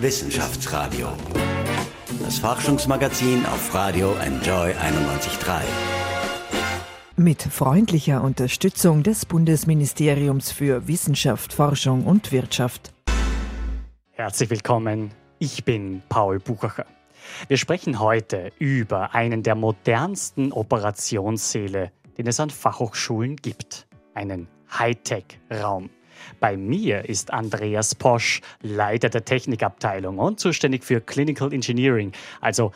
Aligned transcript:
Wissenschaftsradio. 0.00 1.08
Das 2.24 2.38
Forschungsmagazin 2.38 3.44
auf 3.44 3.74
Radio 3.74 4.14
Enjoy 4.14 4.72
91.3. 4.72 5.60
Mit 7.16 7.42
freundlicher 7.42 8.24
Unterstützung 8.24 9.02
des 9.02 9.26
Bundesministeriums 9.26 10.52
für 10.52 10.88
Wissenschaft, 10.88 11.52
Forschung 11.52 12.06
und 12.06 12.32
Wirtschaft. 12.32 12.94
Herzlich 14.12 14.48
willkommen, 14.48 15.10
ich 15.38 15.66
bin 15.66 16.02
Paul 16.08 16.38
Buchacher. 16.38 16.86
Wir 17.48 17.58
sprechen 17.58 18.00
heute 18.00 18.52
über 18.58 19.14
einen 19.14 19.42
der 19.42 19.54
modernsten 19.54 20.50
Operationssäle, 20.52 21.92
den 22.16 22.26
es 22.26 22.40
an 22.40 22.48
Fachhochschulen 22.48 23.36
gibt, 23.36 23.86
einen 24.14 24.48
Hightech-Raum. 24.78 25.90
Bei 26.38 26.56
mir 26.56 27.08
ist 27.08 27.32
Andreas 27.32 27.94
Posch, 27.94 28.40
Leiter 28.62 29.08
der 29.08 29.24
Technikabteilung 29.24 30.18
und 30.18 30.40
zuständig 30.40 30.84
für 30.84 31.00
Clinical 31.00 31.52
Engineering, 31.52 32.12
also 32.40 32.72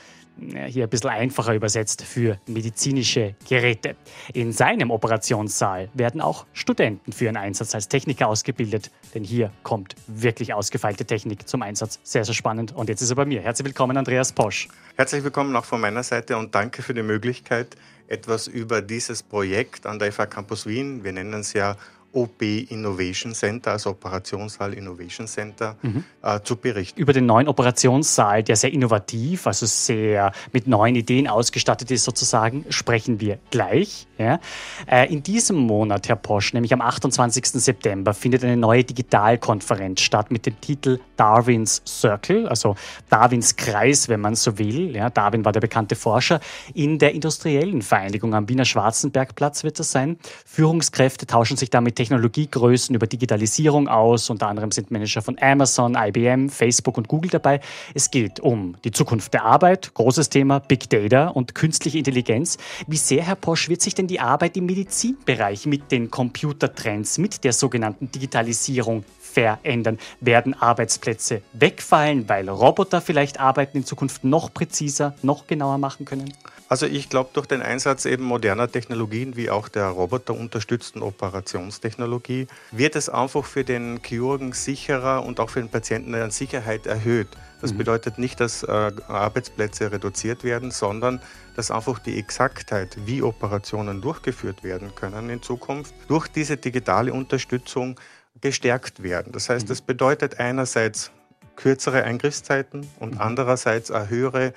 hier 0.66 0.84
ein 0.84 0.90
bisschen 0.90 1.10
einfacher 1.10 1.54
übersetzt 1.54 2.02
für 2.02 2.38
medizinische 2.46 3.34
Geräte. 3.48 3.96
In 4.32 4.52
seinem 4.52 4.90
Operationssaal 4.90 5.88
werden 5.94 6.20
auch 6.20 6.46
Studenten 6.52 7.12
für 7.12 7.26
ihren 7.26 7.36
Einsatz 7.36 7.74
als 7.74 7.88
Techniker 7.88 8.28
ausgebildet, 8.28 8.90
denn 9.14 9.24
hier 9.24 9.52
kommt 9.62 9.94
wirklich 10.06 10.52
ausgefeilte 10.52 11.04
Technik 11.04 11.48
zum 11.48 11.62
Einsatz. 11.62 12.00
Sehr, 12.02 12.24
sehr 12.24 12.34
spannend. 12.34 12.74
Und 12.74 12.88
jetzt 12.88 13.00
ist 13.00 13.10
er 13.10 13.16
bei 13.16 13.24
mir. 13.24 13.42
Herzlich 13.42 13.66
willkommen, 13.66 13.96
Andreas 13.96 14.32
Posch. 14.32 14.68
Herzlich 14.96 15.22
willkommen 15.22 15.54
auch 15.56 15.64
von 15.64 15.80
meiner 15.80 16.02
Seite 16.02 16.36
und 16.36 16.54
danke 16.54 16.82
für 16.82 16.94
die 16.94 17.02
Möglichkeit, 17.02 17.76
etwas 18.08 18.46
über 18.46 18.82
dieses 18.82 19.22
Projekt 19.22 19.86
an 19.86 19.98
der 19.98 20.12
FH 20.12 20.26
Campus 20.26 20.66
Wien, 20.66 21.04
wir 21.04 21.12
nennen 21.12 21.40
es 21.40 21.52
ja 21.52 21.76
OP 22.14 22.42
Innovation 22.42 23.34
Center, 23.34 23.72
also 23.72 23.90
Operationssaal 23.90 24.74
Innovation 24.74 25.26
Center, 25.26 25.76
mhm. 25.82 26.04
äh, 26.22 26.40
zu 26.42 26.56
berichten. 26.56 27.00
Über 27.00 27.12
den 27.12 27.26
neuen 27.26 27.48
Operationssaal, 27.48 28.42
der 28.42 28.56
sehr 28.56 28.72
innovativ, 28.72 29.46
also 29.46 29.66
sehr 29.66 30.32
mit 30.52 30.66
neuen 30.66 30.94
Ideen 30.94 31.28
ausgestattet 31.28 31.90
ist, 31.90 32.04
sozusagen, 32.04 32.64
sprechen 32.68 33.20
wir 33.20 33.38
gleich. 33.50 34.06
Ja. 34.18 34.38
Äh, 34.86 35.12
in 35.12 35.22
diesem 35.22 35.56
Monat, 35.56 36.08
Herr 36.08 36.16
Posch, 36.16 36.52
nämlich 36.52 36.72
am 36.72 36.80
28. 36.80 37.46
September, 37.46 38.14
findet 38.14 38.44
eine 38.44 38.56
neue 38.56 38.84
Digitalkonferenz 38.84 40.00
statt 40.00 40.30
mit 40.30 40.46
dem 40.46 40.60
Titel 40.60 41.00
Darwins 41.16 41.82
Circle, 41.86 42.48
also 42.48 42.76
Darwins 43.10 43.56
Kreis, 43.56 44.08
wenn 44.08 44.20
man 44.20 44.36
so 44.36 44.58
will. 44.58 44.94
Ja. 44.94 45.10
Darwin 45.10 45.44
war 45.44 45.52
der 45.52 45.60
bekannte 45.60 45.96
Forscher. 45.96 46.40
In 46.74 46.98
der 46.98 47.12
industriellen 47.12 47.82
Vereinigung 47.82 48.34
am 48.34 48.48
Wiener 48.48 48.64
Schwarzenbergplatz 48.64 49.64
wird 49.64 49.78
das 49.78 49.90
sein. 49.90 50.18
Führungskräfte 50.46 51.26
tauschen 51.26 51.56
sich 51.56 51.70
damit 51.70 51.98
Technologiegrößen 52.04 52.94
über 52.94 53.06
Digitalisierung 53.06 53.88
aus. 53.88 54.28
Unter 54.28 54.48
anderem 54.48 54.70
sind 54.70 54.90
Manager 54.90 55.22
von 55.22 55.38
Amazon, 55.40 55.96
IBM, 55.96 56.50
Facebook 56.50 56.98
und 56.98 57.08
Google 57.08 57.30
dabei. 57.30 57.60
Es 57.94 58.10
geht 58.10 58.40
um 58.40 58.76
die 58.84 58.90
Zukunft 58.90 59.32
der 59.32 59.44
Arbeit, 59.46 59.94
großes 59.94 60.28
Thema 60.28 60.58
Big 60.58 60.90
Data 60.90 61.28
und 61.28 61.54
künstliche 61.54 61.96
Intelligenz. 61.96 62.58
Wie 62.86 62.98
sehr, 62.98 63.22
Herr 63.22 63.36
Posch, 63.36 63.70
wird 63.70 63.80
sich 63.80 63.94
denn 63.94 64.06
die 64.06 64.20
Arbeit 64.20 64.58
im 64.58 64.66
Medizinbereich 64.66 65.64
mit 65.64 65.90
den 65.90 66.10
Computertrends, 66.10 67.16
mit 67.16 67.42
der 67.42 67.54
sogenannten 67.54 68.10
Digitalisierung 68.10 69.02
verändern? 69.18 69.98
Werden 70.20 70.52
Arbeitsplätze 70.52 71.40
wegfallen, 71.54 72.28
weil 72.28 72.50
Roboter 72.50 73.00
vielleicht 73.00 73.40
Arbeiten 73.40 73.78
in 73.78 73.84
Zukunft 73.86 74.24
noch 74.24 74.52
präziser, 74.52 75.14
noch 75.22 75.46
genauer 75.46 75.78
machen 75.78 76.04
können? 76.04 76.34
Also 76.68 76.86
ich 76.86 77.10
glaube, 77.10 77.30
durch 77.34 77.46
den 77.46 77.60
Einsatz 77.60 78.06
eben 78.06 78.24
moderner 78.24 78.70
Technologien 78.70 79.36
wie 79.36 79.50
auch 79.50 79.68
der 79.68 79.88
roboterunterstützten 79.88 81.02
Operationstechnologie 81.02 82.46
wird 82.72 82.96
es 82.96 83.08
einfach 83.08 83.44
für 83.44 83.64
den 83.64 84.00
Chirurgen 84.02 84.52
sicherer 84.52 85.24
und 85.24 85.40
auch 85.40 85.50
für 85.50 85.60
den 85.60 85.68
Patienten 85.68 86.14
an 86.14 86.30
Sicherheit 86.30 86.86
erhöht. 86.86 87.28
Das 87.60 87.72
mhm. 87.72 87.78
bedeutet 87.78 88.18
nicht, 88.18 88.40
dass 88.40 88.62
äh, 88.62 88.92
Arbeitsplätze 89.08 89.92
reduziert 89.92 90.42
werden, 90.42 90.70
sondern 90.70 91.20
dass 91.54 91.70
einfach 91.70 91.98
die 91.98 92.18
Exaktheit, 92.18 92.96
wie 93.04 93.22
Operationen 93.22 94.00
durchgeführt 94.00 94.64
werden 94.64 94.94
können 94.94 95.30
in 95.30 95.42
Zukunft, 95.42 95.94
durch 96.08 96.28
diese 96.28 96.56
digitale 96.56 97.12
Unterstützung 97.12 98.00
gestärkt 98.40 99.02
werden. 99.02 99.32
Das 99.32 99.48
heißt, 99.48 99.66
mhm. 99.66 99.68
das 99.68 99.82
bedeutet 99.82 100.40
einerseits 100.40 101.10
kürzere 101.56 102.04
Eingriffszeiten 102.04 102.88
und 102.98 103.14
mhm. 103.14 103.20
andererseits 103.20 103.90
eine 103.90 104.08
höhere 104.08 104.54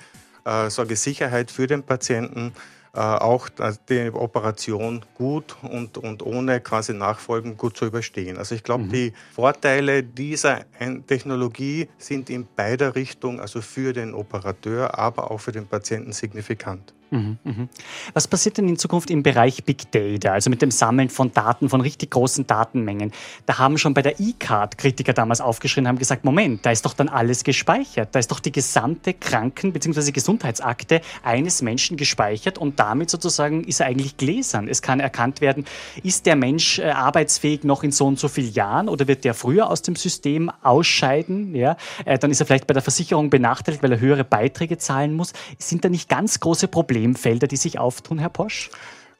äh, 0.48 0.70
sage 0.70 0.96
Sicherheit 0.96 1.50
für 1.50 1.66
den 1.66 1.82
Patienten, 1.82 2.52
äh, 2.94 3.00
auch 3.00 3.48
die 3.88 4.10
Operation 4.10 5.04
gut 5.14 5.56
und, 5.62 5.98
und 5.98 6.22
ohne 6.22 6.60
quasi 6.60 6.94
Nachfolgen 6.94 7.56
gut 7.56 7.76
zu 7.76 7.86
überstehen. 7.86 8.38
Also 8.38 8.54
ich 8.54 8.64
glaube, 8.64 8.84
mhm. 8.84 8.90
die 8.90 9.12
Vorteile 9.32 10.02
dieser 10.02 10.64
Technologie 11.06 11.88
sind 11.98 12.30
in 12.30 12.46
beider 12.56 12.94
Richtungen, 12.94 13.40
also 13.40 13.60
für 13.60 13.92
den 13.92 14.14
Operateur, 14.14 14.98
aber 14.98 15.30
auch 15.30 15.38
für 15.38 15.52
den 15.52 15.66
Patienten 15.66 16.12
signifikant. 16.12 16.94
Mhm, 17.10 17.38
mhm. 17.42 17.68
Was 18.12 18.28
passiert 18.28 18.58
denn 18.58 18.68
in 18.68 18.76
Zukunft 18.76 19.10
im 19.10 19.22
Bereich 19.22 19.64
Big 19.64 19.90
Data, 19.90 20.32
also 20.32 20.50
mit 20.50 20.60
dem 20.60 20.70
Sammeln 20.70 21.08
von 21.08 21.32
Daten, 21.32 21.70
von 21.70 21.80
richtig 21.80 22.10
großen 22.10 22.46
Datenmengen? 22.46 23.12
Da 23.46 23.58
haben 23.58 23.78
schon 23.78 23.94
bei 23.94 24.02
der 24.02 24.20
E-Card 24.20 24.76
Kritiker 24.76 25.14
damals 25.14 25.40
aufgeschrien, 25.40 25.88
haben 25.88 25.98
gesagt, 25.98 26.24
Moment, 26.24 26.66
da 26.66 26.70
ist 26.70 26.84
doch 26.84 26.92
dann 26.92 27.08
alles 27.08 27.44
gespeichert. 27.44 28.10
Da 28.12 28.18
ist 28.18 28.30
doch 28.30 28.40
die 28.40 28.52
gesamte 28.52 29.14
Kranken- 29.14 29.72
bzw. 29.72 30.12
Gesundheitsakte 30.12 31.00
eines 31.22 31.62
Menschen 31.62 31.96
gespeichert 31.96 32.58
und 32.58 32.78
damit 32.78 33.08
sozusagen 33.08 33.64
ist 33.64 33.80
er 33.80 33.86
eigentlich 33.86 34.18
gläsern. 34.18 34.68
Es 34.68 34.82
kann 34.82 35.00
erkannt 35.00 35.40
werden, 35.40 35.64
ist 36.02 36.26
der 36.26 36.36
Mensch 36.36 36.78
äh, 36.78 36.90
arbeitsfähig 36.90 37.64
noch 37.64 37.82
in 37.82 37.92
so 37.92 38.06
und 38.06 38.18
so 38.18 38.28
vielen 38.28 38.52
Jahren 38.52 38.88
oder 38.88 39.08
wird 39.08 39.24
der 39.24 39.32
früher 39.32 39.70
aus 39.70 39.80
dem 39.80 39.96
System 39.96 40.50
ausscheiden? 40.62 41.54
Ja? 41.54 41.76
Äh, 42.04 42.18
dann 42.18 42.30
ist 42.30 42.40
er 42.40 42.46
vielleicht 42.46 42.66
bei 42.66 42.74
der 42.74 42.82
Versicherung 42.82 43.30
benachteiligt, 43.30 43.82
weil 43.82 43.92
er 43.92 44.00
höhere 44.00 44.24
Beiträge 44.24 44.76
zahlen 44.76 45.14
muss. 45.14 45.32
Sind 45.58 45.84
da 45.84 45.88
nicht 45.88 46.10
ganz 46.10 46.40
große 46.40 46.68
Probleme? 46.68 46.97
Problemfelder, 46.98 47.46
die 47.46 47.56
sich 47.56 47.78
auftun, 47.78 48.18
Herr 48.18 48.28
Posch? 48.28 48.70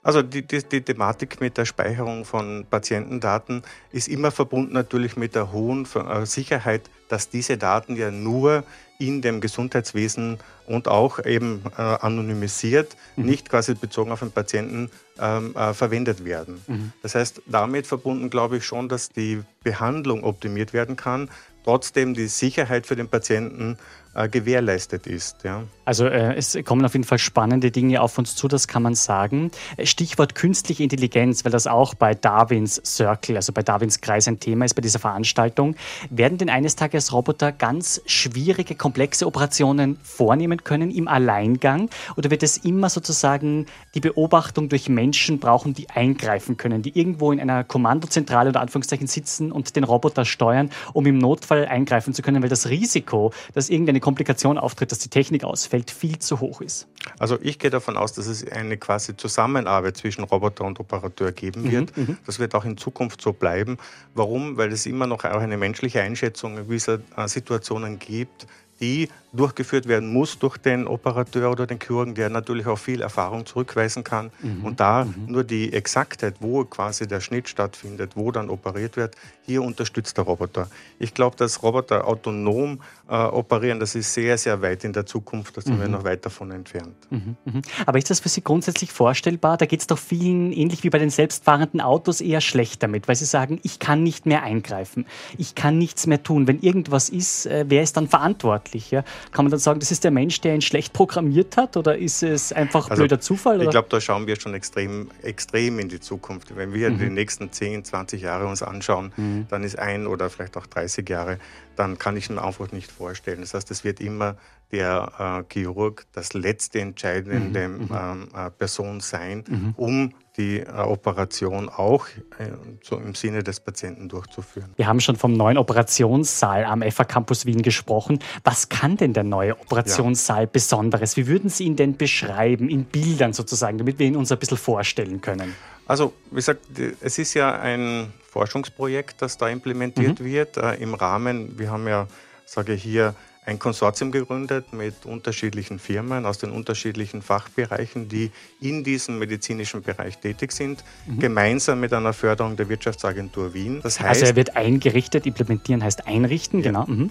Also 0.02 0.22
die, 0.22 0.42
die, 0.42 0.62
die, 0.62 0.80
Thematik 0.80 1.40
mit 1.40 1.58
der 1.58 1.64
Speicherung 1.64 2.24
von 2.24 2.66
Patientendaten 2.70 3.62
ist 3.92 4.08
immer 4.08 4.30
verbunden 4.30 4.72
natürlich 4.72 5.16
mit 5.16 5.34
der 5.34 5.52
hohen 5.52 5.86
äh, 5.94 6.24
Sicherheit, 6.24 6.82
dass 7.08 7.30
diese 7.30 7.56
Daten 7.58 7.96
ja 7.96 8.10
nur 8.10 8.64
in 8.98 9.22
dem 9.22 9.40
Gesundheitswesen 9.40 10.38
und 10.66 10.88
auch 10.88 11.24
eben 11.24 11.62
äh, 11.76 11.82
anonymisiert, 11.82 12.96
mhm. 13.16 13.26
nicht 13.26 13.48
quasi 13.48 13.74
bezogen 13.74 14.10
auf 14.10 14.20
den 14.20 14.32
Patienten 14.32 14.90
ähm, 15.20 15.54
äh, 15.54 15.74
verwendet 15.74 16.24
werden. 16.24 16.62
Mhm. 16.66 16.92
Das 17.02 17.14
heißt, 17.14 17.42
damit 17.46 17.86
verbunden 17.86 18.30
glaube 18.30 18.56
ich 18.56 18.64
schon, 18.64 18.88
dass 18.88 19.10
die 19.10 19.42
Behandlung 19.62 20.24
optimiert 20.24 20.72
werden 20.72 20.96
kann, 20.96 21.28
trotzdem 21.68 22.14
die 22.14 22.28
Sicherheit 22.28 22.86
für 22.86 22.96
den 22.96 23.08
Patienten 23.08 23.76
äh, 24.14 24.28
gewährleistet 24.28 25.06
ist. 25.06 25.44
Ja. 25.44 25.64
Also 25.84 26.06
äh, 26.06 26.34
es 26.34 26.58
kommen 26.64 26.84
auf 26.84 26.94
jeden 26.94 27.04
Fall 27.04 27.18
spannende 27.18 27.70
Dinge 27.70 28.00
auf 28.00 28.16
uns 28.18 28.34
zu, 28.34 28.48
das 28.48 28.66
kann 28.66 28.82
man 28.82 28.94
sagen. 28.94 29.50
Stichwort 29.84 30.34
künstliche 30.34 30.82
Intelligenz, 30.82 31.44
weil 31.44 31.52
das 31.52 31.66
auch 31.66 31.94
bei 31.94 32.14
Darwins 32.14 32.80
Circle, 32.84 33.36
also 33.36 33.52
bei 33.52 33.62
Darwins 33.62 34.00
Kreis 34.00 34.26
ein 34.26 34.40
Thema 34.40 34.64
ist 34.64 34.74
bei 34.74 34.80
dieser 34.80 34.98
Veranstaltung. 34.98 35.76
Werden 36.08 36.38
denn 36.38 36.48
eines 36.48 36.74
Tages 36.74 37.12
Roboter 37.12 37.52
ganz 37.52 38.00
schwierige, 38.06 38.74
komplexe 38.74 39.26
Operationen 39.26 39.98
vornehmen 40.02 40.64
können 40.64 40.90
im 40.90 41.06
Alleingang? 41.06 41.90
Oder 42.16 42.30
wird 42.30 42.42
es 42.42 42.56
immer 42.56 42.88
sozusagen 42.88 43.66
die 43.94 44.00
Beobachtung 44.00 44.70
durch 44.70 44.88
Menschen 44.88 45.38
brauchen, 45.38 45.74
die 45.74 45.90
eingreifen 45.90 46.56
können, 46.56 46.80
die 46.80 46.98
irgendwo 46.98 47.30
in 47.30 47.40
einer 47.40 47.62
Kommandozentrale 47.62 48.50
oder 48.50 48.62
Anführungszeichen 48.62 49.06
sitzen 49.06 49.52
und 49.52 49.76
den 49.76 49.84
Roboter 49.84 50.24
steuern, 50.24 50.70
um 50.94 51.04
im 51.06 51.18
Notfall 51.18 51.57
eingreifen 51.66 52.14
zu 52.14 52.22
können, 52.22 52.42
weil 52.42 52.48
das 52.48 52.68
Risiko, 52.68 53.32
dass 53.54 53.70
irgendeine 53.70 54.00
Komplikation 54.00 54.58
auftritt, 54.58 54.92
dass 54.92 54.98
die 54.98 55.08
Technik 55.08 55.44
ausfällt, 55.44 55.90
viel 55.90 56.18
zu 56.18 56.40
hoch 56.40 56.60
ist. 56.60 56.86
Also 57.18 57.38
ich 57.40 57.58
gehe 57.58 57.70
davon 57.70 57.96
aus, 57.96 58.12
dass 58.12 58.26
es 58.26 58.46
eine 58.48 58.76
quasi 58.76 59.16
Zusammenarbeit 59.16 59.96
zwischen 59.96 60.24
Roboter 60.24 60.64
und 60.64 60.78
Operateur 60.80 61.32
geben 61.32 61.70
wird. 61.70 61.96
Mhm, 61.96 62.02
mhm. 62.04 62.18
das 62.26 62.38
wird 62.38 62.54
auch 62.54 62.64
in 62.64 62.76
Zukunft 62.76 63.20
so 63.20 63.32
bleiben. 63.32 63.78
Warum? 64.14 64.56
Weil 64.56 64.72
es 64.72 64.86
immer 64.86 65.06
noch 65.06 65.24
auch 65.24 65.40
eine 65.40 65.56
menschliche 65.56 66.02
Einschätzung 66.02 66.56
gewisser 66.56 67.00
äh, 67.16 67.28
Situationen 67.28 67.98
gibt, 67.98 68.46
die 68.80 69.08
durchgeführt 69.32 69.86
werden 69.88 70.12
muss 70.12 70.38
durch 70.38 70.56
den 70.56 70.86
Operateur 70.86 71.50
oder 71.50 71.66
den 71.66 71.78
Chirurgen, 71.80 72.14
der 72.14 72.30
natürlich 72.30 72.66
auch 72.66 72.78
viel 72.78 73.02
Erfahrung 73.02 73.44
zurückweisen 73.44 74.02
kann. 74.04 74.30
Mhm. 74.40 74.64
Und 74.64 74.80
da 74.80 75.04
mhm. 75.04 75.26
nur 75.26 75.44
die 75.44 75.72
Exaktheit, 75.72 76.36
wo 76.40 76.64
quasi 76.64 77.06
der 77.06 77.20
Schnitt 77.20 77.48
stattfindet, 77.48 78.12
wo 78.14 78.32
dann 78.32 78.48
operiert 78.48 78.96
wird, 78.96 79.16
hier 79.44 79.62
unterstützt 79.62 80.16
der 80.16 80.24
Roboter. 80.24 80.68
Ich 80.98 81.14
glaube, 81.14 81.36
dass 81.36 81.62
Roboter 81.62 82.06
autonom 82.06 82.80
äh, 83.08 83.14
operieren, 83.14 83.80
das 83.80 83.94
ist 83.94 84.12
sehr, 84.12 84.36
sehr 84.36 84.60
weit 84.60 84.84
in 84.84 84.92
der 84.92 85.06
Zukunft, 85.06 85.56
da 85.56 85.60
sind 85.60 85.76
mhm. 85.76 85.80
wir 85.80 85.88
noch 85.88 86.04
weit 86.04 86.24
davon 86.24 86.50
entfernt. 86.50 86.96
Mhm. 87.10 87.36
Mhm. 87.44 87.62
Aber 87.86 87.98
ist 87.98 88.10
das 88.10 88.20
für 88.20 88.28
Sie 88.28 88.42
grundsätzlich 88.42 88.92
vorstellbar? 88.92 89.56
Da 89.56 89.66
geht 89.66 89.80
es 89.80 89.86
doch 89.86 89.98
vielen, 89.98 90.52
ähnlich 90.52 90.84
wie 90.84 90.90
bei 90.90 90.98
den 90.98 91.10
selbstfahrenden 91.10 91.80
Autos, 91.80 92.20
eher 92.20 92.40
schlecht 92.40 92.82
damit, 92.82 93.08
weil 93.08 93.16
sie 93.16 93.24
sagen, 93.24 93.58
ich 93.62 93.78
kann 93.78 94.02
nicht 94.02 94.26
mehr 94.26 94.42
eingreifen, 94.42 95.06
ich 95.36 95.54
kann 95.54 95.78
nichts 95.78 96.06
mehr 96.06 96.22
tun. 96.22 96.46
Wenn 96.46 96.60
irgendwas 96.60 97.08
ist, 97.08 97.46
äh, 97.46 97.64
wer 97.68 97.82
ist 97.82 97.96
dann 97.96 98.08
verantwortlich? 98.08 98.90
Ja. 98.90 99.04
Kann 99.32 99.44
man 99.44 99.50
dann 99.50 99.60
sagen, 99.60 99.80
das 99.80 99.90
ist 99.90 100.04
der 100.04 100.10
Mensch, 100.10 100.40
der 100.40 100.54
ihn 100.54 100.60
schlecht 100.60 100.92
programmiert 100.92 101.56
hat 101.56 101.76
oder 101.76 101.96
ist 101.96 102.22
es 102.22 102.52
einfach 102.52 102.90
also, 102.90 103.02
blöder 103.02 103.20
Zufall? 103.20 103.62
Ich 103.62 103.70
glaube, 103.70 103.88
da 103.90 104.00
schauen 104.00 104.26
wir 104.26 104.38
schon 104.40 104.54
extrem, 104.54 105.10
extrem 105.22 105.78
in 105.78 105.88
die 105.88 106.00
Zukunft. 106.00 106.56
Wenn 106.56 106.72
wir 106.72 106.90
mhm. 106.90 106.98
die 106.98 107.10
nächsten 107.10 107.52
10, 107.52 107.84
20 107.84 108.22
Jahre 108.22 108.46
uns 108.46 108.62
anschauen, 108.62 109.12
mhm. 109.16 109.46
dann 109.48 109.64
ist 109.64 109.78
ein 109.78 110.06
oder 110.06 110.30
vielleicht 110.30 110.56
auch 110.56 110.66
30 110.66 111.08
Jahre, 111.08 111.38
dann 111.76 111.98
kann 111.98 112.16
ich 112.16 112.28
mir 112.28 112.42
einfach 112.42 112.72
nicht 112.72 112.90
vorstellen. 112.90 113.40
Das 113.40 113.54
heißt, 113.54 113.70
es 113.70 113.84
wird 113.84 114.00
immer 114.00 114.36
der 114.72 115.44
äh, 115.48 115.52
Chirurg 115.52 116.06
das 116.12 116.34
letzte 116.34 116.80
entscheidende 116.80 117.68
mhm. 117.68 117.84
mhm. 117.84 117.88
ähm, 117.92 118.28
äh, 118.34 118.50
Person 118.50 119.00
sein, 119.00 119.44
mhm. 119.48 119.74
um 119.76 120.14
die 120.38 120.64
Operation 120.66 121.68
auch 121.68 122.06
äh, 122.38 122.50
so 122.82 122.96
im 122.96 123.14
Sinne 123.14 123.42
des 123.42 123.60
Patienten 123.60 124.08
durchzuführen. 124.08 124.70
Wir 124.76 124.86
haben 124.86 125.00
schon 125.00 125.16
vom 125.16 125.32
neuen 125.32 125.58
Operationssaal 125.58 126.64
am 126.64 126.82
FA 126.90 127.04
Campus 127.04 127.44
Wien 127.44 127.62
gesprochen. 127.62 128.20
Was 128.44 128.68
kann 128.68 128.96
denn 128.96 129.12
der 129.12 129.24
neue 129.24 129.58
Operationssaal 129.58 130.44
ja. 130.44 130.48
Besonderes? 130.50 131.16
Wie 131.16 131.26
würden 131.26 131.50
Sie 131.50 131.64
ihn 131.64 131.76
denn 131.76 131.96
beschreiben, 131.96 132.68
in 132.68 132.84
Bildern 132.84 133.32
sozusagen, 133.32 133.78
damit 133.78 133.98
wir 133.98 134.06
ihn 134.06 134.16
uns 134.16 134.30
ein 134.30 134.38
bisschen 134.38 134.56
vorstellen 134.56 135.20
können? 135.20 135.54
Also, 135.86 136.12
wie 136.30 136.36
gesagt, 136.36 136.60
es 137.00 137.18
ist 137.18 137.34
ja 137.34 137.58
ein 137.58 138.12
Forschungsprojekt, 138.30 139.20
das 139.20 139.38
da 139.38 139.48
implementiert 139.48 140.20
mhm. 140.20 140.24
wird. 140.24 140.56
Äh, 140.56 140.74
Im 140.74 140.94
Rahmen, 140.94 141.58
wir 141.58 141.70
haben 141.70 141.88
ja, 141.88 142.06
sage 142.46 142.74
ich 142.74 142.82
hier, 142.82 143.14
ein 143.48 143.58
Konsortium 143.58 144.12
gegründet 144.12 144.74
mit 144.74 145.06
unterschiedlichen 145.06 145.78
Firmen 145.78 146.26
aus 146.26 146.36
den 146.36 146.50
unterschiedlichen 146.50 147.22
Fachbereichen, 147.22 148.06
die 148.08 148.30
in 148.60 148.84
diesem 148.84 149.18
medizinischen 149.18 149.80
Bereich 149.80 150.18
tätig 150.18 150.52
sind, 150.52 150.84
mhm. 151.06 151.18
gemeinsam 151.18 151.80
mit 151.80 151.94
einer 151.94 152.12
Förderung 152.12 152.56
der 152.56 152.68
Wirtschaftsagentur 152.68 153.54
Wien. 153.54 153.80
Das 153.82 154.00
heißt, 154.00 154.08
also 154.08 154.26
er 154.26 154.36
wird 154.36 154.54
eingerichtet, 154.54 155.26
implementieren 155.26 155.82
heißt 155.82 156.06
einrichten, 156.06 156.60
ja. 156.60 156.66
genau. 156.66 156.84
Mhm. 156.86 157.10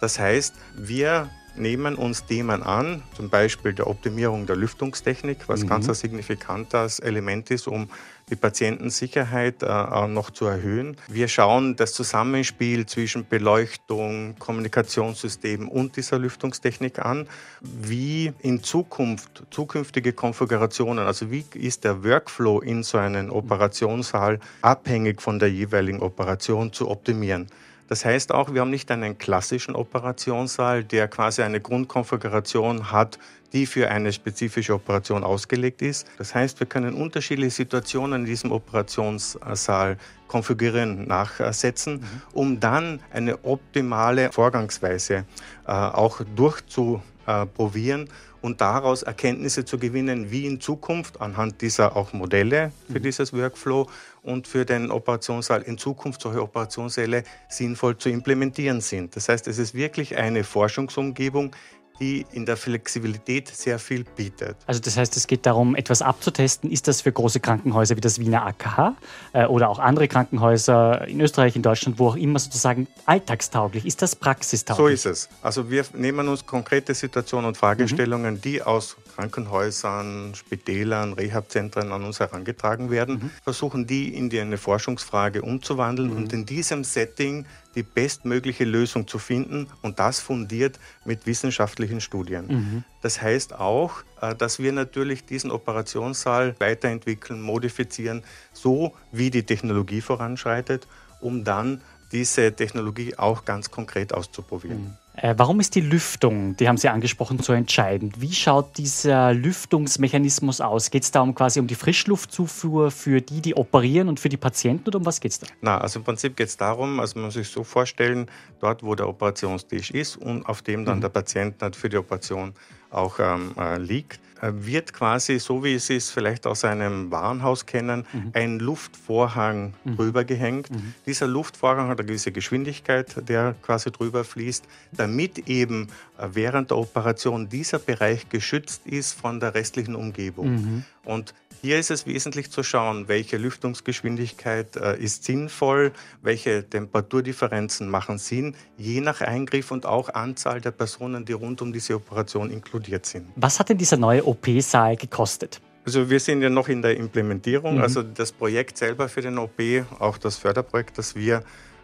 Das 0.00 0.18
heißt, 0.18 0.54
wir 0.76 1.28
nehmen 1.58 1.94
uns 1.94 2.24
Themen 2.24 2.62
an, 2.62 3.02
zum 3.14 3.30
Beispiel 3.30 3.72
der 3.72 3.86
Optimierung 3.86 4.46
der 4.46 4.56
Lüftungstechnik, 4.56 5.48
was 5.48 5.62
mhm. 5.62 5.68
ganz 5.68 5.88
ein 5.88 5.94
signifikantes 5.94 6.98
Element 6.98 7.50
ist, 7.50 7.66
um 7.66 7.88
die 8.28 8.36
Patientensicherheit 8.36 9.62
äh, 9.62 10.06
noch 10.08 10.30
zu 10.30 10.46
erhöhen. 10.46 10.96
Wir 11.06 11.28
schauen 11.28 11.76
das 11.76 11.92
Zusammenspiel 11.92 12.84
zwischen 12.86 13.26
Beleuchtung, 13.28 14.34
Kommunikationssystem 14.38 15.68
und 15.68 15.96
dieser 15.96 16.18
Lüftungstechnik 16.18 16.98
an. 16.98 17.28
Wie 17.60 18.32
in 18.40 18.62
Zukunft, 18.64 19.44
zukünftige 19.50 20.12
Konfigurationen, 20.12 21.06
also 21.06 21.30
wie 21.30 21.44
ist 21.54 21.84
der 21.84 22.02
Workflow 22.02 22.60
in 22.60 22.82
so 22.82 22.98
einem 22.98 23.30
Operationssaal 23.30 24.40
abhängig 24.60 25.22
von 25.22 25.38
der 25.38 25.50
jeweiligen 25.50 26.00
Operation 26.00 26.72
zu 26.72 26.90
optimieren. 26.90 27.46
Das 27.88 28.04
heißt 28.04 28.32
auch, 28.32 28.52
wir 28.52 28.60
haben 28.60 28.70
nicht 28.70 28.90
einen 28.90 29.16
klassischen 29.18 29.76
Operationssaal, 29.76 30.84
der 30.84 31.08
quasi 31.08 31.42
eine 31.42 31.60
Grundkonfiguration 31.60 32.90
hat, 32.90 33.18
die 33.52 33.66
für 33.66 33.88
eine 33.88 34.12
spezifische 34.12 34.74
Operation 34.74 35.24
ausgelegt 35.24 35.82
ist. 35.82 36.06
Das 36.18 36.34
heißt, 36.34 36.58
wir 36.60 36.66
können 36.66 36.94
unterschiedliche 36.94 37.50
Situationen 37.50 38.22
in 38.22 38.26
diesem 38.26 38.52
Operationssaal 38.52 39.98
konfigurieren, 40.26 41.06
nachsetzen, 41.06 41.94
mhm. 41.94 42.22
um 42.32 42.60
dann 42.60 43.00
eine 43.12 43.44
optimale 43.44 44.32
Vorgangsweise 44.32 45.24
äh, 45.66 45.70
auch 45.70 46.20
durchzuprobieren 46.34 48.08
und 48.46 48.60
daraus 48.60 49.02
Erkenntnisse 49.02 49.64
zu 49.64 49.76
gewinnen, 49.76 50.30
wie 50.30 50.46
in 50.46 50.60
Zukunft 50.60 51.20
anhand 51.20 51.62
dieser 51.62 51.96
auch 51.96 52.12
Modelle 52.12 52.70
für 52.86 53.00
mhm. 53.00 53.02
dieses 53.02 53.32
Workflow 53.32 53.88
und 54.22 54.46
für 54.46 54.64
den 54.64 54.92
Operationssaal 54.92 55.62
in 55.62 55.78
Zukunft 55.78 56.20
solche 56.20 56.40
Operationssäle 56.40 57.24
sinnvoll 57.48 57.98
zu 57.98 58.08
implementieren 58.08 58.80
sind. 58.80 59.16
Das 59.16 59.28
heißt, 59.28 59.48
es 59.48 59.58
ist 59.58 59.74
wirklich 59.74 60.16
eine 60.16 60.44
Forschungsumgebung, 60.44 61.56
die 62.00 62.26
in 62.32 62.46
der 62.46 62.56
Flexibilität 62.56 63.48
sehr 63.48 63.78
viel 63.78 64.04
bietet. 64.04 64.56
Also 64.66 64.80
das 64.80 64.96
heißt, 64.96 65.16
es 65.16 65.26
geht 65.26 65.46
darum, 65.46 65.74
etwas 65.74 66.02
abzutesten. 66.02 66.70
Ist 66.70 66.88
das 66.88 67.00
für 67.00 67.12
große 67.12 67.40
Krankenhäuser 67.40 67.96
wie 67.96 68.00
das 68.00 68.18
Wiener 68.18 68.46
AKH 68.46 68.96
äh, 69.32 69.46
oder 69.46 69.68
auch 69.68 69.78
andere 69.78 70.08
Krankenhäuser 70.08 71.06
in 71.08 71.20
Österreich, 71.20 71.56
in 71.56 71.62
Deutschland, 71.62 71.98
wo 71.98 72.08
auch 72.08 72.16
immer 72.16 72.38
sozusagen 72.38 72.86
alltagstauglich? 73.04 73.86
Ist 73.86 74.02
das 74.02 74.16
praxistauglich? 74.16 75.00
So 75.00 75.10
ist 75.10 75.26
es. 75.26 75.28
Also 75.42 75.70
wir 75.70 75.84
nehmen 75.94 76.28
uns 76.28 76.46
konkrete 76.46 76.94
Situationen 76.94 77.48
und 77.48 77.56
Fragestellungen, 77.56 78.34
mhm. 78.34 78.40
die 78.40 78.62
aus 78.62 78.96
Krankenhäusern, 79.14 80.34
Spitälern, 80.34 81.14
Rehabzentren 81.14 81.92
an 81.92 82.04
uns 82.04 82.20
herangetragen 82.20 82.90
werden, 82.90 83.14
mhm. 83.14 83.30
versuchen 83.42 83.86
die 83.86 84.14
in 84.14 84.28
die 84.28 84.40
eine 84.40 84.58
Forschungsfrage 84.58 85.42
umzuwandeln 85.42 86.10
mhm. 86.10 86.16
und 86.16 86.32
in 86.32 86.46
diesem 86.46 86.84
Setting 86.84 87.46
die 87.76 87.82
bestmögliche 87.82 88.64
Lösung 88.64 89.06
zu 89.06 89.18
finden 89.18 89.68
und 89.82 89.98
das 89.98 90.18
fundiert 90.18 90.80
mit 91.04 91.26
wissenschaftlichen 91.26 92.00
Studien. 92.00 92.46
Mhm. 92.46 92.84
Das 93.02 93.22
heißt 93.22 93.52
auch, 93.54 94.02
äh, 94.20 94.34
dass 94.34 94.58
wir 94.58 94.72
natürlich 94.72 95.26
diesen 95.26 95.50
Operationssaal 95.50 96.56
weiterentwickeln, 96.58 97.40
modifizieren, 97.40 98.24
so 98.52 98.94
wie 99.12 99.30
die 99.30 99.44
Technologie 99.44 100.00
voranschreitet, 100.00 100.88
um 101.20 101.44
dann 101.44 101.82
diese 102.12 102.52
Technologie 102.52 103.16
auch 103.16 103.44
ganz 103.44 103.70
konkret 103.70 104.14
auszuprobieren. 104.14 104.84
Mhm. 104.84 104.96
Äh, 105.16 105.34
warum 105.38 105.60
ist 105.60 105.74
die 105.74 105.80
Lüftung, 105.80 106.56
die 106.56 106.68
haben 106.68 106.76
Sie 106.76 106.88
angesprochen, 106.88 107.38
so 107.38 107.54
entscheidend? 107.54 108.20
Wie 108.20 108.32
schaut 108.32 108.76
dieser 108.76 109.32
Lüftungsmechanismus 109.32 110.60
aus? 110.60 110.90
Geht 110.90 111.04
es 111.04 111.10
da 111.10 111.22
um 111.22 111.34
quasi 111.34 111.58
um 111.58 111.66
die 111.66 111.74
Frischluftzufuhr 111.74 112.90
für 112.90 113.22
die, 113.22 113.40
die 113.40 113.56
operieren 113.56 114.08
und 114.08 114.20
für 114.20 114.28
die 114.28 114.36
Patienten 114.36 114.88
oder 114.88 114.98
um 114.98 115.06
was 115.06 115.20
geht 115.20 115.32
es 115.32 115.38
da? 115.38 115.46
Na, 115.62 115.78
also 115.78 116.00
im 116.00 116.04
Prinzip 116.04 116.36
geht 116.36 116.48
es 116.48 116.56
darum, 116.56 117.00
also 117.00 117.18
man 117.18 117.26
muss 117.26 117.34
sich 117.34 117.48
so 117.48 117.64
vorstellen, 117.64 118.26
dort 118.60 118.82
wo 118.82 118.94
der 118.94 119.08
Operationstisch 119.08 119.90
ist 119.90 120.16
und 120.16 120.44
auf 120.44 120.60
dem 120.60 120.84
dann 120.84 120.98
mhm. 120.98 121.02
der 121.02 121.08
Patient 121.08 121.76
für 121.76 121.88
die 121.88 121.96
Operation 121.96 122.52
auch 122.90 123.18
ähm, 123.18 123.52
äh, 123.58 123.78
liegt, 123.78 124.20
wird 124.40 124.92
quasi, 124.92 125.38
so 125.38 125.64
wie 125.64 125.78
Sie 125.78 125.96
es 125.96 126.10
vielleicht 126.10 126.46
aus 126.46 126.64
einem 126.64 127.10
Warenhaus 127.10 127.66
kennen, 127.66 128.06
mhm. 128.12 128.30
ein 128.34 128.58
Luftvorhang 128.58 129.74
mhm. 129.84 129.96
drüber 129.96 130.24
gehängt. 130.24 130.70
Mhm. 130.70 130.94
Dieser 131.06 131.26
Luftvorhang 131.26 131.88
hat 131.88 131.98
eine 131.98 132.06
gewisse 132.06 132.32
Geschwindigkeit, 132.32 133.28
der 133.28 133.54
quasi 133.62 133.90
drüber 133.90 134.24
fließt, 134.24 134.64
damit 134.92 135.48
eben 135.48 135.88
äh, 136.18 136.28
während 136.32 136.70
der 136.70 136.78
Operation 136.78 137.48
dieser 137.48 137.78
Bereich 137.78 138.28
geschützt 138.28 138.86
ist 138.86 139.18
von 139.18 139.40
der 139.40 139.54
restlichen 139.54 139.94
Umgebung. 139.94 140.54
Mhm. 140.54 140.84
Und 141.04 141.34
hier 141.60 141.78
ist 141.78 141.90
es 141.90 142.06
wesentlich 142.06 142.50
zu 142.50 142.62
schauen, 142.62 143.08
welche 143.08 143.36
Lüftungsgeschwindigkeit 143.36 144.76
äh, 144.76 144.98
ist 144.98 145.24
sinnvoll, 145.24 145.92
welche 146.22 146.68
Temperaturdifferenzen 146.68 147.88
machen 147.88 148.18
Sinn, 148.18 148.54
je 148.76 149.00
nach 149.00 149.20
Eingriff 149.20 149.70
und 149.70 149.86
auch 149.86 150.08
Anzahl 150.10 150.60
der 150.60 150.70
Personen, 150.70 151.24
die 151.24 151.32
rund 151.32 151.62
um 151.62 151.72
diese 151.72 151.94
Operation 151.94 152.50
inkludiert 152.50 153.06
sind. 153.06 153.28
Was 153.36 153.58
hat 153.58 153.68
denn 153.68 153.78
dieser 153.78 153.96
neue 153.96 154.26
OP-Saal 154.26 154.96
gekostet? 154.96 155.60
Also 155.84 156.10
wir 156.10 156.18
sind 156.18 156.42
ja 156.42 156.50
noch 156.50 156.68
in 156.68 156.82
der 156.82 156.96
Implementierung. 156.96 157.76
Mhm. 157.76 157.82
Also 157.82 158.02
das 158.02 158.32
Projekt 158.32 158.76
selber 158.76 159.08
für 159.08 159.20
den 159.20 159.38
OP, 159.38 159.60
auch 160.00 160.18
das 160.18 160.36
Förderprojekt, 160.36 160.98
das 160.98 161.14
wir 161.14 161.42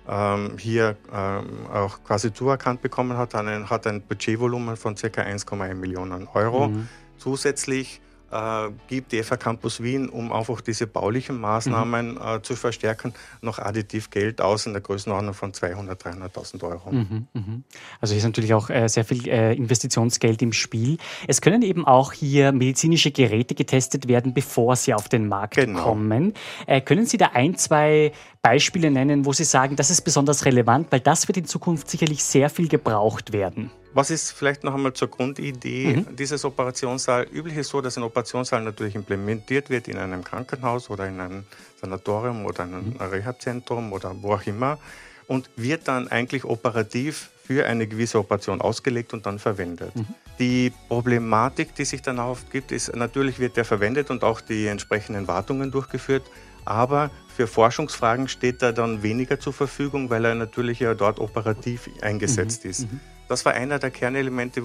ähm, 0.09 0.59
hier 0.59 0.97
ähm, 1.13 1.67
auch 1.73 2.03
quasi 2.03 2.33
zuerkannt 2.33 2.83
bekommen 2.83 3.17
hat, 3.17 3.35
hat 3.35 3.87
ein 3.87 4.03
Budgetvolumen 4.03 4.77
von 4.77 4.97
ca. 4.97 5.07
1,1 5.07 5.75
Millionen 5.75 6.27
Euro. 6.35 6.69
Mhm. 6.69 6.89
Zusätzlich 7.19 8.01
äh, 8.33 8.71
gibt 8.89 9.13
die 9.13 9.23
FH 9.23 9.37
Campus 9.37 9.83
Wien, 9.83 10.09
um 10.09 10.33
einfach 10.33 10.61
diese 10.61 10.87
baulichen 10.87 11.41
Maßnahmen 11.41 12.15
mhm. 12.15 12.21
äh, 12.21 12.43
zu 12.43 12.57
verstärken, 12.57 13.15
noch 13.41 13.59
additiv 13.59 14.11
Geld 14.11 14.41
aus 14.41 14.67
in 14.67 14.73
der 14.73 14.83
Größenordnung 14.83 15.35
von 15.35 15.53
200.000, 15.53 16.33
300.000 16.33 16.63
Euro. 16.65 16.93
Mhm, 16.93 17.27
mhm. 17.33 17.65
Also 18.01 18.13
hier 18.13 18.19
ist 18.19 18.25
natürlich 18.25 18.55
auch 18.55 18.71
äh, 18.71 18.89
sehr 18.89 19.05
viel 19.05 19.29
äh, 19.29 19.55
Investitionsgeld 19.55 20.43
im 20.43 20.53
Spiel. 20.53 20.99
Es 21.29 21.41
können 21.41 21.63
eben 21.63 21.87
auch 21.87 22.13
hier 22.13 22.53
medizinische 22.53 23.11
Geräte 23.11 23.55
getestet 23.55 24.09
werden, 24.09 24.35
bevor 24.35 24.77
sie 24.77 24.95
auf 24.95 25.09
den 25.09 25.29
Markt 25.29 25.55
genau. 25.55 25.83
kommen. 25.83 26.35
Äh, 26.67 26.81
können 26.81 27.07
Sie 27.07 27.19
da 27.19 27.31
ein, 27.35 27.57
zwei 27.57 28.13
Beispiele 28.41 28.91
nennen, 28.91 29.25
wo 29.25 29.33
Sie 29.33 29.45
sagen, 29.45 29.77
das 29.77 29.91
ist 29.91 30.03
besonders 30.03 30.45
relevant, 30.45 30.91
weil 30.91 31.01
das 31.01 31.29
wird 31.29 31.37
in 31.37 31.45
Zukunft 31.45 31.91
sicherlich 31.91 32.25
sehr 32.25 32.51
viel 32.51 32.69
gebraucht 32.69 33.33
werden? 33.33 33.71
Was 33.95 34.11
ist 34.11 34.33
vielleicht 34.33 34.65
noch 34.65 34.75
einmal 34.75 34.95
zur 34.95 35.09
Grundidee 35.09 35.97
mhm. 35.97 36.17
dieses 36.17 36.45
Operationssaal? 36.45 37.27
Üblich 37.33 37.57
ist 37.57 37.69
so, 37.69 37.81
dass 37.81 37.97
ein 37.97 38.03
Operationssaal 38.03 38.63
natürlich 38.63 38.95
implementiert 38.95 39.69
wird 39.71 39.89
in 39.89 39.99
einem 39.99 40.25
Krankenhaus 40.25 40.89
oder 40.89 41.07
in 41.07 41.21
einem 41.21 41.45
Sanatorium 41.81 42.47
oder 42.47 42.63
einem 42.63 42.91
mhm. 42.91 42.97
Rehabzentrum 42.97 43.93
oder 43.93 44.15
wo 44.23 44.35
auch 44.35 44.47
immer 44.47 44.79
und 45.27 45.51
wird 45.57 45.89
dann 45.89 46.09
eigentlich 46.09 46.45
operativ 46.45 47.31
für 47.45 47.67
eine 47.67 47.87
gewisse 47.87 48.19
Operation 48.19 48.61
ausgelegt 48.61 49.13
und 49.13 49.27
dann 49.27 49.39
verwendet. 49.39 49.95
Mhm. 49.95 50.07
Die 50.39 50.73
Problematik, 50.89 51.75
die 51.75 51.85
sich 51.85 52.03
dann 52.03 52.19
oft 52.19 52.51
gibt, 52.51 52.73
ist 52.73 52.95
natürlich 52.95 53.39
wird 53.39 53.57
der 53.57 53.65
verwendet 53.65 54.11
und 54.11 54.25
auch 54.25 54.41
die 54.41 54.67
entsprechenden 54.67 55.29
Wartungen 55.29 55.71
durchgeführt, 55.71 56.23
aber 56.65 57.11
für 57.35 57.47
Forschungsfragen 57.47 58.29
steht 58.29 58.63
er 58.63 58.73
dann 58.73 59.03
weniger 59.03 59.41
zur 59.41 59.53
Verfügung, 59.53 60.11
weil 60.11 60.25
er 60.25 60.35
natürlich 60.35 60.81
ja 60.81 60.95
dort 60.95 61.19
operativ 61.19 61.89
eingesetzt 62.01 62.65
mhm. 62.65 62.71
ist. 62.71 62.93
Mhm. 62.93 63.01
Das 63.33 63.47
war 63.47 63.55
einer 63.55 63.79
der 63.79 63.91
Kernelemente 63.91 64.63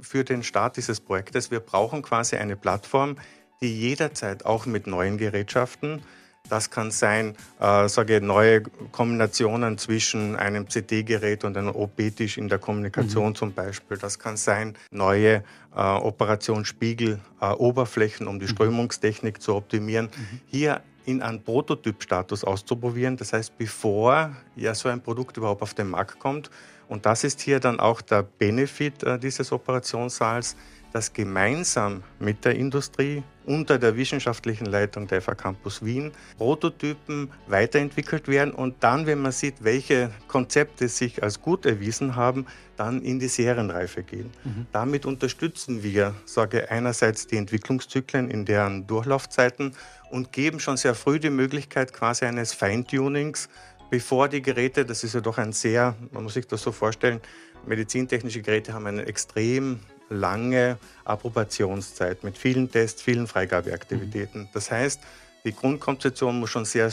für 0.00 0.24
den 0.24 0.42
Start 0.42 0.76
dieses 0.76 0.98
Projektes. 0.98 1.52
Wir 1.52 1.60
brauchen 1.60 2.02
quasi 2.02 2.34
eine 2.34 2.56
Plattform, 2.56 3.14
die 3.60 3.72
jederzeit 3.72 4.44
auch 4.44 4.66
mit 4.66 4.88
neuen 4.88 5.18
Gerätschaften 5.18 6.02
Das 6.48 6.68
kann 6.70 6.90
sein, 6.90 7.36
äh, 7.60 7.88
sage 7.88 8.20
neue 8.20 8.62
Kombinationen 8.90 9.78
zwischen 9.78 10.34
einem 10.34 10.66
CT-Gerät 10.66 11.44
und 11.44 11.56
einem 11.56 11.68
OP-Tisch 11.68 12.38
in 12.38 12.48
der 12.48 12.58
Kommunikation 12.58 13.28
mhm. 13.28 13.34
zum 13.36 13.52
Beispiel. 13.52 13.98
Das 13.98 14.18
kann 14.18 14.36
sein, 14.36 14.76
neue 14.90 15.44
äh, 15.76 15.80
Operationsspiegel, 15.80 17.20
äh, 17.40 17.50
Oberflächen, 17.52 18.26
um 18.26 18.40
die 18.40 18.46
mhm. 18.46 18.50
Strömungstechnik 18.50 19.40
zu 19.40 19.54
optimieren. 19.54 20.06
Mhm. 20.06 20.40
Hier 20.46 20.80
in 21.04 21.22
einen 21.22 21.40
Prototypstatus 21.44 22.42
auszuprobieren. 22.42 23.16
Das 23.16 23.32
heißt, 23.32 23.56
bevor 23.56 24.34
ja 24.56 24.74
so 24.74 24.88
ein 24.88 25.00
Produkt 25.00 25.36
überhaupt 25.36 25.62
auf 25.62 25.74
den 25.74 25.88
Markt 25.88 26.18
kommt. 26.18 26.50
Und 26.88 27.06
das 27.06 27.24
ist 27.24 27.40
hier 27.40 27.60
dann 27.60 27.80
auch 27.80 28.00
der 28.00 28.22
Benefit 28.22 29.02
äh, 29.02 29.18
dieses 29.18 29.52
Operationssaals, 29.52 30.56
dass 30.92 31.12
gemeinsam 31.12 32.02
mit 32.18 32.44
der 32.44 32.54
Industrie 32.54 33.22
unter 33.44 33.78
der 33.78 33.96
wissenschaftlichen 33.96 34.66
Leitung 34.66 35.06
der 35.06 35.22
FA 35.22 35.34
Campus 35.34 35.84
Wien 35.84 36.12
Prototypen 36.36 37.30
weiterentwickelt 37.46 38.28
werden 38.28 38.52
und 38.52 38.76
dann, 38.80 39.06
wenn 39.06 39.20
man 39.22 39.32
sieht, 39.32 39.64
welche 39.64 40.10
Konzepte 40.28 40.88
sich 40.88 41.22
als 41.22 41.40
gut 41.40 41.64
erwiesen 41.64 42.14
haben, 42.14 42.46
dann 42.76 43.02
in 43.02 43.18
die 43.18 43.28
Serienreife 43.28 44.02
gehen. 44.02 44.30
Mhm. 44.44 44.66
Damit 44.72 45.06
unterstützen 45.06 45.82
wir, 45.82 46.14
sage 46.26 46.70
einerseits 46.70 47.26
die 47.26 47.36
Entwicklungszyklen 47.36 48.30
in 48.30 48.44
deren 48.44 48.86
Durchlaufzeiten 48.86 49.74
und 50.10 50.32
geben 50.32 50.60
schon 50.60 50.76
sehr 50.76 50.94
früh 50.94 51.18
die 51.18 51.30
Möglichkeit 51.30 51.92
quasi 51.92 52.24
eines 52.26 52.52
Feintunings, 52.52 53.48
bevor 53.90 54.28
die 54.28 54.42
Geräte, 54.42 54.84
das 54.84 55.04
ist 55.04 55.14
ja 55.14 55.20
doch 55.20 55.38
ein 55.38 55.52
sehr, 55.52 55.96
man 56.12 56.24
muss 56.24 56.34
sich 56.34 56.46
das 56.46 56.62
so 56.62 56.72
vorstellen, 56.72 57.20
medizintechnische 57.66 58.42
Geräte 58.42 58.72
haben 58.72 58.86
eine 58.86 59.06
extrem 59.06 59.80
lange 60.08 60.78
Approbationszeit 61.04 62.24
mit 62.24 62.38
vielen 62.38 62.70
Tests, 62.70 63.02
vielen 63.02 63.26
Freigabeaktivitäten. 63.26 64.42
Mhm. 64.42 64.48
Das 64.52 64.70
heißt, 64.70 65.00
die 65.44 65.54
Grundkonzeption 65.54 66.38
muss 66.40 66.50
schon 66.50 66.64
sehr 66.64 66.90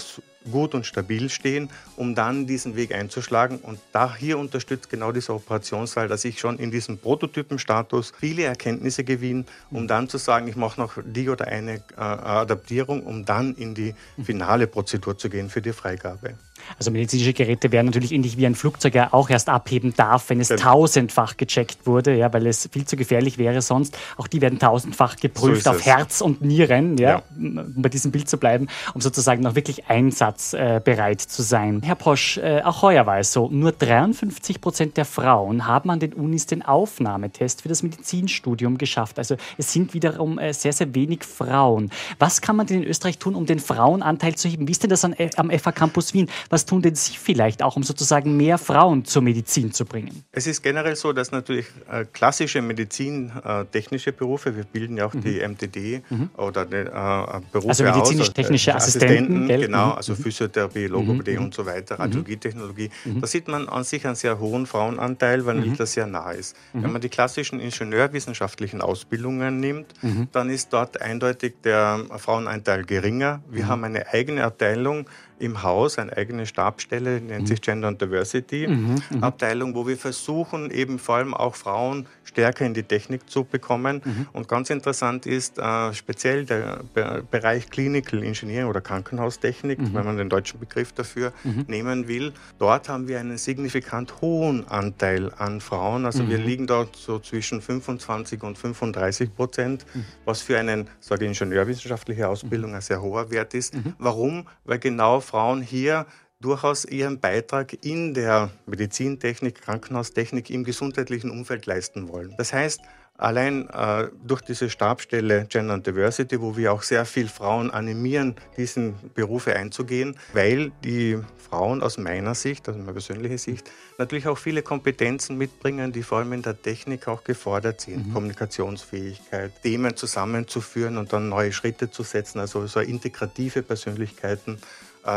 gut 0.51 0.75
und 0.75 0.85
stabil 0.85 1.29
stehen, 1.29 1.69
um 1.95 2.13
dann 2.13 2.45
diesen 2.45 2.75
Weg 2.75 2.93
einzuschlagen. 2.93 3.57
Und 3.57 3.79
da 3.91 4.15
hier 4.15 4.37
unterstützt 4.37 4.89
genau 4.89 5.11
dieser 5.11 5.33
Operationssaal, 5.35 6.07
dass 6.07 6.23
ich 6.25 6.39
schon 6.39 6.59
in 6.59 6.69
diesem 6.69 6.99
Prototypenstatus 6.99 8.13
viele 8.17 8.43
Erkenntnisse 8.43 9.03
gewinne, 9.03 9.45
um 9.71 9.83
mhm. 9.83 9.87
dann 9.87 10.09
zu 10.09 10.17
sagen, 10.17 10.47
ich 10.47 10.55
mache 10.55 10.79
noch 10.79 10.97
die 11.03 11.29
oder 11.29 11.47
eine 11.47 11.75
äh, 11.75 12.01
Adaptierung, 12.01 13.03
um 13.03 13.25
dann 13.25 13.55
in 13.55 13.73
die 13.73 13.95
mhm. 14.17 14.25
finale 14.25 14.67
Prozedur 14.67 15.17
zu 15.17 15.29
gehen 15.29 15.49
für 15.49 15.61
die 15.61 15.73
Freigabe. 15.73 16.35
Also 16.77 16.91
medizinische 16.91 17.33
Geräte 17.33 17.71
werden 17.71 17.87
natürlich 17.87 18.11
ähnlich 18.11 18.37
wie 18.37 18.45
ein 18.45 18.55
Flugzeug 18.55 18.95
ja 18.95 19.13
auch 19.13 19.29
erst 19.29 19.49
abheben 19.49 19.93
darf, 19.95 20.29
wenn 20.29 20.39
es 20.39 20.49
genau. 20.49 20.61
tausendfach 20.61 21.37
gecheckt 21.37 21.85
wurde, 21.85 22.15
ja, 22.15 22.31
weil 22.33 22.47
es 22.47 22.69
viel 22.71 22.85
zu 22.85 22.95
gefährlich 22.95 23.37
wäre 23.37 23.61
sonst. 23.61 23.97
Auch 24.17 24.27
die 24.27 24.41
werden 24.41 24.59
tausendfach 24.59 25.17
geprüft 25.17 25.63
so 25.63 25.71
auf 25.71 25.77
es. 25.77 25.85
Herz 25.85 26.21
und 26.21 26.41
Nieren, 26.41 26.97
ja, 26.97 27.09
ja, 27.09 27.23
um 27.37 27.81
bei 27.81 27.89
diesem 27.89 28.11
Bild 28.11 28.29
zu 28.29 28.37
bleiben, 28.37 28.67
um 28.93 29.01
sozusagen 29.01 29.41
noch 29.41 29.55
wirklich 29.55 29.87
einsatzbereit 29.87 31.21
zu 31.21 31.41
sein. 31.41 31.81
Herr 31.83 31.95
Posch, 31.95 32.37
äh, 32.37 32.61
auch 32.63 32.81
heuer 32.81 33.05
war 33.05 33.19
es 33.19 33.31
so, 33.31 33.49
nur 33.49 33.71
53 33.71 34.61
Prozent 34.61 34.97
der 34.97 35.05
Frauen 35.05 35.67
haben 35.67 35.89
an 35.89 35.99
den 35.99 36.13
Unis 36.13 36.45
den 36.45 36.61
Aufnahmetest 36.61 37.61
für 37.61 37.69
das 37.69 37.83
Medizinstudium 37.83 38.77
geschafft. 38.77 39.19
Also 39.19 39.35
es 39.57 39.71
sind 39.71 39.93
wiederum 39.93 40.39
äh, 40.39 40.53
sehr, 40.53 40.73
sehr 40.73 40.93
wenig 40.95 41.23
Frauen. 41.23 41.91
Was 42.19 42.41
kann 42.41 42.55
man 42.55 42.67
denn 42.67 42.83
in 42.83 42.87
Österreich 42.87 43.17
tun, 43.17 43.35
um 43.35 43.45
den 43.45 43.59
Frauenanteil 43.59 44.35
zu 44.35 44.47
heben? 44.47 44.67
Wie 44.67 44.71
ist 44.71 44.83
denn 44.83 44.89
das 44.89 45.05
an, 45.05 45.13
äh, 45.13 45.29
am 45.37 45.49
FH 45.49 45.71
Campus 45.71 46.13
Wien? 46.13 46.29
Was 46.55 46.65
tun 46.65 46.81
denn 46.81 46.95
Sie 46.95 47.17
vielleicht 47.17 47.61
auch, 47.61 47.75
um 47.75 47.83
sozusagen 47.83 48.37
mehr 48.37 48.57
Frauen 48.57 49.03
zur 49.03 49.21
Medizin 49.21 49.73
zu 49.73 49.83
bringen? 49.83 50.23
Es 50.31 50.47
ist 50.47 50.63
generell 50.63 50.95
so, 50.95 51.11
dass 51.11 51.33
natürlich 51.33 51.65
äh, 51.91 52.05
klassische 52.05 52.61
medizintechnische 52.61 54.11
äh, 54.11 54.13
Berufe, 54.13 54.55
wir 54.55 54.63
bilden 54.63 54.95
ja 54.95 55.07
auch 55.07 55.13
mhm. 55.13 55.21
die 55.21 55.45
MTD 55.45 56.01
mhm. 56.09 56.29
oder 56.37 56.65
die, 56.65 56.77
äh, 56.77 57.41
Berufe 57.51 57.67
Also 57.67 57.83
medizinisch-technische 57.83 58.71
äh, 58.71 58.75
Assistenten, 58.75 59.35
Assistenten 59.35 59.61
genau, 59.63 59.87
mhm. 59.87 59.91
also 59.97 60.13
mhm. 60.13 60.17
Physiotherapie, 60.17 60.87
Logopädie 60.87 61.37
mhm. 61.37 61.43
und 61.43 61.53
so 61.53 61.65
weiter, 61.65 61.99
Radiologietechnologie. 61.99 62.89
Da 63.19 63.27
sieht 63.27 63.49
man 63.49 63.67
an 63.67 63.83
sich 63.83 64.05
einen 64.05 64.15
sehr 64.15 64.39
hohen 64.39 64.65
Frauenanteil, 64.65 65.45
weil 65.45 65.55
mhm. 65.55 65.75
das 65.75 65.91
sehr 65.91 66.07
nah 66.07 66.31
ist. 66.31 66.55
Wenn 66.71 66.93
man 66.93 67.01
die 67.01 67.09
klassischen 67.09 67.59
ingenieurwissenschaftlichen 67.59 68.79
Ausbildungen 68.79 69.59
nimmt, 69.59 69.87
dann 70.31 70.49
ist 70.49 70.71
dort 70.71 71.01
eindeutig 71.01 71.55
der 71.65 71.99
Frauenanteil 72.15 72.85
geringer. 72.85 73.41
Wir 73.49 73.67
haben 73.67 73.83
eine 73.83 74.07
eigene 74.13 74.45
Abteilung, 74.45 75.09
im 75.39 75.63
Haus 75.63 75.99
eine 75.99 76.15
eigene 76.15 76.45
Stabstelle, 76.45 77.21
nennt 77.21 77.43
mhm. 77.43 77.47
sich 77.47 77.61
Gender 77.61 77.87
and 77.87 78.01
Diversity 78.01 78.67
mhm, 78.67 78.95
mhm, 79.09 79.23
Abteilung, 79.23 79.75
wo 79.75 79.87
wir 79.87 79.97
versuchen, 79.97 80.71
eben 80.71 80.99
vor 80.99 81.15
allem 81.15 81.33
auch 81.33 81.55
Frauen 81.55 82.07
stärker 82.23 82.65
in 82.65 82.73
die 82.73 82.83
Technik 82.83 83.29
zu 83.29 83.43
bekommen. 83.43 84.01
Mhm. 84.03 84.27
Und 84.33 84.47
ganz 84.47 84.69
interessant 84.69 85.25
ist 85.25 85.57
äh, 85.57 85.93
speziell 85.93 86.45
der 86.45 86.81
Be 86.93 87.23
Bereich 87.29 87.69
Clinical 87.69 88.23
Engineering 88.23 88.67
oder 88.67 88.81
Krankenhaustechnik, 88.81 89.79
mhm. 89.79 89.93
wenn 89.93 90.05
man 90.05 90.17
den 90.17 90.29
deutschen 90.29 90.59
Begriff 90.59 90.91
dafür 90.91 91.31
mhm. 91.43 91.65
nehmen 91.67 92.07
will. 92.07 92.33
Dort 92.59 92.89
haben 92.89 93.07
wir 93.07 93.19
einen 93.19 93.37
signifikant 93.37 94.21
hohen 94.21 94.67
Anteil 94.67 95.31
an 95.37 95.61
Frauen. 95.61 96.05
Also 96.05 96.27
wir 96.27 96.37
liegen 96.37 96.67
dort 96.67 96.95
so 96.95 97.19
zwischen 97.19 97.61
25 97.61 98.43
und 98.43 98.57
35 98.57 99.35
Prozent, 99.35 99.85
was 100.25 100.41
für 100.41 100.59
eine 100.59 100.85
sage 100.99 101.25
ingenieurwissenschaftliche 101.25 102.27
Ausbildung 102.27 102.75
ein 102.75 102.81
sehr 102.81 103.01
hoher 103.01 103.31
Wert 103.31 103.53
ist. 103.53 103.73
Warum? 103.97 104.47
Weil 104.65 104.79
genau 104.79 105.19
Frauen 105.25 105.61
hier 105.61 106.05
durchaus 106.39 106.85
ihren 106.85 107.19
Beitrag 107.19 107.83
in 107.83 108.13
der 108.13 108.51
Medizintechnik, 108.65 109.61
Krankenhaustechnik 109.61 110.49
im 110.49 110.63
gesundheitlichen 110.63 111.31
Umfeld 111.31 111.65
leisten 111.65 112.07
wollen. 112.07 112.33
Das 112.37 112.53
heißt, 112.53 112.81
Allein 113.17 113.69
äh, 113.69 114.09
durch 114.25 114.41
diese 114.41 114.69
Stabstelle 114.69 115.45
Gender 115.45 115.75
and 115.75 115.87
Diversity, 115.87 116.41
wo 116.41 116.57
wir 116.57 116.73
auch 116.73 116.81
sehr 116.81 117.05
viel 117.05 117.29
Frauen 117.29 117.71
animieren, 117.71 118.35
diesen 118.57 118.95
Berufe 119.13 119.55
einzugehen, 119.55 120.17
weil 120.33 120.73
die 120.83 121.19
Frauen 121.37 121.81
aus 121.81 121.97
meiner 121.97 122.35
Sicht, 122.35 122.67
aus 122.67 122.75
meiner 122.75 122.91
persönlichen 122.91 123.37
Sicht, 123.37 123.71
natürlich 123.97 124.27
auch 124.27 124.37
viele 124.37 124.63
Kompetenzen 124.63 125.37
mitbringen, 125.37 125.93
die 125.93 126.03
vor 126.03 126.17
allem 126.17 126.33
in 126.33 126.41
der 126.41 126.61
Technik 126.61 127.07
auch 127.07 127.23
gefordert 127.23 127.79
sind. 127.79 128.07
Mhm. 128.07 128.13
Kommunikationsfähigkeit, 128.13 129.61
Themen 129.61 129.95
zusammenzuführen 129.95 130.97
und 130.97 131.13
dann 131.13 131.29
neue 131.29 131.53
Schritte 131.53 131.89
zu 131.89 132.03
setzen, 132.03 132.39
also 132.39 132.67
so 132.67 132.81
integrative 132.81 133.63
Persönlichkeiten 133.63 134.59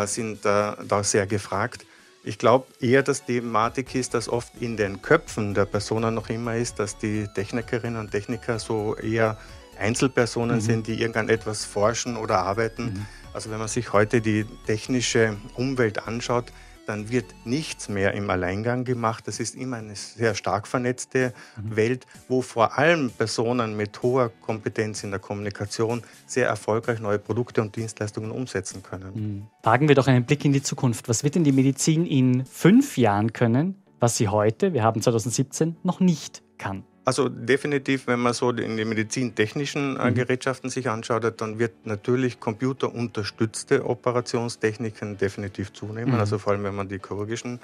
sind 0.06 0.44
äh, 0.44 0.72
da 0.86 1.02
sehr 1.02 1.26
gefragt. 1.26 1.84
Ich 2.24 2.38
glaube 2.38 2.66
eher, 2.80 3.02
dass 3.02 3.24
die 3.24 3.40
Thematik 3.40 3.94
ist, 3.94 4.14
dass 4.14 4.28
oft 4.28 4.52
in 4.60 4.76
den 4.76 5.00
Köpfen 5.00 5.54
der 5.54 5.64
Personen 5.64 6.14
noch 6.14 6.28
immer 6.28 6.56
ist, 6.56 6.78
dass 6.78 6.98
die 6.98 7.26
Technikerinnen 7.34 7.98
und 7.98 8.10
Techniker 8.10 8.58
so 8.58 8.96
eher 8.96 9.38
Einzelpersonen 9.78 10.56
mhm. 10.56 10.60
sind, 10.60 10.86
die 10.88 11.00
irgendetwas 11.00 11.64
forschen 11.64 12.16
oder 12.16 12.40
arbeiten. 12.40 12.84
Mhm. 12.84 13.06
Also 13.32 13.50
wenn 13.50 13.58
man 13.58 13.68
sich 13.68 13.92
heute 13.92 14.20
die 14.20 14.44
technische 14.66 15.36
Umwelt 15.54 16.06
anschaut, 16.06 16.52
dann 16.88 17.10
wird 17.10 17.26
nichts 17.44 17.88
mehr 17.88 18.14
im 18.14 18.30
Alleingang 18.30 18.84
gemacht. 18.84 19.28
Das 19.28 19.40
ist 19.40 19.54
immer 19.54 19.76
eine 19.76 19.94
sehr 19.94 20.34
stark 20.34 20.66
vernetzte 20.66 21.34
mhm. 21.56 21.76
Welt, 21.76 22.06
wo 22.28 22.40
vor 22.40 22.78
allem 22.78 23.10
Personen 23.10 23.76
mit 23.76 24.02
hoher 24.02 24.30
Kompetenz 24.40 25.04
in 25.04 25.10
der 25.10 25.20
Kommunikation 25.20 26.02
sehr 26.26 26.48
erfolgreich 26.48 27.00
neue 27.00 27.18
Produkte 27.18 27.60
und 27.60 27.76
Dienstleistungen 27.76 28.30
umsetzen 28.30 28.82
können. 28.82 29.12
Mhm. 29.14 29.46
Wagen 29.62 29.88
wir 29.88 29.94
doch 29.94 30.06
einen 30.06 30.24
Blick 30.24 30.44
in 30.44 30.52
die 30.52 30.62
Zukunft. 30.62 31.08
Was 31.08 31.24
wird 31.24 31.34
denn 31.34 31.44
die 31.44 31.52
Medizin 31.52 32.06
in 32.06 32.46
fünf 32.46 32.96
Jahren 32.96 33.32
können, 33.32 33.76
was 34.00 34.16
sie 34.16 34.28
heute, 34.28 34.72
wir 34.72 34.82
haben 34.82 35.02
2017, 35.02 35.76
noch 35.82 36.00
nicht 36.00 36.42
kann? 36.56 36.84
Also 37.08 37.30
definitiv, 37.30 38.06
wenn 38.06 38.20
man 38.20 38.34
so 38.34 38.50
in 38.50 38.76
die 38.76 38.84
medizintechnischen 38.84 39.96
äh, 39.96 40.10
mhm. 40.10 40.14
Gerätschaften 40.14 40.68
sich 40.68 40.90
anschaut, 40.90 41.40
dann 41.40 41.58
wird 41.58 41.86
natürlich 41.86 42.38
computerunterstützte 42.38 43.86
Operationstechniken 43.86 45.16
definitiv 45.16 45.72
zunehmen. 45.72 46.12
Mhm. 46.12 46.20
Also 46.20 46.36
vor 46.36 46.52
allem, 46.52 46.64
wenn 46.64 46.74
man 46.74 46.86
die 46.86 46.98
chirurgischen 46.98 47.60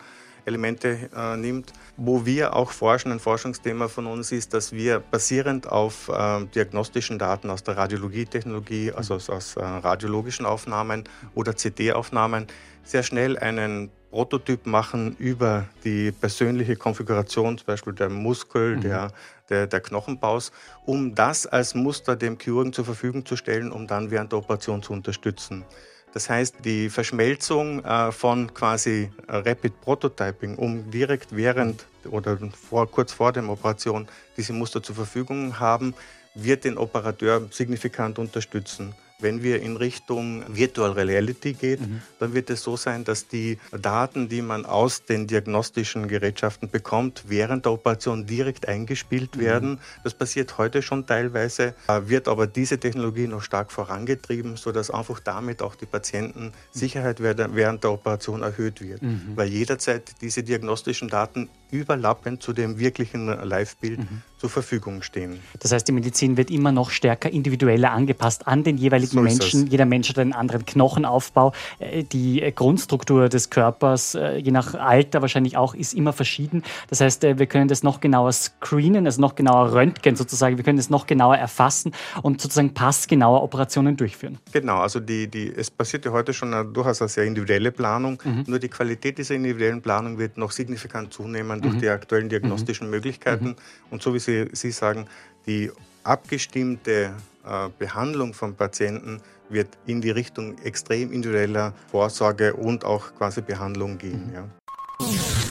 Elemente 0.46 1.10
äh, 1.14 1.36
nimmt. 1.36 1.74
Wo 1.98 2.24
wir 2.24 2.56
auch 2.56 2.70
forschen, 2.70 3.12
ein 3.12 3.20
Forschungsthema 3.20 3.88
von 3.88 4.06
uns 4.06 4.32
ist, 4.32 4.54
dass 4.54 4.72
wir 4.72 5.00
basierend 5.00 5.70
auf 5.70 6.08
äh, 6.08 6.46
diagnostischen 6.54 7.18
Daten 7.18 7.50
aus 7.50 7.62
der 7.62 7.76
Radiologietechnologie, 7.76 8.92
also 8.92 9.14
aus, 9.14 9.28
aus 9.28 9.56
äh, 9.56 9.62
radiologischen 9.62 10.46
Aufnahmen 10.46 11.04
oder 11.34 11.52
CT-Aufnahmen, 11.52 12.46
sehr 12.82 13.02
schnell 13.02 13.38
einen 13.38 13.90
Prototyp 14.14 14.64
machen 14.64 15.16
über 15.18 15.64
die 15.82 16.12
persönliche 16.12 16.76
Konfiguration, 16.76 17.58
zum 17.58 17.66
Beispiel 17.66 17.94
der 17.94 18.10
Muskel, 18.10 18.76
mhm. 18.76 18.80
der, 18.82 19.10
der, 19.50 19.66
der 19.66 19.80
Knochenbaus, 19.80 20.52
um 20.84 21.14
das 21.14 21.46
als 21.46 21.74
Muster 21.74 22.16
dem 22.16 22.38
Chirurgen 22.38 22.72
zur 22.72 22.84
Verfügung 22.84 23.26
zu 23.26 23.36
stellen, 23.36 23.72
um 23.72 23.86
dann 23.86 24.10
während 24.10 24.32
der 24.32 24.38
Operation 24.38 24.82
zu 24.82 24.92
unterstützen. 24.92 25.64
Das 26.12 26.30
heißt, 26.30 26.64
die 26.64 26.90
Verschmelzung 26.90 27.84
äh, 27.84 28.12
von 28.12 28.54
quasi 28.54 29.10
Rapid 29.26 29.80
Prototyping, 29.80 30.56
um 30.56 30.90
direkt 30.90 31.34
während 31.34 31.86
oder 32.08 32.38
vor, 32.68 32.88
kurz 32.88 33.12
vor 33.12 33.32
der 33.32 33.48
Operation 33.48 34.06
diese 34.36 34.52
Muster 34.52 34.82
zur 34.82 34.94
Verfügung 34.94 35.58
haben, 35.58 35.94
wird 36.34 36.64
den 36.64 36.78
Operateur 36.78 37.48
signifikant 37.50 38.18
unterstützen 38.18 38.94
Wenn 39.24 39.42
wir 39.42 39.62
in 39.62 39.78
Richtung 39.78 40.44
Virtual 40.48 40.92
Reality 40.92 41.54
geht, 41.54 41.80
mhm. 41.80 42.02
dann 42.18 42.34
wird 42.34 42.50
es 42.50 42.62
so 42.62 42.76
sein, 42.76 43.04
dass 43.04 43.26
die 43.26 43.58
Daten, 43.72 44.28
die 44.28 44.42
man 44.42 44.66
aus 44.66 45.06
den 45.06 45.26
diagnostischen 45.26 46.08
Gerätschaften 46.08 46.68
bekommt, 46.68 47.24
während 47.26 47.64
der 47.64 47.72
Operation 47.72 48.26
direkt 48.26 48.68
eingespielt 48.68 49.36
mhm. 49.36 49.40
werden. 49.40 49.80
Das 50.04 50.12
passiert 50.12 50.58
heute 50.58 50.82
schon 50.82 51.06
teilweise, 51.06 51.74
wird 52.06 52.28
aber 52.28 52.46
diese 52.46 52.78
Technologie 52.78 53.26
noch 53.26 53.40
stark 53.40 53.72
vorangetrieben, 53.72 54.58
sodass 54.58 54.90
einfach 54.90 55.20
damit 55.20 55.62
auch 55.62 55.74
die 55.74 55.86
Patientensicherheit 55.86 57.22
während 57.22 57.82
der 57.82 57.92
Operation 57.92 58.42
erhöht 58.42 58.82
wird, 58.82 59.00
mhm. 59.00 59.32
weil 59.36 59.48
jederzeit 59.48 60.20
diese 60.20 60.42
diagnostischen 60.42 61.08
Daten 61.08 61.48
überlappend 61.70 62.42
zu 62.42 62.52
dem 62.52 62.78
wirklichen 62.78 63.26
Live-Bild 63.26 64.00
mhm. 64.00 64.22
Zur 64.44 64.50
Verfügung 64.50 65.00
stehen. 65.00 65.40
Das 65.60 65.72
heißt, 65.72 65.88
die 65.88 65.92
Medizin 65.92 66.36
wird 66.36 66.50
immer 66.50 66.70
noch 66.70 66.90
stärker 66.90 67.30
individueller 67.30 67.92
angepasst 67.92 68.46
an 68.46 68.62
den 68.62 68.76
jeweiligen 68.76 69.12
so 69.12 69.20
Menschen. 69.22 69.68
Jeder 69.68 69.86
Mensch 69.86 70.10
hat 70.10 70.18
einen 70.18 70.34
anderen 70.34 70.66
Knochenaufbau. 70.66 71.52
Äh, 71.78 72.04
die 72.04 72.52
Grundstruktur 72.54 73.30
des 73.30 73.48
Körpers, 73.48 74.14
äh, 74.14 74.36
je 74.36 74.50
nach 74.50 74.74
Alter 74.74 75.22
wahrscheinlich 75.22 75.56
auch, 75.56 75.74
ist 75.74 75.94
immer 75.94 76.12
verschieden. 76.12 76.62
Das 76.90 77.00
heißt, 77.00 77.24
äh, 77.24 77.38
wir 77.38 77.46
können 77.46 77.68
das 77.68 77.82
noch 77.82 78.00
genauer 78.00 78.32
screenen, 78.32 79.06
also 79.06 79.18
noch 79.22 79.34
genauer 79.34 79.72
röntgen 79.72 80.14
sozusagen. 80.14 80.58
Wir 80.58 80.64
können 80.64 80.76
das 80.76 80.90
noch 80.90 81.06
genauer 81.06 81.38
erfassen 81.38 81.92
und 82.20 82.42
sozusagen 82.42 82.74
passgenauer 82.74 83.42
Operationen 83.42 83.96
durchführen. 83.96 84.36
Genau, 84.52 84.76
also 84.76 85.00
die, 85.00 85.26
die, 85.26 85.50
es 85.56 85.70
passiert 85.70 86.04
ja 86.04 86.12
heute 86.12 86.34
schon 86.34 86.50
durchaus 86.74 87.00
eine 87.00 87.08
sehr 87.08 87.24
individuelle 87.24 87.72
Planung. 87.72 88.22
Mhm. 88.22 88.44
Nur 88.46 88.58
die 88.58 88.68
Qualität 88.68 89.16
dieser 89.16 89.36
individuellen 89.36 89.80
Planung 89.80 90.18
wird 90.18 90.36
noch 90.36 90.50
signifikant 90.50 91.14
zunehmen 91.14 91.62
durch 91.62 91.76
mhm. 91.76 91.80
die 91.80 91.88
aktuellen 91.88 92.28
diagnostischen 92.28 92.88
mhm. 92.88 92.90
Möglichkeiten. 92.90 93.46
Mhm. 93.46 93.56
Und 93.90 94.02
so 94.02 94.12
wie 94.12 94.18
Sie, 94.18 94.33
Sie 94.52 94.70
sagen, 94.70 95.06
die 95.46 95.70
abgestimmte 96.02 97.12
äh, 97.44 97.68
Behandlung 97.78 98.34
von 98.34 98.54
Patienten 98.54 99.20
wird 99.48 99.68
in 99.86 100.00
die 100.00 100.10
Richtung 100.10 100.56
extrem 100.64 101.12
individueller 101.12 101.72
Vorsorge 101.90 102.54
und 102.54 102.84
auch 102.84 103.14
quasi 103.16 103.40
Behandlung 103.42 103.98
gehen. 103.98 104.28
Mhm. 104.28 104.34
Ja. 104.34 104.44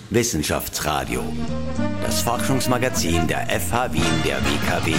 Wissenschaftsradio, 0.09 1.23
das 2.03 2.21
Forschungsmagazin 2.21 3.27
der 3.27 3.47
FH 3.47 3.93
Wien 3.93 4.23
der 4.25 4.37
WKW. 4.37 4.93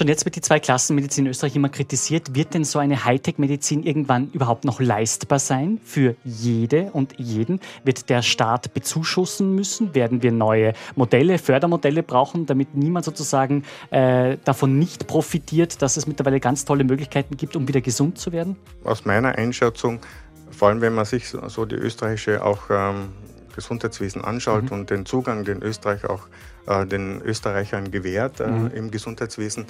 Schon 0.00 0.08
jetzt 0.08 0.24
wird 0.24 0.34
die 0.34 0.40
Zweiklassenmedizin 0.40 1.26
in 1.26 1.30
Österreich 1.30 1.54
immer 1.56 1.68
kritisiert. 1.68 2.34
Wird 2.34 2.54
denn 2.54 2.64
so 2.64 2.78
eine 2.78 3.04
Hightech-Medizin 3.04 3.82
irgendwann 3.82 4.30
überhaupt 4.32 4.64
noch 4.64 4.80
leistbar 4.80 5.38
sein 5.38 5.78
für 5.84 6.16
jede 6.24 6.90
und 6.92 7.18
jeden? 7.18 7.60
Wird 7.84 8.08
der 8.08 8.22
Staat 8.22 8.72
bezuschussen 8.72 9.54
müssen? 9.54 9.94
Werden 9.94 10.22
wir 10.22 10.32
neue 10.32 10.72
Modelle, 10.96 11.36
Fördermodelle 11.36 12.02
brauchen, 12.02 12.46
damit 12.46 12.74
niemand 12.74 13.04
sozusagen 13.04 13.64
äh, 13.90 14.38
davon 14.42 14.78
nicht 14.78 15.06
profitiert, 15.06 15.82
dass 15.82 15.98
es 15.98 16.06
mittlerweile 16.06 16.40
ganz 16.40 16.64
tolle 16.64 16.84
Möglichkeiten 16.84 17.36
gibt, 17.36 17.54
um 17.54 17.68
wieder 17.68 17.82
gesund 17.82 18.16
zu 18.16 18.32
werden? 18.32 18.56
Aus 18.84 19.04
meiner 19.04 19.36
Einschätzung, 19.36 20.00
vor 20.50 20.68
allem 20.68 20.80
wenn 20.80 20.94
man 20.94 21.04
sich 21.04 21.28
so 21.28 21.66
die 21.66 21.76
österreichische 21.76 22.42
auch 22.42 22.70
ähm, 22.70 23.10
Gesundheitswesen 23.54 24.22
anschaut 24.22 24.64
mhm. 24.64 24.72
und 24.72 24.90
den 24.90 25.06
Zugang, 25.06 25.44
den 25.44 25.62
Österreich 25.62 26.04
auch 26.04 26.26
äh, 26.66 26.86
den 26.86 27.20
Österreichern 27.22 27.90
gewährt 27.90 28.40
äh, 28.40 28.46
mhm. 28.46 28.70
im 28.72 28.90
Gesundheitswesen, 28.90 29.66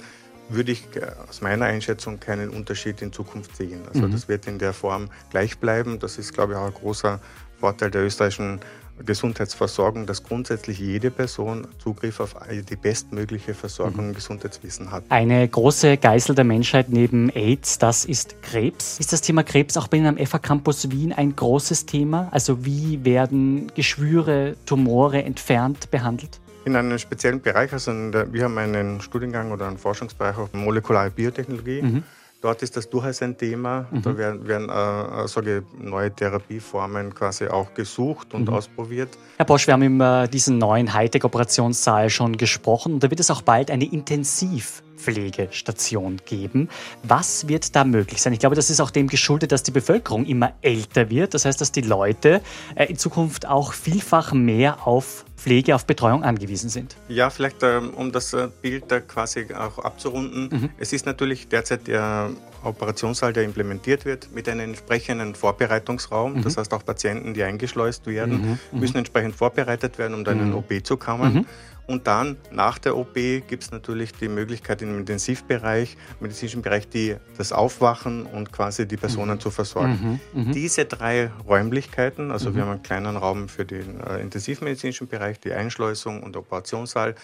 würde 0.49 0.73
ich 0.73 0.85
aus 1.29 1.41
meiner 1.41 1.65
Einschätzung 1.65 2.19
keinen 2.19 2.49
Unterschied 2.49 3.01
in 3.01 3.13
Zukunft 3.13 3.55
sehen. 3.55 3.81
Also 3.87 4.07
mhm. 4.07 4.11
das 4.11 4.27
wird 4.27 4.47
in 4.47 4.59
der 4.59 4.73
Form 4.73 5.09
gleich 5.29 5.57
bleiben. 5.59 5.99
Das 5.99 6.17
ist, 6.17 6.33
glaube 6.33 6.53
ich, 6.53 6.59
auch 6.59 6.65
ein 6.65 6.73
großer 6.73 7.21
Vorteil 7.59 7.91
der 7.91 8.03
österreichischen 8.03 8.59
Gesundheitsversorgung, 9.05 10.05
dass 10.05 10.23
grundsätzlich 10.23 10.79
jede 10.79 11.11
Person 11.11 11.67
Zugriff 11.77 12.19
auf 12.19 12.35
die 12.49 12.75
bestmögliche 12.75 13.53
Versorgung 13.53 14.03
mhm. 14.03 14.09
im 14.09 14.15
Gesundheitswesen 14.15 14.91
hat. 14.91 15.03
Eine 15.09 15.47
große 15.47 15.97
Geißel 15.97 16.35
der 16.35 16.45
Menschheit 16.45 16.89
neben 16.89 17.29
AIDS, 17.29 17.77
das 17.77 18.05
ist 18.05 18.41
Krebs. 18.41 18.99
Ist 18.99 19.13
das 19.13 19.21
Thema 19.21 19.43
Krebs 19.43 19.77
auch 19.77 19.87
bei 19.87 19.97
Ihnen 19.97 20.17
am 20.17 20.25
FA 20.25 20.39
Campus 20.39 20.89
Wien 20.91 21.13
ein 21.13 21.35
großes 21.35 21.85
Thema? 21.85 22.29
Also 22.31 22.65
wie 22.65 23.03
werden 23.05 23.71
Geschwüre, 23.75 24.55
Tumore 24.65 25.23
entfernt 25.23 25.91
behandelt? 25.91 26.39
in 26.63 26.75
einem 26.75 26.97
speziellen 26.99 27.41
Bereich. 27.41 27.73
Also 27.73 27.91
wir 27.91 28.43
haben 28.43 28.57
einen 28.57 29.01
Studiengang 29.01 29.51
oder 29.51 29.67
einen 29.67 29.77
Forschungsbereich 29.77 30.37
auf 30.37 30.53
molekulare 30.53 31.09
Biotechnologie. 31.09 31.81
Mhm. 31.81 32.03
Dort 32.41 32.63
ist 32.63 32.75
das 32.75 32.89
durchaus 32.89 33.21
ein 33.21 33.37
Thema. 33.37 33.85
Mhm. 33.91 34.01
Da 34.01 34.17
werden, 34.17 34.47
werden 34.47 34.69
äh, 34.69 35.27
sage, 35.27 35.63
neue 35.77 36.11
Therapieformen 36.11 37.13
quasi 37.13 37.47
auch 37.47 37.71
gesucht 37.75 38.33
und 38.33 38.47
mhm. 38.47 38.55
ausprobiert. 38.55 39.09
Herr 39.37 39.45
Bosch, 39.45 39.67
wir 39.67 39.75
haben 39.75 39.83
über 39.83 40.27
diesen 40.27 40.57
neuen 40.57 40.91
Hightech-Operationssaal 40.91 42.09
schon 42.09 42.37
gesprochen. 42.37 42.99
Da 42.99 43.11
wird 43.11 43.19
es 43.19 43.29
auch 43.29 43.43
bald 43.43 43.69
eine 43.69 43.85
Intensiv- 43.85 44.81
Pflegestation 45.01 46.17
geben. 46.25 46.69
Was 47.03 47.47
wird 47.47 47.75
da 47.75 47.83
möglich 47.83 48.21
sein? 48.21 48.33
Ich 48.33 48.39
glaube, 48.39 48.55
das 48.55 48.69
ist 48.69 48.79
auch 48.79 48.91
dem 48.91 49.07
geschuldet, 49.07 49.51
dass 49.51 49.63
die 49.63 49.71
Bevölkerung 49.71 50.25
immer 50.25 50.53
älter 50.61 51.09
wird. 51.09 51.33
Das 51.33 51.45
heißt, 51.45 51.59
dass 51.59 51.71
die 51.71 51.81
Leute 51.81 52.41
äh, 52.75 52.85
in 52.85 52.97
Zukunft 52.97 53.47
auch 53.47 53.73
vielfach 53.73 54.33
mehr 54.33 54.87
auf 54.87 55.25
Pflege, 55.41 55.73
auf 55.73 55.85
Betreuung 55.85 56.23
angewiesen 56.23 56.69
sind. 56.69 56.95
Ja, 57.07 57.31
vielleicht 57.31 57.63
ähm, 57.63 57.95
um 57.95 58.11
das 58.11 58.31
äh, 58.33 58.47
Bild 58.61 58.85
da 58.89 58.99
quasi 58.99 59.47
auch 59.55 59.79
abzurunden. 59.79 60.49
Mhm. 60.51 60.69
Es 60.77 60.93
ist 60.93 61.07
natürlich 61.07 61.47
derzeit 61.47 61.87
der 61.87 62.29
Operationssaal, 62.63 63.33
der 63.33 63.43
implementiert 63.43 64.05
wird, 64.05 64.31
mit 64.35 64.47
einem 64.47 64.61
entsprechenden 64.61 65.33
Vorbereitungsraum. 65.33 66.35
Mhm. 66.35 66.43
Das 66.43 66.57
heißt, 66.57 66.71
auch 66.73 66.85
Patienten, 66.85 67.33
die 67.33 67.41
eingeschleust 67.41 68.05
werden, 68.05 68.59
mhm. 68.71 68.79
müssen 68.79 68.97
entsprechend 68.97 69.35
vorbereitet 69.35 69.97
werden, 69.97 70.13
um 70.13 70.23
dann 70.23 70.37
in 70.37 70.45
den 70.45 70.51
mhm. 70.51 70.57
OP 70.57 70.85
zu 70.85 70.97
kommen. 70.97 71.47
Mhm. 71.87 71.93
Und 71.93 72.07
dann 72.07 72.37
nach 72.51 72.77
der 72.77 72.97
OP 72.97 73.13
gibt 73.13 73.63
es 73.63 73.71
natürlich 73.71 74.13
die 74.13 74.27
Möglichkeit 74.27 74.81
im 74.81 74.97
Intensivbereich, 74.97 75.97
im 76.19 76.23
medizinischen 76.23 76.61
Bereich, 76.61 76.87
die, 76.87 77.15
das 77.37 77.51
Aufwachen 77.51 78.25
und 78.25 78.51
quasi 78.51 78.87
die 78.87 78.97
Personen 78.97 79.35
mhm. 79.35 79.39
zu 79.39 79.51
versorgen. 79.51 80.19
Mhm, 80.33 80.43
mhm. 80.47 80.51
Diese 80.51 80.85
drei 80.85 81.31
Räumlichkeiten, 81.47 82.31
also 82.31 82.49
mhm. 82.49 82.55
wir 82.55 82.61
haben 82.63 82.71
einen 82.71 82.83
kleinen 82.83 83.17
Raum 83.17 83.49
für 83.49 83.65
den 83.65 83.99
äh, 84.01 84.19
intensivmedizinischen 84.21 85.07
Bereich, 85.07 85.39
die 85.39 85.53
Einschleusung 85.53 86.23
und 86.23 86.37
Operationssaal, 86.37 87.15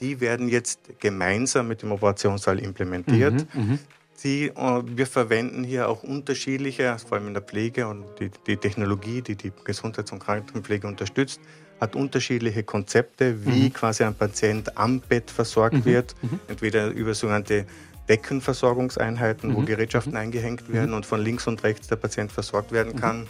die 0.00 0.20
werden 0.20 0.48
jetzt 0.48 1.00
gemeinsam 1.00 1.68
mit 1.68 1.82
dem 1.82 1.92
Operationssaal 1.92 2.58
implementiert. 2.58 3.46
Mhm, 3.54 3.78
Die, 4.24 4.48
äh, 4.48 4.82
wir 4.84 5.06
verwenden 5.06 5.64
hier 5.64 5.88
auch 5.88 6.02
unterschiedliche, 6.02 6.96
vor 6.98 7.18
allem 7.18 7.28
in 7.28 7.34
der 7.34 7.42
Pflege 7.42 7.86
und 7.86 8.04
die, 8.18 8.30
die 8.46 8.56
Technologie, 8.56 9.22
die 9.22 9.36
die 9.36 9.52
Gesundheits- 9.64 10.12
und 10.12 10.20
Krankenpflege 10.20 10.86
unterstützt, 10.86 11.40
hat 11.80 11.94
unterschiedliche 11.94 12.62
Konzepte, 12.62 13.44
wie 13.44 13.64
mhm. 13.64 13.72
quasi 13.72 14.04
ein 14.04 14.14
Patient 14.14 14.76
am 14.78 15.00
Bett 15.00 15.30
versorgt 15.30 15.74
mhm. 15.74 15.84
wird, 15.84 16.14
mhm. 16.22 16.40
entweder 16.48 16.88
über 16.88 17.14
sogenannte 17.14 17.66
Deckenversorgungseinheiten, 18.08 19.54
wo 19.54 19.60
mhm. 19.60 19.66
Gerätschaften 19.66 20.12
mhm. 20.12 20.18
eingehängt 20.18 20.72
werden 20.72 20.94
und 20.94 21.04
von 21.04 21.20
links 21.20 21.46
und 21.46 21.62
rechts 21.64 21.88
der 21.88 21.96
Patient 21.96 22.32
versorgt 22.32 22.72
werden 22.72 22.96
kann, 22.96 23.26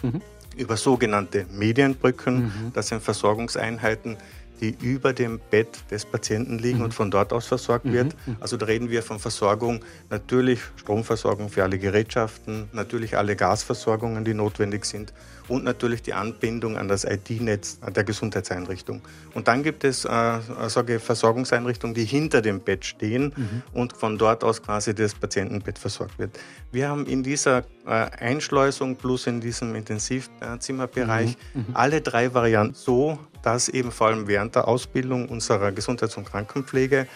über 0.57 0.77
sogenannte 0.77 1.47
Medienbrücken, 1.51 2.73
das 2.73 2.89
sind 2.89 3.03
Versorgungseinheiten, 3.03 4.17
die 4.61 4.77
über 4.81 5.13
dem 5.13 5.41
Bett 5.51 5.69
des 5.91 6.05
Patienten 6.05 6.59
liegen 6.59 6.79
mhm. 6.79 6.85
und 6.85 6.95
von 6.95 7.11
dort 7.11 7.33
aus 7.33 7.47
versorgt 7.47 7.85
mhm. 7.85 7.93
wird. 7.93 8.17
Mhm. 8.27 8.37
Also 8.41 8.57
da 8.57 8.67
reden 8.67 8.91
wir 8.91 9.03
von 9.03 9.19
Versorgung, 9.19 9.81
natürlich 10.11 10.61
Stromversorgung 10.77 11.49
für 11.49 11.63
alle 11.63 11.79
Gerätschaften, 11.79 12.69
natürlich 12.73 13.17
alle 13.17 13.37
Gasversorgungen, 13.37 14.25
die 14.25 14.35
notwendig 14.35 14.85
sind 14.85 15.13
und 15.49 15.65
natürlich 15.65 16.03
die 16.03 16.15
Anbindung 16.15 16.77
an 16.77 16.89
das 16.89 17.05
IT-Netz 17.05 17.79
der 17.81 18.05
Gesundheitseinrichtung. 18.05 19.03
Und 19.35 19.49
dann 19.49 19.63
gibt 19.63 19.85
es 19.85 20.05
äh, 20.05 20.39
sage 20.69 20.99
Versorgungseinrichtungen, 21.01 21.95
die 21.95 22.05
hinter 22.05 22.43
dem 22.43 22.61
Bett 22.61 22.85
stehen 22.85 23.33
mhm. 23.37 23.63
und 23.73 23.93
von 23.93 24.19
dort 24.19 24.45
aus 24.45 24.63
quasi 24.63 24.95
das 24.95 25.15
Patientenbett 25.15 25.79
versorgt 25.79 26.19
wird. 26.19 26.39
Wir 26.73 26.89
haben 26.89 27.07
in 27.07 27.23
dieser 27.23 27.65
äh, 27.87 27.91
Einschleusung 27.91 28.97
plus 28.97 29.27
in 29.27 29.41
diesem 29.41 29.75
Intensivzimmerbereich 29.75 31.37
mhm. 31.55 31.61
Mhm. 31.61 31.67
alle 31.75 32.01
drei 32.01 32.35
Varianten 32.35 32.75
so, 32.75 33.19
dass 33.43 33.69
eben 33.69 33.93
vor 33.93 34.09
allem 34.09 34.27
während 34.27 34.55
der 34.57 34.67
Ausbildung 34.67 35.29
unserer 35.29 35.73
Gesundheits- 35.73 36.17
und 36.17 36.27
Krankenpflege 36.27 37.07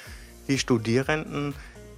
die 0.49 0.59
Studierenden 0.59 1.55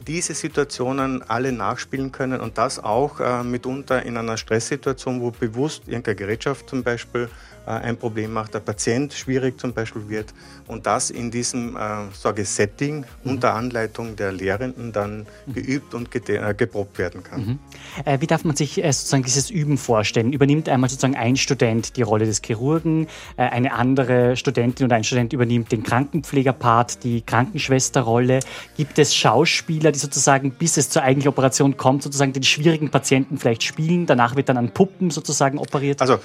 diese 0.07 0.35
Situationen 0.35 1.23
alle 1.23 1.53
nachspielen 1.53 2.13
können 2.13 2.41
und 2.41 2.59
das 2.59 2.79
auch 2.79 3.21
äh, 3.21 3.43
mitunter 3.43 4.03
in 4.05 4.17
einer 4.17 4.37
Stresssituation, 4.37 5.21
wo 5.21 5.31
bewusst 5.31 5.85
irgendeine 5.87 6.17
Gerätschaft 6.17 6.69
zum 6.69 6.83
Beispiel 6.83 7.29
ein 7.67 7.97
Problem 7.97 8.33
macht, 8.33 8.55
der 8.55 8.61
Patient 8.61 9.13
schwierig 9.13 9.61
zum 9.61 9.73
Beispiel 9.73 10.09
wird 10.09 10.35
und 10.67 10.87
das 10.87 11.11
in 11.11 11.31
diesem 11.31 11.77
äh, 11.77 11.81
sage 12.13 12.45
Setting 12.45 13.01
mhm. 13.01 13.31
unter 13.31 13.55
Anleitung 13.55 14.17
der 14.17 14.33
Lehrenden 14.33 14.93
dann 14.93 15.27
mhm. 15.47 15.55
geübt 15.55 15.95
und 15.95 16.09
äh, 16.29 16.55
geprobt 16.55 16.99
werden 16.99 17.23
kann. 17.23 17.41
Mhm. 17.41 17.59
Äh, 18.05 18.21
wie 18.21 18.27
darf 18.27 18.45
man 18.45 18.57
sich 18.57 18.83
äh, 18.83 18.93
sozusagen 18.93 19.23
dieses 19.23 19.51
Üben 19.51 19.79
vorstellen? 19.79 20.33
Übernimmt 20.33 20.69
einmal 20.69 20.91
sozusagen 20.91 21.17
ein 21.17 21.37
Student 21.37 21.97
die 21.97 22.03
Rolle 22.03 22.27
des 22.27 22.43
Chirurgen, 22.43 23.07
äh, 23.37 23.43
eine 23.43 23.73
andere 23.73 24.37
Studentin 24.37 24.87
oder 24.87 24.97
ein 24.97 25.05
Student 25.05 25.33
übernimmt 25.33 25.73
den 25.73 25.83
Krankenpflegerpart, 25.83 27.05
die 27.05 27.23
Krankenschwesterrolle? 27.23 28.41
Gibt 28.77 28.99
es 28.99 29.15
Schauspieler, 29.15 29.93
die 29.93 29.99
sozusagen, 29.99 30.53
bis 30.53 30.77
es 30.77 30.91
zur 30.91 31.03
eigentlichen 31.03 31.31
Operation 31.31 31.77
kommt, 31.77 32.03
sozusagen 32.03 32.33
den 32.33 32.43
schwierigen 32.43 32.91
Patienten 32.91 33.39
vielleicht 33.39 33.63
spielen? 33.63 34.07
Danach 34.07 34.37
wird 34.37 34.49
dann 34.49 34.57
an 34.57 34.73
Puppen 34.73 35.11
sozusagen 35.11 35.59
operiert? 35.59 36.01
Also 36.01 36.19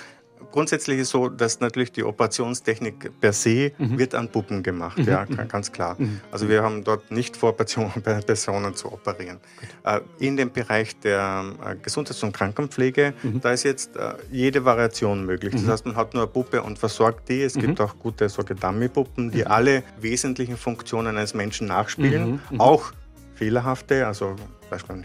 grundsätzlich 0.57 0.97
ist 0.97 1.11
so, 1.11 1.29
dass 1.29 1.59
natürlich 1.59 1.91
die 1.91 2.03
Operationstechnik 2.03 3.21
per 3.21 3.31
se 3.31 3.73
mhm. 3.77 3.99
wird 3.99 4.15
an 4.15 4.27
Puppen 4.27 4.63
gemacht, 4.63 4.97
mhm. 4.97 5.03
ja, 5.05 5.23
ganz 5.25 5.71
klar. 5.71 5.95
Mhm. 5.99 6.19
Also 6.31 6.49
wir 6.49 6.63
haben 6.63 6.83
dort 6.83 7.11
nicht 7.11 7.37
vor, 7.37 7.55
Personen 7.55 8.73
zu 8.73 8.91
operieren. 8.91 9.37
Äh, 9.83 9.99
in 10.17 10.35
dem 10.35 10.51
Bereich 10.51 10.99
der 10.99 11.45
äh, 11.63 11.75
Gesundheits- 11.75 12.23
und 12.23 12.31
Krankenpflege, 12.31 13.13
mhm. 13.21 13.39
da 13.39 13.51
ist 13.51 13.65
jetzt 13.65 13.97
äh, 13.97 14.13
jede 14.31 14.65
Variation 14.65 15.27
möglich. 15.27 15.53
Das 15.53 15.61
mhm. 15.61 15.69
heißt, 15.69 15.85
man 15.85 15.95
hat 15.95 16.15
nur 16.15 16.23
eine 16.23 16.31
Puppe 16.31 16.63
und 16.63 16.79
versorgt 16.79 17.29
die. 17.29 17.43
Es 17.43 17.53
gibt 17.53 17.79
auch 17.79 17.99
gute 17.99 18.27
sogenannte 18.27 18.65
Dummy-Puppen, 18.65 19.29
die 19.29 19.45
alle 19.45 19.83
wesentlichen 20.01 20.57
Funktionen 20.57 21.17
eines 21.17 21.35
Menschen 21.35 21.67
nachspielen, 21.67 22.41
auch 22.57 22.93
fehlerhafte, 23.35 24.07
also 24.07 24.35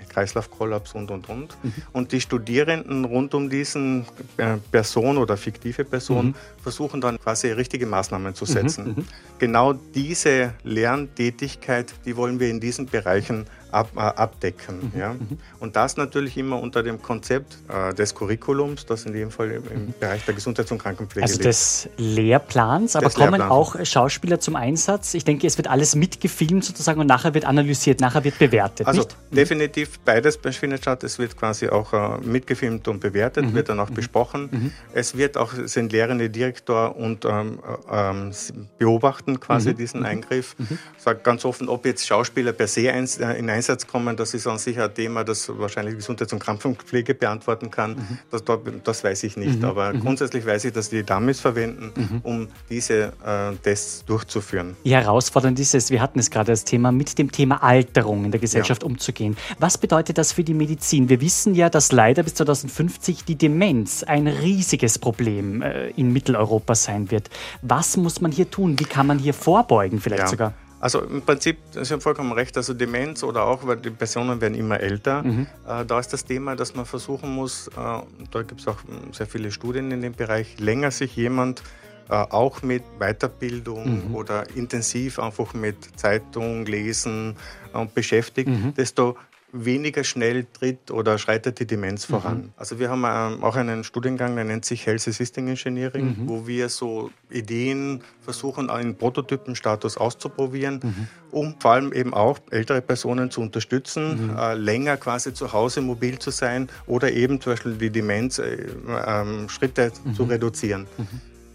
Kreislaufkollaps 0.09 0.95
und, 0.95 1.11
und, 1.11 1.29
und. 1.29 1.57
Mhm. 1.63 1.73
Und 1.93 2.13
die 2.13 2.21
Studierenden 2.21 3.05
rund 3.05 3.35
um 3.35 3.49
diesen 3.51 4.07
äh, 4.37 4.57
Person 4.71 5.19
oder 5.19 5.37
fiktive 5.37 5.85
Person 5.85 6.27
mhm. 6.27 6.35
versuchen 6.63 7.01
dann 7.01 7.19
quasi 7.19 7.49
richtige 7.49 7.87
Maßnahmen 7.87 8.35
zu 8.35 8.45
setzen. 8.45 8.85
Mhm. 8.85 8.91
mhm. 8.91 9.05
Genau 9.39 9.73
diese 9.73 10.55
Lerntätigkeit, 10.63 11.93
die 12.05 12.17
wollen 12.17 12.39
wir 12.39 12.49
in 12.49 12.61
diesen 12.61 12.87
Bereichen 12.87 13.47
ab, 13.73 13.91
äh, 13.97 14.01
abdecken. 14.01 14.93
Mhm. 14.93 15.01
Ja? 15.01 15.13
Mhm. 15.15 15.39
Und 15.59 15.77
das 15.77 15.97
natürlich 15.97 16.37
immer 16.37 16.61
unter 16.61 16.83
dem 16.83 17.01
Konzept 17.01 17.59
äh, 17.69 17.95
des 17.95 18.15
Curriculums, 18.15 18.87
das 18.87 19.05
in 19.05 19.13
dem 19.13 19.31
Fall 19.31 19.51
im, 19.51 19.65
im 19.69 19.87
mhm. 19.87 19.95
Bereich 19.99 20.25
der 20.25 20.35
Gesundheits- 20.35 20.71
und 20.71 20.79
Krankenpflege 20.79 21.25
also 21.25 21.35
liegt. 21.35 21.47
Also 21.47 21.89
des 21.89 21.89
Lehrplans, 21.97 22.97
aber 22.97 23.07
des 23.07 23.15
kommen 23.15 23.41
Lehrplans. 23.41 23.51
auch 23.51 23.85
Schauspieler 23.85 24.39
zum 24.41 24.57
Einsatz? 24.57 25.15
Ich 25.15 25.25
denke, 25.25 25.47
es 25.47 25.57
wird 25.57 25.69
alles 25.69 25.95
mitgefilmt 25.97 26.65
sozusagen 26.65 27.01
und 27.01 27.07
nachher 27.07 27.35
wird 27.35 27.45
analysiert, 27.45 28.01
nachher 28.01 28.25
wird 28.25 28.39
bewertet. 28.39 28.87
Also 28.87 29.03
nicht? 29.03 29.17
Mhm. 29.55 29.59
definitiv 29.59 29.99
beides 30.01 30.37
findet 30.37 30.83
statt. 30.83 31.05
Es 31.05 31.19
wird 31.19 31.37
quasi 31.37 31.69
auch 31.69 31.93
äh, 31.93 32.19
mitgefilmt 32.25 32.89
und 32.89 33.01
bewertet, 33.01 33.47
mhm. 33.47 33.55
wird 33.55 33.69
dann 33.69 33.81
auch 33.81 33.91
besprochen. 33.91 34.73
Es 34.93 35.17
wird 35.17 35.37
auch, 35.37 35.53
sind 35.65 35.93
lehrende 35.93 36.31
Direktor 36.31 36.97
und 36.97 37.25
ähm, 37.25 37.59
äh, 37.91 38.11
ähm, 38.11 38.33
beobachten 38.79 39.41
quasi 39.41 39.75
diesen 39.75 40.05
Eingriff. 40.05 40.57
Sagt 40.99 41.25
ganz 41.25 41.45
offen, 41.45 41.69
ob 41.69 41.87
jetzt 41.87 42.07
Schauspieler 42.07 42.53
per 42.53 42.67
se 42.67 42.93
ein, 42.93 43.05
äh, 43.05 43.39
in 43.39 43.49
ein 43.49 43.57
Einsatz 43.57 43.87
kommen, 43.87 44.17
das 44.17 44.35
ist 44.35 44.47
an 44.47 44.59
sich 44.59 44.81
ein 44.81 44.93
Thema, 44.95 45.25
das 45.25 45.49
wahrscheinlich 45.49 45.97
Gesundheits- 45.97 46.33
und 46.33 46.39
Krankenpflege 46.39 47.15
beantworten 47.15 47.71
kann. 47.71 47.93
Mhm. 47.93 48.19
Das, 48.31 48.43
das, 48.85 49.05
weiß 49.05 49.23
ich 49.25 49.37
nicht. 49.37 49.59
Mhm. 49.59 49.65
Aber 49.65 49.93
mhm. 49.93 50.01
grundsätzlich 50.01 50.45
weiß 50.47 50.65
ich, 50.65 50.73
dass 50.73 50.91
die 50.91 51.03
Dummies 51.03 51.41
verwenden, 51.41 51.93
mhm. 51.95 52.21
um 52.23 52.49
diese 52.71 53.13
äh, 53.25 53.55
Tests 53.63 54.05
durchzuführen. 54.05 54.77
Wie 54.83 54.95
herausfordernd 54.95 55.59
ist 55.59 55.75
es, 55.75 55.91
wir 55.91 56.01
hatten 56.01 56.19
es 56.19 56.31
gerade 56.31 56.53
als 56.53 56.65
Thema, 56.65 56.93
mit 56.93 57.19
dem 57.19 57.31
Thema 57.31 57.63
Alterung 57.63 58.25
in 58.25 58.31
der 58.31 58.41
Gesellschaft 58.41 58.83
ja. 58.83 58.87
umzugehen. 58.87 59.37
Was 59.59 59.79
bedeutet 59.79 60.19
das 60.19 60.33
für 60.33 60.45
die 60.45 60.55
Medizin? 60.55 61.09
Wir 61.09 61.21
wissen 61.21 61.55
ja, 61.55 61.71
dass 61.71 61.93
leider 61.93 62.23
bis 62.23 62.35
2050 62.35 63.25
die 63.25 63.37
Demenz 63.37 64.03
ein 64.03 64.27
riesiges 64.27 64.99
Problem 64.99 65.63
äh, 65.63 65.91
in 65.91 66.13
Mitteleuropa 66.13 66.75
sein 66.75 67.11
wird. 67.11 67.31
Was 67.63 67.97
muss 67.97 68.21
man 68.21 68.33
hier 68.33 68.51
tun? 68.51 68.79
Wie 68.79 68.85
kann 68.85 69.07
man 69.07 69.19
hier 69.19 69.35
vorbeugen 69.35 70.01
vielleicht 70.01 70.23
ja. 70.23 70.29
sogar? 70.29 70.55
Also 70.83 71.01
im 71.03 71.23
Prinzip, 71.23 71.59
Sie 71.71 71.93
haben 71.93 72.01
vollkommen 72.01 72.33
recht, 72.33 72.57
also 72.57 72.75
Demenz 72.75 73.23
oder 73.23 73.45
auch, 73.45 73.65
weil 73.65 73.77
die 73.77 73.91
Personen 73.91 74.41
werden 74.41 74.57
immer 74.57 74.81
älter, 74.81 75.23
mhm. 75.23 75.47
äh, 75.65 75.85
da 75.85 76.01
ist 76.01 76.13
das 76.13 76.25
Thema, 76.25 76.57
dass 76.57 76.75
man 76.75 76.87
versuchen 76.87 77.33
muss, 77.33 77.69
äh, 77.69 77.73
da 77.77 78.43
gibt 78.43 78.63
es 78.63 78.67
auch 78.67 78.79
sehr 79.13 79.29
viele 79.29 79.53
Studien 79.53 79.93
in 79.93 80.03
dem 80.03 80.13
Bereich, 80.13 80.59
länger 80.59 80.91
sich 80.91 81.15
jemand 81.15 81.63
äh, 82.09 82.15
auch 82.15 82.63
mit 82.63 82.83
Weiterbildung 82.99 84.09
mhm. 84.09 84.15
oder 84.17 84.45
intensiv 84.57 85.21
einfach 85.21 85.55
mit 85.55 85.77
Zeitung 85.97 86.67
lesen 86.67 87.37
und 87.73 87.95
beschäftigt, 87.95 88.49
mhm. 88.49 88.75
desto 88.75 89.17
weniger 89.53 90.03
schnell 90.03 90.47
tritt 90.53 90.91
oder 90.91 91.19
schreitet 91.19 91.61
die 91.61 91.67
Demenz 91.67 92.09
mhm. 92.09 92.13
voran. 92.13 92.37
Mhm. 92.39 92.53
Also 92.57 92.79
wir 92.79 92.89
haben 92.89 93.05
ähm, 93.05 93.45
auch 93.45 93.55
einen 93.55 93.85
Studiengang, 93.85 94.35
der 94.35 94.45
nennt 94.45 94.65
sich 94.65 94.87
Health 94.87 95.07
Assisting 95.07 95.49
Engineering, 95.49 96.17
mhm. 96.19 96.29
wo 96.29 96.47
wir 96.47 96.71
so 96.71 97.11
Ideen 97.31 98.03
versuchen, 98.23 98.71
in 98.81 98.97
Prototypenstatus 98.97 99.99
auszuprobieren, 99.99 100.81
mhm. 100.83 101.09
um 101.31 101.55
vor 101.61 101.73
allem 101.73 101.93
eben 101.93 102.15
auch 102.15 102.39
ältere 102.51 102.81
Personen 102.81 103.31
zu 103.31 103.43
unterstützen, 103.43 104.29
mhm. 104.29 104.37
äh, 104.37 104.55
länger 104.55 104.97
quasi 104.97 105.35
zu 105.35 105.53
Hause 105.53 105.83
mobil 105.83 106.19
zu 106.19 106.31
sein 106.31 106.69
oder 106.87 107.13
eben 107.13 107.41
zum 107.41 107.53
Beispiel 107.53 107.75
die 107.75 107.91
Demenzschritte 107.91 109.83
äh, 109.83 109.87
äh, 109.87 110.13
zu 110.15 110.25
reduzieren. 110.25 110.87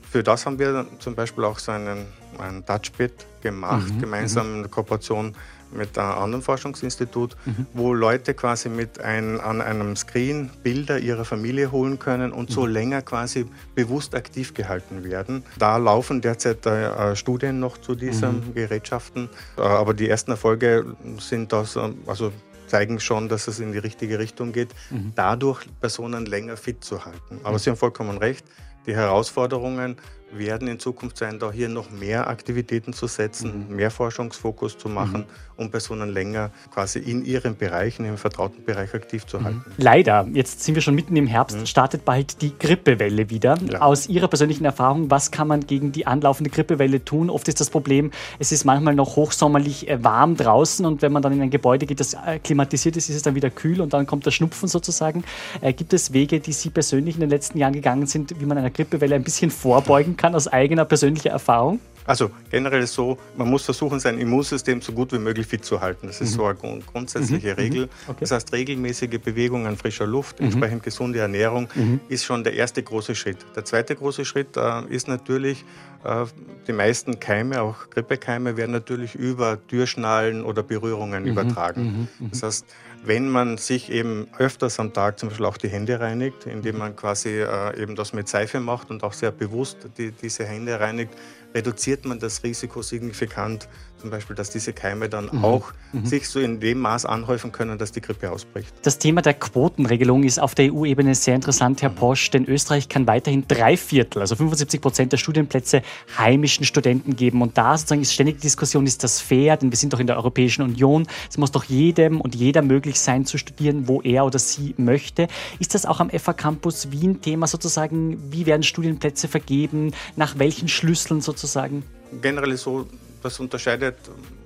Für 0.10 0.24
das 0.24 0.46
haben 0.46 0.58
wir 0.60 0.86
zum 1.00 1.16
Beispiel 1.16 1.44
auch 1.44 1.60
so 1.60 1.72
einen, 1.74 2.06
einen 2.40 2.66
Touchbit 2.66 3.26
gemacht, 3.42 3.92
gemeinsam 4.00 4.64
in 4.64 4.72
Kooperation 4.72 5.36
mit 5.72 5.98
einem 5.98 6.18
anderen 6.18 6.42
Forschungsinstitut, 6.42 7.36
mhm. 7.46 7.66
wo 7.74 7.94
Leute 7.94 8.34
quasi 8.34 8.70
mit 8.70 9.00
ein, 9.00 9.40
an 9.40 9.62
einem 9.62 9.96
Screen 9.96 10.50
Bilder 10.64 11.00
ihrer 11.00 11.26
Familie 11.26 11.72
holen 11.72 12.00
können 12.00 12.32
und 12.32 12.50
mhm. 12.50 12.54
so 12.54 12.66
länger 12.66 13.02
quasi 13.02 13.46
bewusst 13.76 14.16
aktiv 14.16 14.54
gehalten 14.54 15.04
werden. 15.04 15.44
Da 15.60 15.78
laufen 15.78 16.22
derzeit 16.22 16.66
äh, 16.66 17.16
Studien 17.16 17.60
noch 17.60 17.78
zu 17.78 17.96
diesen 17.96 18.48
mhm. 18.48 18.54
Gerätschaften, 18.54 19.30
äh, 19.58 19.62
aber 19.62 19.94
die 19.94 20.10
ersten 20.10 20.32
Erfolge 20.32 20.86
sind 21.20 21.52
das, 21.52 21.76
äh, 21.76 21.90
also 22.06 22.32
zeigen 22.68 23.00
schon, 23.00 23.30
dass 23.30 23.48
es 23.48 23.60
in 23.60 23.72
die 23.72 23.78
richtige 23.78 24.20
Richtung 24.20 24.52
geht, 24.52 24.70
mhm. 24.90 25.14
dadurch 25.16 25.66
Personen 25.80 26.26
länger 26.26 26.58
fit 26.58 26.84
zu 26.84 27.06
halten. 27.06 27.40
Aber 27.44 27.54
mhm. 27.54 27.60
Sie 27.60 27.70
haben 27.70 27.78
vollkommen 27.78 28.18
recht, 28.18 28.46
die 28.86 28.96
Herausforderungen 28.96 29.98
werden 30.32 30.68
in 30.68 30.80
Zukunft 30.80 31.18
sein, 31.18 31.40
da 31.40 31.52
hier 31.52 31.70
noch 31.70 31.90
mehr 31.90 32.28
Aktivitäten 32.28 32.94
zu 32.94 33.08
setzen, 33.08 33.68
mhm. 33.70 33.76
mehr 33.76 33.92
Forschungsfokus 33.92 34.78
zu 34.78 34.90
machen, 34.90 35.22
mhm. 35.22 35.47
Um 35.58 35.72
Personen 35.72 36.10
länger 36.10 36.52
quasi 36.74 37.00
in 37.00 37.26
ihrem 37.26 37.56
Bereich, 37.56 38.00
in 38.00 38.06
ihrem 38.06 38.18
vertrauten 38.18 38.64
Bereich 38.64 38.94
aktiv 38.94 39.26
zu 39.26 39.40
mhm. 39.40 39.46
halten. 39.46 39.66
Leider, 39.78 40.28
jetzt 40.34 40.64
sind 40.64 40.76
wir 40.76 40.82
schon 40.82 40.96
mitten 40.96 41.16
im 41.16 41.28
Herbst, 41.28 41.58
mhm. 41.58 41.66
startet 41.66 42.06
bald 42.06 42.42
die 42.42 42.58
Grippewelle 42.58 43.30
wieder. 43.30 43.58
Ja. 43.70 43.82
Aus 43.82 44.08
Ihrer 44.08 44.28
persönlichen 44.28 44.66
Erfahrung, 44.66 45.10
was 45.10 45.32
kann 45.32 45.48
man 45.48 45.66
gegen 45.66 45.92
die 45.92 46.08
anlaufende 46.08 46.50
Grippewelle 46.50 47.04
tun? 47.04 47.30
Oft 47.30 47.48
ist 47.48 47.60
das 47.60 47.70
Problem, 47.70 48.12
es 48.40 48.52
ist 48.52 48.66
manchmal 48.66 48.96
noch 48.96 49.16
hochsommerlich 49.16 49.90
äh, 49.90 50.04
warm 50.04 50.38
draußen 50.38 50.86
und 50.86 51.02
wenn 51.02 51.12
man 51.12 51.22
dann 51.22 51.34
in 51.34 51.42
ein 51.42 51.50
Gebäude 51.50 51.86
geht, 51.86 52.00
das 52.00 52.14
äh, 52.14 52.40
klimatisiert 52.40 52.96
ist, 52.96 53.10
ist 53.10 53.16
es 53.16 53.22
dann 53.24 53.36
wieder 53.36 53.50
kühl 53.50 53.82
und 53.82 53.94
dann 53.94 54.06
kommt 54.06 54.26
der 54.26 54.32
Schnupfen 54.32 54.68
sozusagen. 54.68 55.24
Äh, 55.62 55.74
gibt 55.74 55.94
es 55.94 56.14
Wege, 56.14 56.40
die 56.40 56.54
Sie 56.54 56.70
persönlich 56.70 57.16
in 57.16 57.22
den 57.22 57.30
letzten 57.30 57.58
Jahren 57.58 57.74
gegangen 57.74 58.06
sind, 58.06 58.40
wie 58.40 58.46
man 58.46 58.58
einer 58.58 58.70
Grippewelle 58.70 59.16
ein 59.16 59.24
bisschen 59.24 59.50
vorbeugen 59.50 60.18
kann 60.18 60.36
aus 60.36 60.48
eigener 60.48 60.86
persönlicher 60.86 61.32
Erfahrung? 61.32 61.80
Also 62.08 62.32
generell 62.50 62.88
so, 62.88 63.18
man 63.36 63.50
muss 63.50 63.66
versuchen, 63.66 64.00
sein 64.00 64.18
Immunsystem 64.18 64.82
so 64.82 64.94
gut 64.94 65.12
wie 65.12 65.20
möglich 65.20 65.46
fit 65.46 65.66
zu 65.66 65.82
halten. 65.82 66.08
Das 66.08 66.22
ist 66.22 66.32
mhm. 66.32 66.36
so 66.36 66.46
eine 66.46 66.82
grundsätzliche 66.82 67.50
mhm. 67.50 67.56
Regel. 67.56 67.86
Mhm. 67.86 67.92
Okay. 68.08 68.18
Das 68.22 68.32
heißt, 68.32 68.54
regelmäßige 68.54 69.20
Bewegung 69.20 69.68
an 69.68 69.76
frischer 69.76 70.08
Luft, 70.08 70.40
mhm. 70.40 70.48
entsprechend 70.48 70.84
gesunde 70.84 71.20
Ernährung 71.20 71.68
mhm. 71.76 72.00
ist 72.08 72.24
schon 72.24 72.44
der 72.44 72.54
erste 72.54 72.82
große 72.82 73.14
Schritt. 73.14 73.38
Der 73.56 73.66
zweite 73.66 73.96
große 73.96 74.24
Schritt 74.24 74.56
äh, 74.56 74.86
ist 74.90 75.10
natürlich, 75.10 75.66
äh, 76.06 76.26
die 76.66 76.74
meisten 76.74 77.20
Keime, 77.20 77.62
auch 77.62 77.90
Grippekeime, 77.90 78.56
werden 78.56 78.72
natürlich 78.72 79.14
über 79.14 79.60
Türschnallen 79.68 80.44
oder 80.44 80.64
Berührungen 80.64 81.24
mhm. 81.24 81.30
übertragen. 81.30 82.08
Das 82.32 82.42
heißt, 82.42 82.66
wenn 83.04 83.30
man 83.30 83.58
sich 83.58 83.92
eben 83.92 84.28
öfters 84.38 84.80
am 84.80 84.94
Tag 84.94 85.20
zum 85.20 85.30
Beispiel 85.30 85.46
auch 85.46 85.58
die 85.58 85.70
Hände 85.70 86.00
reinigt, 86.00 86.46
indem 86.46 86.78
man 86.78 86.96
quasi 86.96 87.42
äh, 87.42 87.82
eben 87.82 87.96
das 87.96 88.14
mit 88.14 88.28
Seife 88.28 88.60
macht 88.60 88.90
und 88.90 89.04
auch 89.04 89.14
sehr 89.14 89.32
bewusst 89.32 89.78
die, 89.98 90.12
diese 90.12 90.46
Hände 90.46 90.80
reinigt, 90.80 91.14
reduziert 91.54 92.06
man 92.06 92.20
das 92.20 92.44
Risiko 92.44 92.82
signifikant, 92.82 93.68
zum 93.98 94.10
Beispiel, 94.10 94.36
dass 94.36 94.50
diese 94.50 94.74
Keime 94.74 95.10
dann 95.10 95.30
mhm. 95.32 95.44
auch 95.44 95.74
mhm. 95.92 96.06
sich 96.06 96.30
so 96.30 96.40
in 96.40 96.60
dem 96.60 96.80
Maß 96.80 97.06
anhäufen 97.06 97.52
können, 97.52 97.78
dass 97.78 97.92
die 97.92 98.02
Grippe 98.02 98.32
ausbricht. 98.32 98.74
Das 98.84 99.00
Thema 99.00 99.22
der 99.22 99.34
Quotenregelung 99.34 100.24
ist 100.24 100.40
auf 100.40 100.56
der 100.56 100.74
EU-Ebene 100.74 101.16
sehr 101.16 101.36
interessant, 101.36 101.82
Herr 101.82 101.90
mhm. 101.90 101.96
Posch, 101.96 102.30
denn 102.32 102.46
Österreich 102.46 102.90
kann 102.90 103.08
weiterhin 103.08 103.46
drei 103.48 103.78
Viertel, 103.78 104.22
also 104.22 104.36
75 104.36 104.82
Prozent 104.82 105.12
der 105.12 105.18
Studienplätze 105.18 105.82
heimischen 106.18 106.66
Studenten 106.66 107.16
geben. 107.16 107.42
Und 107.42 107.58
da 107.58 107.78
sozusagen 107.78 108.02
ist 108.02 108.14
ständig 108.14 108.38
die 108.38 108.42
Diskussion, 108.42 108.86
ist 108.86 109.04
das 109.04 109.20
fair? 109.20 109.58
Denn 109.58 109.72
wir 109.72 109.78
sind 109.78 109.94
doch 109.94 110.00
in 110.00 110.08
der 110.08 110.18
Europäischen 110.18 110.62
Union. 110.62 111.08
Es 111.30 111.38
muss 111.38 111.52
doch 111.52 111.64
jedem 111.64 112.22
und 112.22 112.36
jeder 112.36 112.62
möglich 112.62 113.00
sein 113.00 113.26
zu 113.26 113.38
studieren, 113.38 113.88
wo 113.88 114.02
er 114.02 114.26
oder 114.26 114.40
sie 114.40 114.76
möchte. 114.78 115.28
Ist 115.60 115.74
das 115.76 115.86
auch 115.86 116.00
am 116.00 116.10
FA 116.10 116.34
Campus 116.34 116.92
Wien 116.92 117.22
Thema 117.22 117.48
sozusagen? 117.48 118.32
Wie 118.32 118.46
werden 118.46 118.64
Studienplätze 118.64 119.28
vergeben? 119.28 119.94
Nach 120.16 120.38
welchen 120.38 120.68
Schlüsseln 120.68 121.22
sozusagen? 121.22 121.84
Generell 122.22 122.56
so, 122.58 122.88
das 123.28 123.40
unterscheidet 123.40 123.96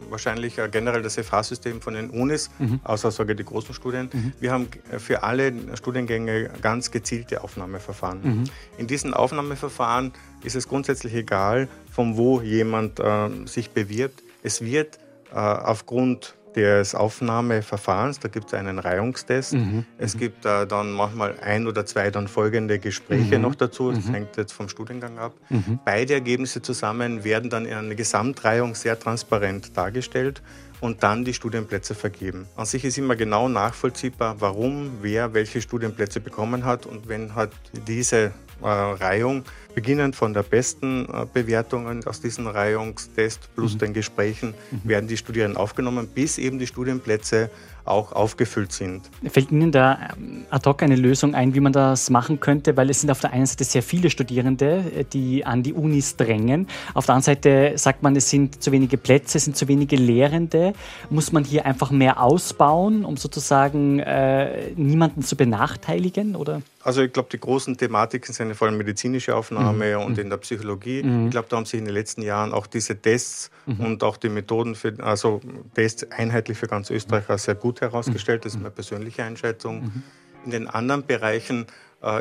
wahrscheinlich 0.09 0.59
generell 0.71 1.01
das 1.01 1.15
FH-System 1.15 1.81
von 1.81 1.93
den 1.93 2.09
Unis, 2.09 2.49
mhm. 2.59 2.79
außer 2.83 3.11
sage 3.11 3.35
die 3.35 3.45
großen 3.45 3.73
Studien. 3.73 4.09
Mhm. 4.11 4.33
Wir 4.39 4.51
haben 4.51 4.67
für 4.97 5.23
alle 5.23 5.53
Studiengänge 5.75 6.49
ganz 6.61 6.91
gezielte 6.91 7.43
Aufnahmeverfahren. 7.43 8.19
Mhm. 8.23 8.43
In 8.77 8.87
diesen 8.87 9.13
Aufnahmeverfahren 9.13 10.11
ist 10.43 10.55
es 10.55 10.67
grundsätzlich 10.67 11.13
egal, 11.13 11.69
von 11.91 12.17
wo 12.17 12.41
jemand 12.41 12.99
äh, 12.99 13.29
sich 13.45 13.69
bewirbt. 13.69 14.21
Es 14.43 14.61
wird 14.61 14.97
äh, 15.31 15.35
aufgrund 15.35 16.35
des 16.55 16.95
Aufnahmeverfahrens. 16.95 18.19
Da 18.19 18.27
gibt 18.27 18.47
es 18.47 18.53
einen 18.53 18.79
Reihungstest. 18.79 19.53
Mhm. 19.53 19.85
Es 19.97 20.17
gibt 20.17 20.45
äh, 20.45 20.67
dann 20.67 20.91
manchmal 20.91 21.39
ein 21.39 21.67
oder 21.67 21.85
zwei 21.85 22.11
dann 22.11 22.27
folgende 22.27 22.79
Gespräche 22.79 23.37
mhm. 23.37 23.43
noch 23.43 23.55
dazu. 23.55 23.91
Das 23.91 24.05
mhm. 24.05 24.13
hängt 24.13 24.37
jetzt 24.37 24.53
vom 24.53 24.69
Studiengang 24.69 25.17
ab. 25.17 25.33
Mhm. 25.49 25.79
Beide 25.85 26.13
Ergebnisse 26.13 26.61
zusammen 26.61 27.23
werden 27.23 27.49
dann 27.49 27.65
in 27.65 27.73
einer 27.73 27.95
Gesamtreihung 27.95 28.75
sehr 28.75 28.99
transparent 28.99 29.75
dargestellt 29.77 30.41
und 30.81 31.03
dann 31.03 31.23
die 31.23 31.33
Studienplätze 31.33 31.95
vergeben. 31.95 32.47
An 32.57 32.65
sich 32.65 32.83
ist 32.83 32.97
immer 32.97 33.15
genau 33.15 33.47
nachvollziehbar, 33.47 34.37
warum 34.39 34.97
wer 35.01 35.33
welche 35.33 35.61
Studienplätze 35.61 36.19
bekommen 36.19 36.65
hat 36.65 36.85
und 36.85 37.07
wenn 37.07 37.35
halt 37.35 37.51
diese 37.87 38.31
Reihung, 38.67 39.43
beginnend 39.73 40.15
von 40.15 40.33
der 40.33 40.43
besten 40.43 41.05
äh, 41.05 41.25
Bewertungen 41.31 42.05
aus 42.05 42.21
diesen 42.21 42.47
Reihungstests 42.47 43.47
plus 43.55 43.75
mhm. 43.75 43.79
den 43.79 43.93
Gesprächen, 43.93 44.53
mhm. 44.71 44.89
werden 44.89 45.07
die 45.07 45.17
Studierenden 45.17 45.57
aufgenommen, 45.57 46.07
bis 46.07 46.37
eben 46.37 46.59
die 46.59 46.67
Studienplätze 46.67 47.49
auch 47.85 48.11
aufgefüllt 48.11 48.71
sind. 48.71 49.09
Fällt 49.25 49.51
Ihnen 49.51 49.71
da 49.71 50.11
ähm, 50.17 50.45
ad 50.49 50.69
hoc 50.69 50.83
eine 50.83 50.95
Lösung 50.95 51.33
ein, 51.33 51.55
wie 51.55 51.59
man 51.59 51.73
das 51.73 52.09
machen 52.09 52.39
könnte? 52.39 52.77
Weil 52.77 52.89
es 52.89 53.01
sind 53.01 53.09
auf 53.09 53.19
der 53.19 53.33
einen 53.33 53.45
Seite 53.45 53.63
sehr 53.63 53.83
viele 53.83 54.09
Studierende, 54.09 54.83
äh, 54.95 55.03
die 55.03 55.45
an 55.45 55.63
die 55.63 55.73
Unis 55.73 56.15
drängen. 56.15 56.67
Auf 56.93 57.05
der 57.05 57.15
anderen 57.15 57.35
Seite 57.35 57.73
sagt 57.77 58.03
man, 58.03 58.15
es 58.15 58.29
sind 58.29 58.61
zu 58.61 58.71
wenige 58.71 58.97
Plätze, 58.97 59.37
es 59.37 59.45
sind 59.45 59.57
zu 59.57 59.67
wenige 59.67 59.95
Lehrende. 59.95 60.73
Muss 61.09 61.31
man 61.31 61.43
hier 61.43 61.65
einfach 61.65 61.91
mehr 61.91 62.21
ausbauen, 62.21 63.05
um 63.05 63.17
sozusagen 63.17 63.99
äh, 63.99 64.71
niemanden 64.75 65.23
zu 65.23 65.35
benachteiligen? 65.35 66.35
Oder? 66.35 66.61
Also 66.83 67.01
ich 67.01 67.13
glaube, 67.13 67.29
die 67.31 67.39
großen 67.39 67.77
Thematiken 67.77 68.33
sind 68.33 68.55
vor 68.55 68.67
allem 68.67 68.77
medizinische 68.77 69.35
Aufnahme 69.35 69.97
mhm. 69.97 70.05
und 70.05 70.17
in 70.17 70.29
der 70.29 70.37
Psychologie. 70.37 71.03
Mhm. 71.03 71.25
Ich 71.25 71.31
glaube, 71.31 71.47
da 71.49 71.57
haben 71.57 71.65
sich 71.65 71.79
in 71.79 71.85
den 71.85 71.93
letzten 71.93 72.21
Jahren 72.21 72.53
auch 72.53 72.67
diese 72.67 72.99
Tests 72.99 73.51
mhm. 73.65 73.79
und 73.81 74.03
auch 74.03 74.17
die 74.17 74.29
Methoden 74.29 74.75
für, 74.75 74.93
also 74.99 75.41
Tests 75.75 76.09
einheitlich 76.11 76.57
für 76.57 76.67
ganz 76.67 76.89
Österreich 76.89 77.25
sehr 77.41 77.55
gut 77.55 77.81
herausgestellt. 77.81 78.45
Das 78.45 78.53
ist 78.53 78.59
meine 78.59 78.71
persönliche 78.71 79.23
Einschätzung. 79.23 79.83
Mhm. 79.83 80.03
In 80.45 80.51
den 80.51 80.67
anderen 80.67 81.05
Bereichen 81.05 81.67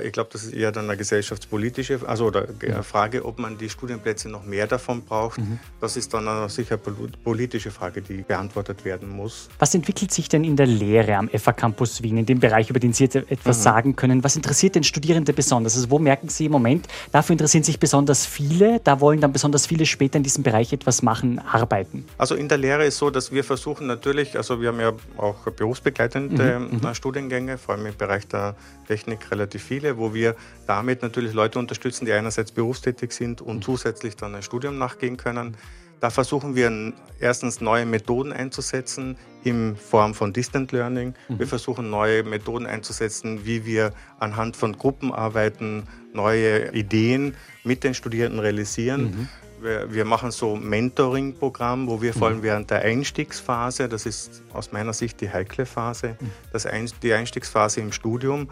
ich 0.04 0.12
glaube, 0.12 0.28
das 0.32 0.44
ist 0.44 0.52
eher 0.52 0.72
dann 0.72 0.84
eine 0.84 0.96
gesellschaftspolitische, 0.96 2.00
also 2.06 2.26
oder 2.26 2.46
eine 2.62 2.82
Frage, 2.82 3.24
ob 3.24 3.38
man 3.38 3.56
die 3.56 3.70
Studienplätze 3.70 4.28
noch 4.28 4.44
mehr 4.44 4.66
davon 4.66 5.02
braucht. 5.02 5.38
Mhm. 5.38 5.58
Das 5.80 5.96
ist 5.96 6.12
dann 6.12 6.28
eine 6.28 6.50
sicher 6.50 6.76
politische 6.76 7.70
Frage, 7.70 8.02
die 8.02 8.18
beantwortet 8.18 8.84
werden 8.84 9.08
muss. 9.08 9.48
Was 9.58 9.74
entwickelt 9.74 10.12
sich 10.12 10.28
denn 10.28 10.44
in 10.44 10.56
der 10.56 10.66
Lehre 10.66 11.16
am 11.16 11.30
FA 11.30 11.52
Campus 11.52 12.02
Wien, 12.02 12.18
in 12.18 12.26
dem 12.26 12.40
Bereich, 12.40 12.68
über 12.68 12.78
den 12.78 12.92
Sie 12.92 13.04
jetzt 13.04 13.16
etwas 13.16 13.58
mhm. 13.58 13.62
sagen 13.62 13.96
können? 13.96 14.22
Was 14.22 14.36
interessiert 14.36 14.74
denn 14.74 14.84
Studierende 14.84 15.32
besonders? 15.32 15.76
Also 15.76 15.90
wo 15.90 15.98
merken 15.98 16.28
Sie 16.28 16.46
im 16.46 16.52
Moment, 16.52 16.86
dafür 17.12 17.32
interessieren 17.32 17.64
sich 17.64 17.80
besonders 17.80 18.26
viele, 18.26 18.80
da 18.80 19.00
wollen 19.00 19.20
dann 19.20 19.32
besonders 19.32 19.66
viele 19.66 19.86
später 19.86 20.16
in 20.18 20.22
diesem 20.22 20.42
Bereich 20.42 20.74
etwas 20.74 21.00
machen, 21.00 21.38
arbeiten? 21.38 22.04
Also 22.18 22.34
in 22.34 22.48
der 22.48 22.58
Lehre 22.58 22.84
ist 22.84 22.98
so, 22.98 23.08
dass 23.08 23.32
wir 23.32 23.44
versuchen 23.44 23.86
natürlich, 23.86 24.36
also 24.36 24.60
wir 24.60 24.68
haben 24.68 24.80
ja 24.80 24.92
auch 25.16 25.36
berufsbegleitende 25.50 26.58
mhm. 26.58 26.80
mhm. 26.82 26.94
Studiengänge, 26.94 27.56
vor 27.56 27.76
allem 27.76 27.86
im 27.86 27.96
Bereich 27.96 28.26
der 28.26 28.54
Technik 28.90 29.30
relativ 29.30 29.62
viele, 29.62 29.98
wo 29.98 30.14
wir 30.14 30.34
damit 30.66 31.02
natürlich 31.02 31.32
Leute 31.32 31.60
unterstützen, 31.60 32.06
die 32.06 32.12
einerseits 32.12 32.50
berufstätig 32.50 33.12
sind 33.12 33.40
und 33.40 33.62
zusätzlich 33.62 34.16
dann 34.16 34.34
ein 34.34 34.42
Studium 34.42 34.78
nachgehen 34.78 35.16
können. 35.16 35.56
Da 36.00 36.10
versuchen 36.10 36.56
wir 36.56 36.92
erstens 37.20 37.60
neue 37.60 37.86
Methoden 37.86 38.32
einzusetzen 38.32 39.16
in 39.44 39.76
Form 39.76 40.14
von 40.14 40.32
Distant 40.32 40.72
Learning. 40.72 41.14
Wir 41.28 41.46
mhm. 41.46 41.48
versuchen 41.48 41.90
neue 41.90 42.24
Methoden 42.24 42.66
einzusetzen, 42.66 43.44
wie 43.44 43.64
wir 43.64 43.92
anhand 44.18 44.56
von 44.56 44.76
Gruppenarbeiten 44.76 45.86
neue 46.12 46.72
Ideen 46.72 47.36
mit 47.62 47.84
den 47.84 47.94
Studierenden 47.94 48.40
realisieren. 48.40 49.02
Mhm. 49.02 49.28
Wir, 49.62 49.92
wir, 49.92 50.04
machen 50.06 50.30
so 50.30 50.56
Mentoring-Programm, 50.56 51.86
wo 51.86 52.00
wir 52.00 52.14
vor 52.14 52.28
allem 52.28 52.38
mhm. 52.38 52.42
während 52.44 52.70
der 52.70 52.80
Einstiegsphase, 52.80 53.90
das 53.90 54.06
ist 54.06 54.42
aus 54.54 54.72
meiner 54.72 54.94
Sicht 54.94 55.20
die 55.20 55.30
heikle 55.30 55.66
Phase, 55.66 56.16
das 56.50 56.64
ein, 56.64 56.90
die 57.02 57.12
Einstiegsphase 57.12 57.80
im 57.80 57.92
Studium, 57.92 58.48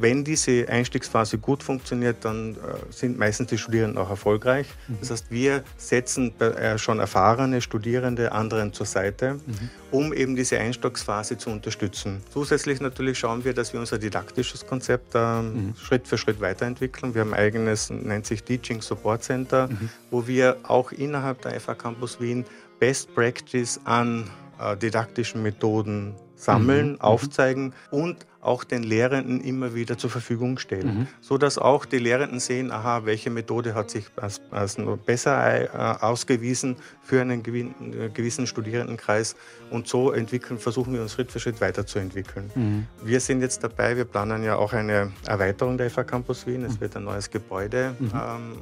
wenn 0.00 0.24
diese 0.24 0.68
Einstiegsphase 0.68 1.38
gut 1.38 1.62
funktioniert, 1.62 2.24
dann 2.24 2.54
äh, 2.54 2.56
sind 2.90 3.18
meistens 3.18 3.48
die 3.48 3.58
Studierenden 3.58 3.98
auch 3.98 4.10
erfolgreich. 4.10 4.66
Mhm. 4.88 4.96
Das 5.00 5.10
heißt, 5.10 5.30
wir 5.30 5.62
setzen 5.76 6.38
äh, 6.40 6.78
schon 6.78 6.98
erfahrene 6.98 7.60
Studierende 7.60 8.32
anderen 8.32 8.72
zur 8.72 8.86
Seite, 8.86 9.34
mhm. 9.34 9.70
um 9.90 10.12
eben 10.12 10.36
diese 10.36 10.58
Einstiegsphase 10.58 11.36
zu 11.38 11.50
unterstützen. 11.50 12.22
Zusätzlich 12.32 12.80
natürlich 12.80 13.18
schauen 13.18 13.44
wir, 13.44 13.52
dass 13.52 13.72
wir 13.72 13.80
unser 13.80 13.98
didaktisches 13.98 14.66
Konzept 14.66 15.14
äh, 15.14 15.42
mhm. 15.42 15.74
Schritt 15.76 16.08
für 16.08 16.18
Schritt 16.18 16.40
weiterentwickeln. 16.40 17.14
Wir 17.14 17.22
haben 17.22 17.34
ein 17.34 17.40
eigenes, 17.40 17.90
nennt 17.90 18.26
sich 18.26 18.42
Teaching 18.42 18.80
Support 18.80 19.22
Center, 19.22 19.68
mhm. 19.68 19.90
wo 20.10 20.26
wir 20.26 20.56
auch 20.62 20.92
innerhalb 20.92 21.42
der 21.42 21.60
FH 21.60 21.74
Campus 21.74 22.20
Wien 22.20 22.44
Best 22.78 23.14
Practice 23.14 23.78
an 23.84 24.30
äh, 24.58 24.76
didaktischen 24.76 25.42
Methoden 25.42 26.14
sammeln, 26.36 26.92
mhm. 26.92 27.00
aufzeigen 27.00 27.74
und 27.90 28.26
auch 28.40 28.64
den 28.64 28.82
Lehrenden 28.82 29.40
immer 29.40 29.74
wieder 29.74 29.98
zur 29.98 30.10
Verfügung 30.10 30.58
stellen, 30.58 31.00
mhm. 31.00 31.06
so 31.20 31.36
dass 31.36 31.58
auch 31.58 31.84
die 31.84 31.98
Lehrenden 31.98 32.40
sehen, 32.40 32.70
aha, 32.70 33.04
welche 33.04 33.30
Methode 33.30 33.74
hat 33.74 33.90
sich 33.90 34.06
als, 34.16 34.40
als 34.50 34.76
besser 35.04 35.62
äh, 35.62 36.04
ausgewiesen 36.04 36.76
für 37.02 37.20
einen 37.20 37.40
äh, 37.44 38.08
gewissen 38.08 38.46
Studierendenkreis 38.46 39.36
und 39.70 39.88
so 39.88 40.12
entwickeln, 40.12 40.58
versuchen 40.58 40.94
wir 40.94 41.02
uns 41.02 41.12
Schritt 41.12 41.30
für 41.30 41.38
Schritt 41.38 41.60
weiterzuentwickeln. 41.60 42.50
Mhm. 42.54 42.86
Wir 43.02 43.20
sind 43.20 43.42
jetzt 43.42 43.62
dabei, 43.62 43.96
wir 43.96 44.04
planen 44.04 44.42
ja 44.42 44.56
auch 44.56 44.72
eine 44.72 45.12
Erweiterung 45.26 45.76
der 45.76 45.90
FH 45.90 46.04
Campus 46.04 46.46
Wien. 46.46 46.64
Es 46.64 46.76
mhm. 46.76 46.80
wird 46.80 46.96
ein 46.96 47.04
neues 47.04 47.30
Gebäude 47.30 47.94
mhm. 47.98 48.10
ähm, 48.14 48.52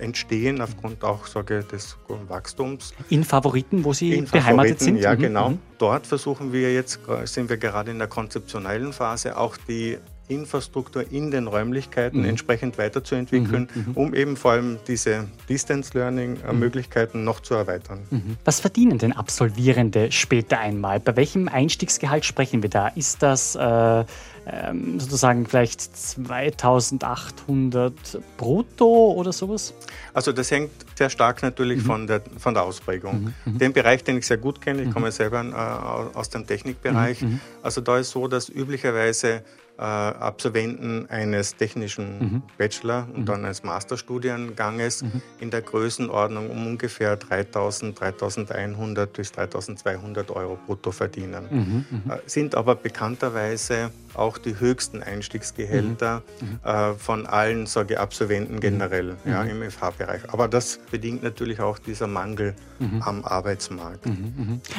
äh, 0.00 0.04
entstehen 0.04 0.60
aufgrund 0.60 1.04
auch 1.04 1.26
sage, 1.26 1.64
des 1.64 1.96
Wachstums. 2.28 2.94
In 3.10 3.24
Favoriten, 3.24 3.84
wo 3.84 3.92
Sie 3.92 4.14
In 4.14 4.24
beheimatet 4.24 4.80
sind? 4.80 4.96
Ja, 4.96 5.14
mhm. 5.14 5.18
genau. 5.18 5.50
Mhm. 5.50 5.58
Dort 5.76 6.06
versuchen 6.06 6.52
wir 6.52 6.72
jetzt, 6.72 7.00
sind 7.24 7.48
wir 7.48 7.56
gerade 7.56 7.90
in 7.92 7.98
der 7.98 8.08
konzeptionellen 8.08 8.92
Phase 8.92 9.17
Phase 9.18 9.36
auch 9.36 9.56
die 9.56 9.98
Infrastruktur 10.28 11.10
in 11.10 11.30
den 11.30 11.46
Räumlichkeiten 11.46 12.20
mhm. 12.20 12.28
entsprechend 12.28 12.76
weiterzuentwickeln, 12.76 13.68
mhm, 13.74 13.84
mhm. 13.88 13.92
um 13.94 14.14
eben 14.14 14.36
vor 14.36 14.52
allem 14.52 14.78
diese 14.86 15.26
Distance 15.48 15.96
Learning 15.96 16.38
äh, 16.46 16.52
mhm. 16.52 16.58
Möglichkeiten 16.58 17.24
noch 17.24 17.40
zu 17.40 17.54
erweitern. 17.54 18.00
Mhm. 18.10 18.36
Was 18.44 18.60
verdienen 18.60 18.98
denn 18.98 19.12
Absolvierende 19.12 20.12
später 20.12 20.58
einmal? 20.58 21.00
Bei 21.00 21.16
welchem 21.16 21.48
Einstiegsgehalt 21.48 22.26
sprechen 22.26 22.62
wir 22.62 22.70
da? 22.70 22.88
Ist 22.88 23.22
das 23.22 23.56
äh, 23.56 24.04
ähm, 24.50 24.98
sozusagen 24.98 25.46
vielleicht 25.46 25.80
2800 25.96 27.92
brutto 28.36 29.12
oder 29.12 29.32
sowas? 29.32 29.74
Also 30.14 30.32
das 30.32 30.50
hängt 30.50 30.70
sehr 30.94 31.10
stark 31.10 31.42
natürlich 31.42 31.82
mhm. 31.82 31.86
von, 31.86 32.06
der, 32.06 32.22
von 32.38 32.54
der 32.54 32.62
Ausprägung. 32.64 33.24
Mhm. 33.24 33.34
mhm. 33.44 33.58
Den 33.58 33.72
Bereich, 33.72 34.04
den 34.04 34.18
ich 34.18 34.26
sehr 34.26 34.38
gut 34.38 34.60
kenne, 34.60 34.82
ich 34.82 34.88
mhm. 34.88 34.94
komme 34.94 35.12
selber 35.12 35.42
äh, 35.44 36.16
aus 36.16 36.30
dem 36.30 36.46
Technikbereich, 36.46 37.22
mhm. 37.22 37.40
also 37.62 37.80
da 37.80 37.98
ist 37.98 38.10
so, 38.10 38.28
dass 38.28 38.48
üblicherweise 38.48 39.42
äh, 39.78 39.82
Absolventen 39.82 41.08
eines 41.08 41.54
technischen 41.54 42.18
mhm. 42.18 42.42
Bachelor- 42.58 43.06
und 43.14 43.20
mhm. 43.20 43.26
dann 43.26 43.44
eines 43.44 43.62
Masterstudienganges 43.62 45.02
mhm. 45.02 45.22
in 45.38 45.50
der 45.50 45.62
Größenordnung 45.62 46.50
um 46.50 46.66
ungefähr 46.66 47.18
3.000, 47.18 47.94
3.100 47.96 49.06
bis 49.06 49.32
3.200 49.32 50.30
Euro 50.32 50.58
brutto 50.66 50.90
verdienen. 50.90 51.84
Äh, 52.08 52.18
sind 52.26 52.56
aber 52.56 52.74
bekannterweise 52.74 53.90
auch 54.14 54.38
die 54.38 54.58
höchsten 54.58 55.02
Einstiegsgehälter 55.02 56.22
mhm. 56.40 56.60
äh, 56.68 56.94
von 56.94 57.26
allen 57.26 57.66
sage 57.66 58.00
Absolventen 58.00 58.60
generell 58.60 59.16
ja, 59.24 59.42
im 59.42 59.68
FH-Bereich. 59.68 60.22
Aber 60.32 60.48
das 60.48 60.78
bedingt 60.90 61.22
natürlich 61.22 61.60
auch 61.60 61.78
dieser 61.78 62.06
Mangel 62.06 62.54
am 63.00 63.24
Arbeitsmarkt. 63.24 64.04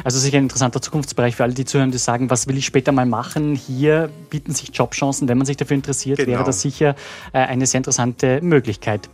Also 0.04 0.20
sicher 0.20 0.38
ein 0.38 0.44
interessanter 0.44 0.82
Zukunftsbereich 0.82 1.36
für 1.36 1.44
alle, 1.44 1.54
die 1.54 1.66
zuhören, 1.66 1.92
die 1.92 1.98
sagen, 1.98 2.30
was 2.30 2.48
will 2.48 2.58
ich 2.58 2.66
später 2.66 2.92
mal 2.92 3.06
machen? 3.06 3.56
Hier 3.56 4.10
bieten 4.30 4.54
sich 4.54 4.70
Jobchancen, 4.74 5.28
wenn 5.28 5.38
man 5.38 5.46
sich 5.46 5.58
dafür 5.58 5.76
interessiert, 5.76 6.18
genau. 6.18 6.32
wäre 6.32 6.44
das 6.44 6.62
sicher 6.62 6.96
äh, 7.34 7.40
eine 7.40 7.66
sehr 7.66 7.80
interessante 7.80 8.40
Möglichkeit. 8.42 9.10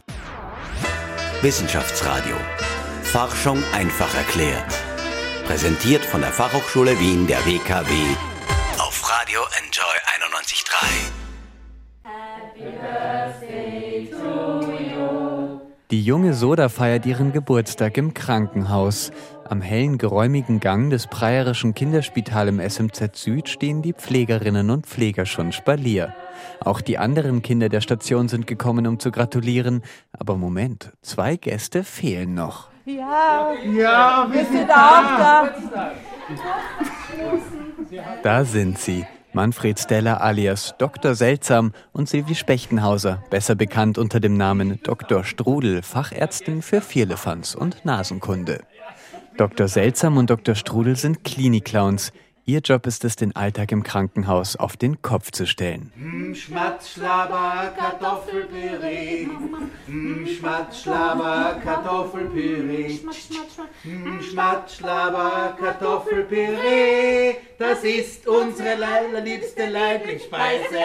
Wissenschaftsradio. 1.42 2.36
Forschung 3.04 3.64
einfach 3.74 4.14
erklärt. 4.16 4.66
Präsentiert 5.46 6.04
von 6.04 6.22
der 6.22 6.32
Fachhochschule 6.32 7.00
Wien 7.00 7.28
der 7.28 7.46
WKW 7.46 7.92
auf 9.06 9.12
Radio 9.12 9.42
Enjoy 9.64 9.84
91.3. 10.20 11.12
Happy 12.04 12.72
Birthday 12.82 14.10
to 14.12 14.72
you. 14.78 15.60
Die 15.92 16.04
junge 16.04 16.34
Soda 16.34 16.70
feiert 16.70 17.06
ihren 17.06 17.32
Geburtstag 17.32 17.98
im 17.98 18.14
Krankenhaus. 18.14 19.12
Am 19.48 19.62
hellen, 19.62 19.98
geräumigen 19.98 20.60
Gang 20.60 20.90
des 20.90 21.08
Preierischen 21.08 21.74
Kinderspital 21.74 22.48
im 22.48 22.60
SMZ 22.60 23.16
Süd 23.16 23.50
stehen 23.50 23.82
die 23.82 23.94
Pflegerinnen 23.94 24.70
und 24.70 24.88
Pfleger 24.88 25.26
schon 25.26 25.52
Spalier. 25.52 26.16
Auch 26.60 26.82
die 26.82 26.98
anderen 26.98 27.42
Kinder 27.42 27.70
der 27.70 27.82
Station 27.82 28.28
sind 28.28 28.48
gekommen, 28.48 28.88
um 28.88 29.00
zu 29.00 29.12
gratulieren. 29.12 29.84
Aber 30.18 30.36
Moment, 30.36 30.94
zwei 31.02 31.36
Gäste 31.36 31.84
fehlen 31.84 32.34
noch. 32.34 32.70
Ja, 32.86 33.54
ja 33.76 34.28
wir 34.32 34.46
sind 34.46 34.70
auch 34.70 35.18
da. 35.18 35.50
Da 35.74 35.92
sind 38.46 38.78
sie. 38.80 39.06
Manfred 39.34 39.78
Steller 39.78 40.22
alias 40.22 40.76
Dr. 40.78 41.14
Seltsam 41.14 41.74
und 41.92 42.08
Silvi 42.08 42.36
Spechtenhauser, 42.36 43.22
besser 43.30 43.56
bekannt 43.56 43.98
unter 43.98 44.22
dem 44.22 44.38
Namen 44.38 44.80
Dr. 44.84 45.26
Strudel, 45.26 45.82
Fachärztin 45.82 46.62
für 46.62 46.80
Vierlefanz 46.80 47.54
und 47.54 47.84
Nasenkunde. 47.84 48.62
Dr. 49.38 49.68
Seltsam 49.68 50.16
und 50.16 50.30
Dr. 50.30 50.56
Strudel 50.56 50.96
sind 50.96 51.26
Klinik-Clowns. 51.26 52.14
Ihr 52.48 52.60
Job 52.60 52.86
ist 52.86 53.04
es, 53.06 53.16
den 53.16 53.36
Alltag 53.36 53.72
im 53.72 53.82
Krankenhaus 53.82 54.56
auf 54.56 54.78
den 54.78 55.02
Kopf 55.02 55.32
zu 55.32 55.48
stellen. 55.48 55.92
Schlaber, 56.36 57.74
Kartoffelpüree. 57.76 59.28
Schlaber, 60.72 61.60
Kartoffelpüree. 61.64 63.00
Schlaber, 64.22 65.58
Kartoffelpüree. 65.60 67.38
Das 67.58 67.84
ist 67.84 68.28
unsere 68.28 68.76
liebste 69.24 69.66
Lieblingsspeise. 69.66 70.84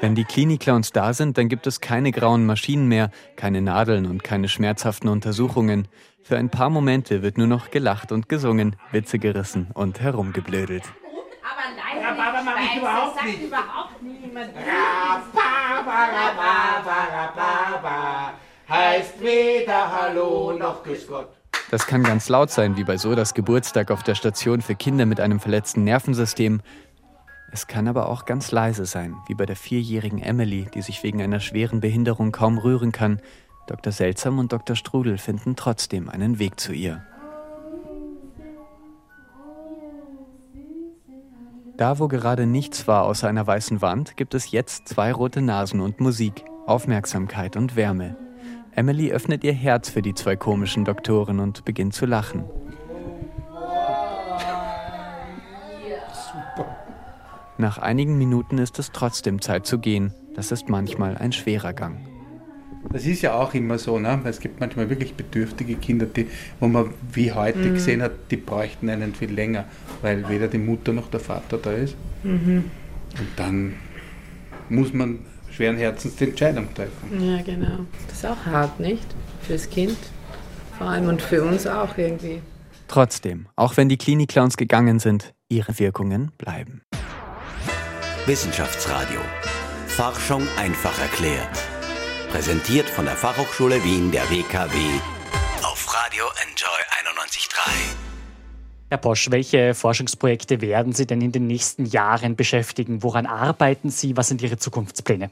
Wenn 0.00 0.14
die 0.14 0.24
Klinik-Clowns 0.24 0.92
da 0.92 1.12
sind, 1.12 1.38
dann 1.38 1.48
gibt 1.48 1.66
es 1.66 1.80
keine 1.80 2.12
grauen 2.12 2.46
Maschinen 2.46 2.86
mehr, 2.86 3.10
keine 3.34 3.62
Nadeln 3.62 4.06
und 4.06 4.22
keine 4.22 4.48
schmerzhaften 4.48 5.08
Untersuchungen. 5.08 5.88
Für 6.22 6.36
ein 6.36 6.50
paar 6.50 6.70
Momente 6.70 7.22
wird 7.22 7.38
nur 7.38 7.46
noch 7.46 7.70
gelacht 7.70 8.12
und 8.12 8.28
gesungen, 8.28 8.76
Witze 8.92 9.18
gerissen 9.18 9.68
und 9.74 10.00
herumgeblödelt. 10.00 10.84
Aber 11.42 11.62
nein, 11.74 12.04
Rhabarber 12.04 12.42
mache 12.42 12.60
ich 12.64 12.76
überhaupt 12.76 13.24
nicht. 13.24 13.42
überhaupt 13.42 14.02
niemand. 14.02 14.50
Rhabarber, 14.54 16.18
heißt 18.68 19.20
weder 19.22 19.90
Hallo 19.90 20.52
noch 20.52 20.84
Grüß 20.84 21.06
Gott. 21.06 21.28
Das 21.70 21.86
kann 21.86 22.02
ganz 22.02 22.28
laut 22.28 22.50
sein, 22.50 22.76
wie 22.76 22.84
bei 22.84 22.96
Sodas 22.96 23.34
Geburtstag 23.34 23.90
auf 23.90 24.02
der 24.02 24.14
Station 24.14 24.60
für 24.60 24.74
Kinder 24.74 25.06
mit 25.06 25.20
einem 25.20 25.40
verletzten 25.40 25.84
Nervensystem. 25.84 26.60
Es 27.52 27.66
kann 27.66 27.88
aber 27.88 28.08
auch 28.08 28.26
ganz 28.26 28.50
leise 28.52 28.84
sein, 28.84 29.16
wie 29.26 29.34
bei 29.34 29.46
der 29.46 29.56
vierjährigen 29.56 30.22
Emily, 30.22 30.68
die 30.74 30.82
sich 30.82 31.02
wegen 31.02 31.22
einer 31.22 31.40
schweren 31.40 31.80
Behinderung 31.80 32.32
kaum 32.32 32.58
rühren 32.58 32.92
kann, 32.92 33.20
Dr. 33.68 33.92
Seltsam 33.92 34.38
und 34.38 34.52
Dr. 34.52 34.74
Strudel 34.74 35.18
finden 35.18 35.54
trotzdem 35.54 36.08
einen 36.08 36.38
Weg 36.38 36.58
zu 36.58 36.72
ihr. 36.72 37.02
Da, 41.76 41.98
wo 41.98 42.08
gerade 42.08 42.46
nichts 42.46 42.88
war 42.88 43.04
außer 43.04 43.28
einer 43.28 43.46
weißen 43.46 43.82
Wand, 43.82 44.16
gibt 44.16 44.34
es 44.34 44.50
jetzt 44.50 44.88
zwei 44.88 45.12
rote 45.12 45.42
Nasen 45.42 45.80
und 45.80 46.00
Musik, 46.00 46.44
Aufmerksamkeit 46.66 47.56
und 47.56 47.76
Wärme. 47.76 48.16
Emily 48.72 49.12
öffnet 49.12 49.44
ihr 49.44 49.52
Herz 49.52 49.90
für 49.90 50.02
die 50.02 50.14
zwei 50.14 50.34
komischen 50.34 50.84
Doktoren 50.84 51.38
und 51.38 51.64
beginnt 51.66 51.92
zu 51.94 52.06
lachen. 52.06 52.44
Nach 57.58 57.76
einigen 57.76 58.16
Minuten 58.16 58.56
ist 58.56 58.78
es 58.78 58.92
trotzdem 58.92 59.42
Zeit 59.42 59.66
zu 59.66 59.78
gehen. 59.78 60.14
Das 60.34 60.52
ist 60.52 60.68
manchmal 60.68 61.18
ein 61.18 61.32
schwerer 61.32 61.74
Gang. 61.74 62.07
Das 62.92 63.04
ist 63.04 63.22
ja 63.22 63.34
auch 63.34 63.52
immer 63.54 63.78
so, 63.78 63.98
ne? 63.98 64.20
es 64.24 64.40
gibt 64.40 64.60
manchmal 64.60 64.88
wirklich 64.88 65.14
bedürftige 65.14 65.74
Kinder, 65.74 66.06
die, 66.06 66.26
wo 66.58 66.68
man 66.68 66.94
wie 67.12 67.32
heute 67.32 67.58
mhm. 67.58 67.74
gesehen 67.74 68.02
hat, 68.02 68.12
die 68.30 68.36
bräuchten 68.36 68.88
einen 68.88 69.14
viel 69.14 69.30
länger, 69.30 69.66
weil 70.00 70.28
weder 70.28 70.48
die 70.48 70.58
Mutter 70.58 70.92
noch 70.92 71.10
der 71.10 71.20
Vater 71.20 71.58
da 71.58 71.72
ist. 71.72 71.96
Mhm. 72.22 72.64
Und 73.18 73.28
dann 73.36 73.74
muss 74.70 74.92
man 74.92 75.20
schweren 75.50 75.76
Herzens 75.76 76.16
die 76.16 76.24
Entscheidung 76.24 76.72
treffen. 76.74 77.20
Ja, 77.20 77.42
genau. 77.42 77.86
Das 78.08 78.18
ist 78.18 78.26
auch 78.26 78.46
hart, 78.46 78.80
nicht? 78.80 79.06
Fürs 79.42 79.68
Kind 79.68 79.98
vor 80.78 80.88
allem 80.88 81.08
und 81.08 81.20
für 81.20 81.42
uns 81.42 81.66
auch 81.66 81.98
irgendwie. 81.98 82.40
Trotzdem, 82.86 83.48
auch 83.56 83.76
wenn 83.76 83.88
die 83.88 83.98
Klinik-Clowns 83.98 84.56
gegangen 84.56 84.98
sind, 85.00 85.34
ihre 85.48 85.78
Wirkungen 85.78 86.30
bleiben. 86.38 86.82
Wissenschaftsradio. 88.26 89.20
Forschung 89.88 90.42
einfach 90.56 90.98
erklärt. 91.00 91.67
Präsentiert 92.30 92.90
von 92.90 93.06
der 93.06 93.16
Fachhochschule 93.16 93.82
Wien 93.84 94.12
der 94.12 94.22
WKW 94.30 94.76
auf 95.62 95.94
Radio 95.94 96.24
Enjoy 96.46 96.68
91.3. 97.16 97.70
Herr 98.90 98.98
Bosch, 98.98 99.30
welche 99.30 99.72
Forschungsprojekte 99.72 100.60
werden 100.60 100.92
Sie 100.92 101.06
denn 101.06 101.22
in 101.22 101.32
den 101.32 101.46
nächsten 101.46 101.86
Jahren 101.86 102.36
beschäftigen? 102.36 103.02
Woran 103.02 103.24
arbeiten 103.24 103.88
Sie? 103.88 104.14
Was 104.18 104.28
sind 104.28 104.42
Ihre 104.42 104.58
Zukunftspläne? 104.58 105.30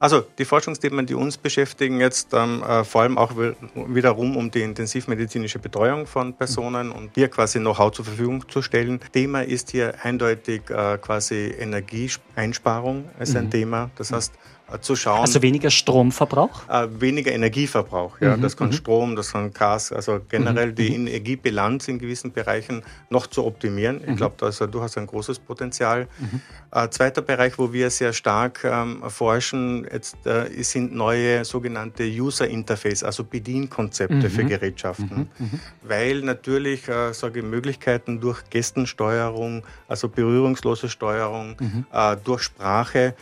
Also 0.00 0.22
die 0.38 0.44
Forschungsthemen, 0.44 1.06
die 1.06 1.14
uns 1.14 1.38
beschäftigen 1.38 2.00
jetzt 2.00 2.34
ähm, 2.34 2.62
äh, 2.62 2.82
vor 2.82 3.02
allem 3.02 3.16
auch 3.16 3.32
wiederum 3.74 4.36
um 4.36 4.50
die 4.50 4.62
intensivmedizinische 4.62 5.60
Betreuung 5.60 6.06
von 6.06 6.34
Personen 6.34 6.90
und 6.90 7.12
hier 7.14 7.28
quasi 7.28 7.60
Know-how 7.60 7.92
zur 7.92 8.04
Verfügung 8.04 8.48
zu 8.48 8.60
stellen. 8.60 9.00
Thema 9.12 9.44
ist 9.44 9.70
hier 9.70 9.94
eindeutig 10.02 10.68
äh, 10.68 10.98
quasi 10.98 11.54
Energieeinsparung 11.58 13.08
ist 13.20 13.36
ein 13.36 13.46
mhm. 13.46 13.50
Thema. 13.50 13.90
Das 13.96 14.12
heißt, 14.12 14.34
zu 14.80 14.96
schauen. 14.96 15.20
Also 15.20 15.42
weniger 15.42 15.70
Stromverbrauch? 15.70 16.68
Äh, 16.68 16.88
weniger 17.00 17.32
Energieverbrauch, 17.32 18.20
ja. 18.20 18.36
Mhm, 18.36 18.42
das 18.42 18.56
kann 18.56 18.68
mhm. 18.68 18.72
Strom, 18.72 19.16
das 19.16 19.32
kann 19.32 19.52
Gas, 19.52 19.92
also 19.92 20.20
generell 20.28 20.68
mhm, 20.68 20.74
die 20.74 20.88
mhm. 20.90 21.06
Energiebilanz 21.06 21.88
in 21.88 21.98
gewissen 21.98 22.32
Bereichen 22.32 22.82
noch 23.10 23.26
zu 23.26 23.44
optimieren. 23.44 24.00
Ich 24.02 24.08
mhm. 24.08 24.16
glaube, 24.16 24.36
da 24.38 24.48
ist 24.48 24.60
ja 24.60 24.66
durchaus 24.66 24.96
ein 24.96 25.06
großes 25.06 25.38
Potenzial. 25.38 26.08
Mhm. 26.18 26.40
Äh, 26.72 26.88
zweiter 26.88 27.22
Bereich, 27.22 27.58
wo 27.58 27.72
wir 27.72 27.90
sehr 27.90 28.12
stark 28.12 28.64
ähm, 28.64 29.02
forschen, 29.08 29.86
jetzt, 29.92 30.16
äh, 30.26 30.62
sind 30.62 30.94
neue 30.94 31.44
sogenannte 31.44 32.04
User 32.04 32.48
Interface, 32.48 33.04
also 33.04 33.22
Bedienkonzepte 33.24 34.30
für 34.30 34.44
Gerätschaften. 34.44 35.28
Weil 35.82 36.22
natürlich, 36.22 36.88
äh, 36.88 37.12
sage 37.12 37.40
ich, 37.40 37.44
Möglichkeiten 37.44 38.20
durch 38.20 38.42
Gestensteuerung, 38.50 39.62
also 39.88 40.08
berührungslose 40.08 40.88
Steuerung, 40.88 41.56
äh, 41.92 42.16
durch 42.24 42.42
Sprache, 42.42 43.14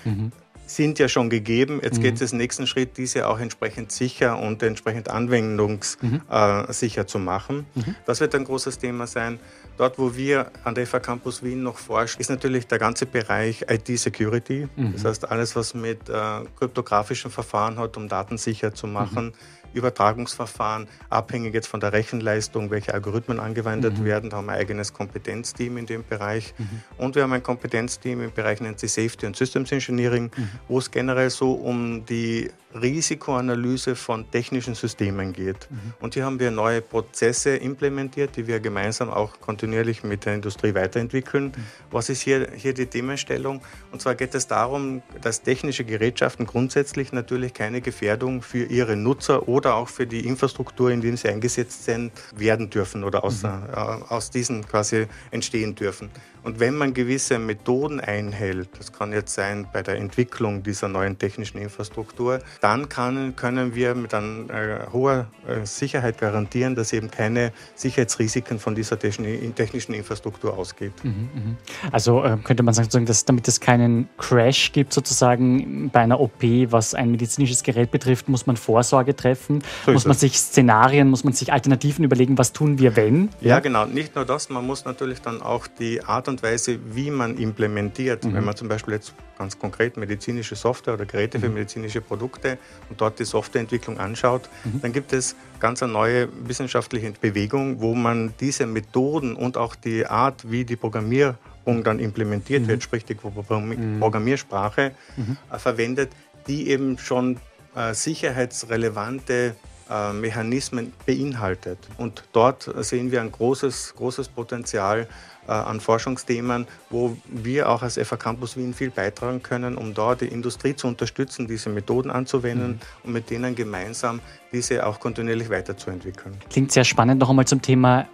sind 0.74 0.98
ja 0.98 1.08
schon 1.08 1.30
gegeben. 1.30 1.80
Jetzt 1.82 1.98
mhm. 1.98 2.02
geht 2.02 2.20
es 2.20 2.32
im 2.32 2.38
nächsten 2.38 2.66
Schritt, 2.66 2.96
diese 2.96 3.28
auch 3.28 3.38
entsprechend 3.38 3.92
sicher 3.92 4.38
und 4.38 4.62
entsprechend 4.62 5.08
anwendungssicher 5.08 7.00
mhm. 7.00 7.06
äh, 7.06 7.06
zu 7.06 7.18
machen. 7.18 7.66
Mhm. 7.74 7.94
Das 8.06 8.20
wird 8.20 8.34
ein 8.34 8.44
großes 8.44 8.78
Thema 8.78 9.06
sein. 9.06 9.38
Dort, 9.78 9.98
wo 9.98 10.14
wir 10.14 10.50
an 10.64 10.74
der 10.74 10.86
FA 10.86 11.00
Campus 11.00 11.42
Wien 11.42 11.62
noch 11.62 11.78
forschen, 11.78 12.20
ist 12.20 12.30
natürlich 12.30 12.66
der 12.66 12.78
ganze 12.78 13.06
Bereich 13.06 13.64
IT-Security. 13.68 14.68
Mhm. 14.76 14.92
Das 14.92 15.04
heißt, 15.04 15.30
alles, 15.30 15.56
was 15.56 15.74
mit 15.74 16.08
äh, 16.08 16.12
kryptografischen 16.58 17.30
Verfahren 17.30 17.78
hat, 17.78 17.96
um 17.96 18.08
Daten 18.08 18.38
sicher 18.38 18.74
zu 18.74 18.86
machen. 18.86 19.32
Übertragungsverfahren, 19.74 20.88
abhängig 21.10 21.54
jetzt 21.54 21.66
von 21.66 21.80
der 21.80 21.92
Rechenleistung, 21.92 22.70
welche 22.70 22.94
Algorithmen 22.94 23.40
angewendet 23.40 23.98
mhm. 23.98 24.04
werden. 24.04 24.30
Da 24.30 24.38
haben 24.38 24.46
wir 24.46 24.52
ein 24.52 24.60
eigenes 24.60 24.92
Kompetenzteam 24.92 25.76
in 25.76 25.86
dem 25.86 26.04
Bereich. 26.04 26.54
Mhm. 26.58 26.82
Und 26.98 27.14
wir 27.14 27.22
haben 27.22 27.32
ein 27.32 27.42
Kompetenzteam 27.42 28.22
im 28.22 28.32
Bereich 28.32 28.60
nennt 28.60 28.78
sich 28.78 28.92
Safety 28.92 29.26
und 29.26 29.36
Systems 29.36 29.72
Engineering, 29.72 30.30
mhm. 30.36 30.48
wo 30.68 30.78
es 30.78 30.90
generell 30.90 31.30
so 31.30 31.52
um 31.52 32.04
die 32.06 32.50
Risikoanalyse 32.74 33.96
von 33.96 34.30
technischen 34.30 34.74
Systemen 34.74 35.32
geht. 35.32 35.68
Mhm. 35.70 35.94
Und 36.00 36.14
hier 36.14 36.24
haben 36.24 36.40
wir 36.40 36.50
neue 36.50 36.80
Prozesse 36.80 37.56
implementiert, 37.56 38.36
die 38.36 38.46
wir 38.46 38.60
gemeinsam 38.60 39.10
auch 39.10 39.40
kontinuierlich 39.40 40.04
mit 40.04 40.24
der 40.24 40.34
Industrie 40.34 40.74
weiterentwickeln. 40.74 41.46
Mhm. 41.46 41.64
Was 41.90 42.08
ist 42.08 42.22
hier, 42.22 42.48
hier 42.54 42.74
die 42.74 42.86
Themenstellung? 42.86 43.62
Und 43.90 44.00
zwar 44.00 44.14
geht 44.14 44.34
es 44.34 44.46
darum, 44.46 45.02
dass 45.20 45.42
technische 45.42 45.84
Gerätschaften 45.84 46.46
grundsätzlich 46.46 47.12
natürlich 47.12 47.54
keine 47.54 47.80
Gefährdung 47.80 48.42
für 48.42 48.64
ihre 48.64 48.96
Nutzer 48.96 49.48
oder 49.48 49.61
auch 49.66 49.88
für 49.88 50.06
die 50.06 50.26
Infrastruktur, 50.26 50.90
in 50.90 51.00
denen 51.00 51.16
sie 51.16 51.28
eingesetzt 51.28 51.84
sind, 51.84 52.12
werden 52.34 52.70
dürfen 52.70 53.04
oder 53.04 53.24
aus, 53.24 53.42
mhm. 53.42 53.50
äh, 53.72 53.76
aus 53.76 54.30
diesen 54.30 54.66
quasi 54.66 55.06
entstehen 55.30 55.74
dürfen. 55.74 56.10
Und 56.42 56.60
wenn 56.60 56.74
man 56.74 56.92
gewisse 56.92 57.38
Methoden 57.38 58.00
einhält, 58.00 58.68
das 58.78 58.92
kann 58.92 59.12
jetzt 59.12 59.34
sein 59.34 59.66
bei 59.72 59.82
der 59.82 59.96
Entwicklung 59.96 60.62
dieser 60.62 60.88
neuen 60.88 61.18
technischen 61.18 61.58
Infrastruktur, 61.58 62.40
dann 62.60 62.88
kann, 62.88 63.36
können 63.36 63.74
wir 63.74 63.94
mit 63.94 64.12
einer 64.12 64.50
äh, 64.50 64.86
hoher 64.92 65.28
äh, 65.46 65.64
Sicherheit 65.64 66.18
garantieren, 66.18 66.74
dass 66.74 66.92
eben 66.92 67.10
keine 67.10 67.52
Sicherheitsrisiken 67.74 68.58
von 68.58 68.74
dieser 68.74 68.98
technischen 68.98 69.94
Infrastruktur 69.94 70.56
ausgeht. 70.56 70.92
Mhm, 71.04 71.10
mhm. 71.10 71.56
Also 71.92 72.24
äh, 72.24 72.36
könnte 72.42 72.62
man 72.62 72.74
sagen, 72.74 73.06
dass 73.06 73.24
damit 73.24 73.46
es 73.46 73.60
keinen 73.60 74.08
Crash 74.18 74.72
gibt, 74.72 74.92
sozusagen 74.92 75.90
bei 75.90 76.00
einer 76.00 76.18
OP, 76.20 76.42
was 76.42 76.94
ein 76.94 77.10
medizinisches 77.10 77.62
Gerät 77.62 77.90
betrifft, 77.90 78.28
muss 78.28 78.46
man 78.46 78.56
Vorsorge 78.56 79.14
treffen, 79.14 79.62
so 79.86 79.92
muss 79.92 80.06
man 80.06 80.16
sich 80.16 80.38
Szenarien, 80.38 81.08
muss 81.08 81.24
man 81.24 81.32
sich 81.32 81.52
Alternativen 81.52 82.04
überlegen, 82.04 82.38
was 82.38 82.52
tun 82.52 82.78
wir, 82.78 82.96
wenn? 82.96 83.28
Ja, 83.40 83.48
ja, 83.50 83.60
genau. 83.60 83.86
Nicht 83.86 84.14
nur 84.16 84.24
das, 84.24 84.48
man 84.48 84.66
muss 84.66 84.84
natürlich 84.84 85.20
dann 85.20 85.42
auch 85.42 85.66
die 85.66 86.02
Art 86.02 86.28
und 86.32 86.42
Weise, 86.42 86.78
wie 86.94 87.10
man 87.10 87.38
implementiert. 87.38 88.24
Mhm. 88.24 88.34
Wenn 88.34 88.44
man 88.44 88.56
zum 88.56 88.68
Beispiel 88.68 88.94
jetzt 88.94 89.14
ganz 89.38 89.58
konkret 89.58 89.96
medizinische 89.96 90.56
Software 90.56 90.94
oder 90.94 91.06
Geräte 91.06 91.38
mhm. 91.38 91.42
für 91.42 91.48
medizinische 91.50 92.00
Produkte 92.00 92.58
und 92.88 93.00
dort 93.00 93.18
die 93.18 93.24
Softwareentwicklung 93.24 93.98
anschaut, 93.98 94.48
mhm. 94.64 94.80
dann 94.82 94.92
gibt 94.92 95.12
es 95.12 95.36
ganz 95.60 95.82
eine 95.82 95.92
neue 95.92 96.28
wissenschaftliche 96.46 97.12
Bewegung, 97.20 97.80
wo 97.80 97.94
man 97.94 98.34
diese 98.40 98.66
Methoden 98.66 99.36
und 99.36 99.56
auch 99.56 99.74
die 99.74 100.06
Art, 100.06 100.50
wie 100.50 100.64
die 100.64 100.76
Programmierung 100.76 101.84
dann 101.84 101.98
implementiert 101.98 102.66
wird, 102.66 102.78
mhm. 102.78 102.82
sprich 102.82 103.04
die 103.04 103.14
mhm. 103.14 104.00
Programmiersprache, 104.00 104.92
mhm. 105.16 105.36
äh, 105.52 105.58
verwendet, 105.58 106.10
die 106.46 106.68
eben 106.68 106.98
schon 106.98 107.38
äh, 107.74 107.94
sicherheitsrelevante 107.94 109.54
äh, 109.90 110.12
Mechanismen 110.12 110.92
beinhaltet. 111.06 111.78
Und 111.98 112.24
dort 112.32 112.70
sehen 112.84 113.10
wir 113.10 113.20
ein 113.20 113.32
großes, 113.32 113.94
großes 113.96 114.28
Potenzial 114.28 115.06
äh, 115.46 115.52
an 115.52 115.80
Forschungsthemen, 115.80 116.66
wo 116.90 117.16
wir 117.26 117.68
auch 117.68 117.82
als 117.82 117.98
FA 117.98 118.16
Campus 118.16 118.56
Wien 118.56 118.74
viel 118.74 118.90
beitragen 118.90 119.42
können, 119.42 119.76
um 119.76 119.92
dort 119.92 120.20
die 120.20 120.28
Industrie 120.28 120.76
zu 120.76 120.86
unterstützen, 120.86 121.48
diese 121.48 121.68
Methoden 121.68 122.10
anzuwenden 122.10 122.72
mhm. 122.72 122.78
und 123.04 123.12
mit 123.12 123.30
denen 123.30 123.54
gemeinsam 123.54 124.20
diese 124.52 124.86
auch 124.86 125.00
kontinuierlich 125.00 125.50
weiterzuentwickeln. 125.50 126.36
Klingt 126.50 126.70
sehr 126.70 126.84
spannend. 126.84 127.20
Noch 127.20 127.30
einmal 127.30 127.46
zum 127.46 127.60
Thema 127.60 128.06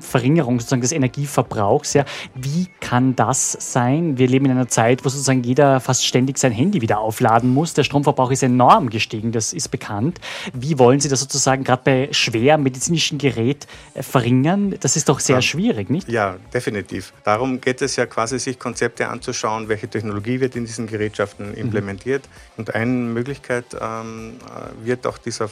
Verringerung 0.00 0.60
sozusagen 0.60 0.82
des 0.82 0.92
Energieverbrauchs. 0.92 1.94
Ja. 1.94 2.04
Wie 2.34 2.68
kann 2.80 3.16
das 3.16 3.52
sein? 3.52 4.18
Wir 4.18 4.28
leben 4.28 4.46
in 4.46 4.52
einer 4.52 4.68
Zeit, 4.68 5.04
wo 5.04 5.08
sozusagen 5.08 5.42
jeder 5.42 5.80
fast 5.80 6.06
ständig 6.06 6.38
sein 6.38 6.52
Handy 6.52 6.80
wieder 6.80 6.98
aufladen 7.00 7.52
muss. 7.52 7.74
Der 7.74 7.84
Stromverbrauch 7.84 8.30
ist 8.30 8.42
enorm 8.42 8.90
gestiegen, 8.90 9.32
das 9.32 9.52
ist 9.52 9.68
bekannt. 9.68 10.20
Wie 10.52 10.78
wollen 10.78 11.00
Sie 11.00 11.08
das 11.08 11.20
sozusagen 11.20 11.64
gerade 11.64 11.82
bei 11.84 12.08
schwer 12.12 12.58
medizinischen 12.58 13.18
Gerät 13.18 13.66
äh, 13.94 14.02
verringern? 14.02 14.74
Das 14.80 14.96
ist 14.96 15.08
doch 15.08 15.20
sehr 15.20 15.36
ja. 15.36 15.42
schwierig, 15.42 15.90
nicht? 15.90 16.08
Ja, 16.08 16.36
definitiv. 16.52 17.12
Darum 17.24 17.60
geht 17.60 17.82
es 17.82 17.96
ja 17.96 18.06
quasi, 18.06 18.38
sich 18.38 18.58
Konzepte 18.58 19.08
anzuschauen, 19.08 19.68
welche 19.68 19.88
Technologie 19.88 20.40
wird 20.40 20.56
in 20.56 20.64
diesen 20.64 20.86
Gerätschaften 20.86 21.50
mhm. 21.50 21.54
implementiert. 21.54 22.22
Mhm. 22.22 22.54
Und 22.58 22.74
eine 22.74 22.90
Möglichkeit 22.92 23.66
ähm, 23.80 24.34
äh, 24.46 24.86
wird 24.86 25.06
auch 25.06 25.18
dieser, 25.18 25.48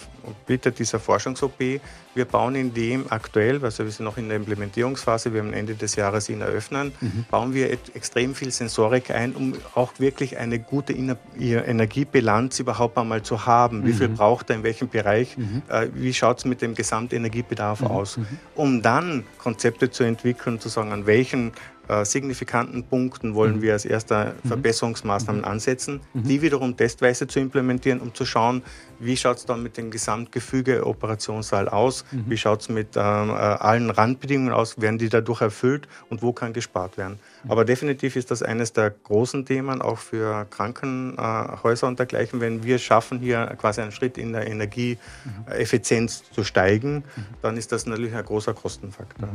bietet 0.47 0.79
dieser 0.79 1.01
Forschungs-OP. 1.01 1.81
Wir 2.17 2.25
bauen 2.25 2.55
in 2.55 2.73
dem 2.73 3.05
aktuell, 3.11 3.63
also 3.63 3.85
wir 3.85 3.91
sind 3.91 4.07
noch 4.07 4.17
in 4.17 4.29
der 4.29 4.39
Implementierungsphase, 4.39 5.35
wir 5.35 5.43
haben 5.43 5.53
Ende 5.53 5.75
des 5.75 5.97
Jahres 5.97 6.31
ihn 6.31 6.41
eröffnen, 6.41 6.93
mhm. 6.99 7.27
bauen 7.31 7.53
wir 7.53 7.71
extrem 7.71 8.35
viel 8.35 8.51
Sensorik 8.51 9.11
ein, 9.11 9.35
um 9.35 9.53
auch 9.75 9.93
wirklich 9.99 10.39
eine 10.39 10.59
gute 10.59 10.95
Energiebilanz 10.95 12.59
überhaupt 12.59 12.97
einmal 12.97 13.21
zu 13.21 13.45
haben. 13.45 13.85
Wie 13.85 13.93
viel 13.93 14.09
mhm. 14.09 14.15
braucht 14.15 14.49
er 14.49 14.57
in 14.57 14.63
welchem 14.63 14.89
Bereich? 14.89 15.37
Mhm. 15.37 15.61
Äh, 15.69 15.89
wie 15.93 16.15
schaut 16.15 16.39
es 16.39 16.47
mit 16.47 16.63
dem 16.63 16.75
Gesamtenergiebedarf 16.75 17.83
mhm. 17.83 17.87
aus? 17.87 18.17
Mhm. 18.17 18.27
Um 18.55 18.81
dann 18.81 19.25
Konzepte 19.37 19.91
zu 19.91 20.03
entwickeln, 20.03 20.59
zu 20.59 20.71
sagen, 20.71 20.93
an 20.93 21.05
welchen 21.05 21.53
äh, 21.89 22.05
signifikanten 22.05 22.85
Punkten 22.85 23.35
wollen 23.35 23.57
mhm. 23.57 23.63
wir 23.63 23.73
als 23.73 23.85
erster 23.85 24.35
mhm. 24.43 24.49
Verbesserungsmaßnahmen 24.49 25.43
mhm. 25.43 25.49
ansetzen, 25.49 26.01
mhm. 26.15 26.23
die 26.25 26.43
wiederum 26.43 26.77
testweise 26.77 27.27
zu 27.27 27.41
implementieren, 27.41 28.01
um 28.01 28.15
zu 28.15 28.25
schauen, 28.25 28.63
wie 28.99 29.17
schaut 29.17 29.39
es 29.39 29.47
dann 29.47 29.63
mit 29.63 29.77
dem 29.77 29.91
Gesamtgefüge 29.91 30.87
Operationssaal 30.87 31.69
aus, 31.69 32.05
mhm. 32.11 32.25
wie 32.29 32.37
schaut 32.37 32.63
es 32.63 32.69
mit 32.69 32.97
ähm, 32.97 33.31
äh, 33.31 33.33
allen 33.33 33.91
Randbedingungen 33.91 34.53
aus, 34.53 34.81
werden 34.81 34.99
die 34.99 35.09
dadurch 35.09 35.41
erfüllt 35.41 35.89
und 36.09 36.23
wo 36.23 36.33
kann 36.33 36.53
gespart 36.53 36.97
werden. 36.97 37.19
Mhm. 37.47 37.51
Aber 37.51 37.65
definitiv 37.65 38.17
ist 38.17 38.31
das 38.31 38.43
eines 38.43 38.73
der 38.73 38.91
großen 38.91 39.47
Themen, 39.47 39.81
auch 39.81 39.99
für 39.99 40.47
Krankenhäuser 40.51 41.87
und 41.87 41.99
dergleichen, 41.99 42.41
wenn 42.41 42.65
wir 42.65 42.79
schaffen, 42.79 43.21
hier 43.21 43.47
quasi 43.59 43.81
einen 43.81 43.93
Schritt 43.93 44.19
in 44.19 44.33
der 44.33 44.47
Energieeffizienz 44.47 46.25
zu 46.31 46.45
steigen, 46.45 47.05
dann 47.43 47.57
ist 47.57 47.73
das 47.73 47.87
natürlich 47.87 48.15
ein 48.15 48.25
großer 48.25 48.55
Kostenfaktor. 48.55 49.29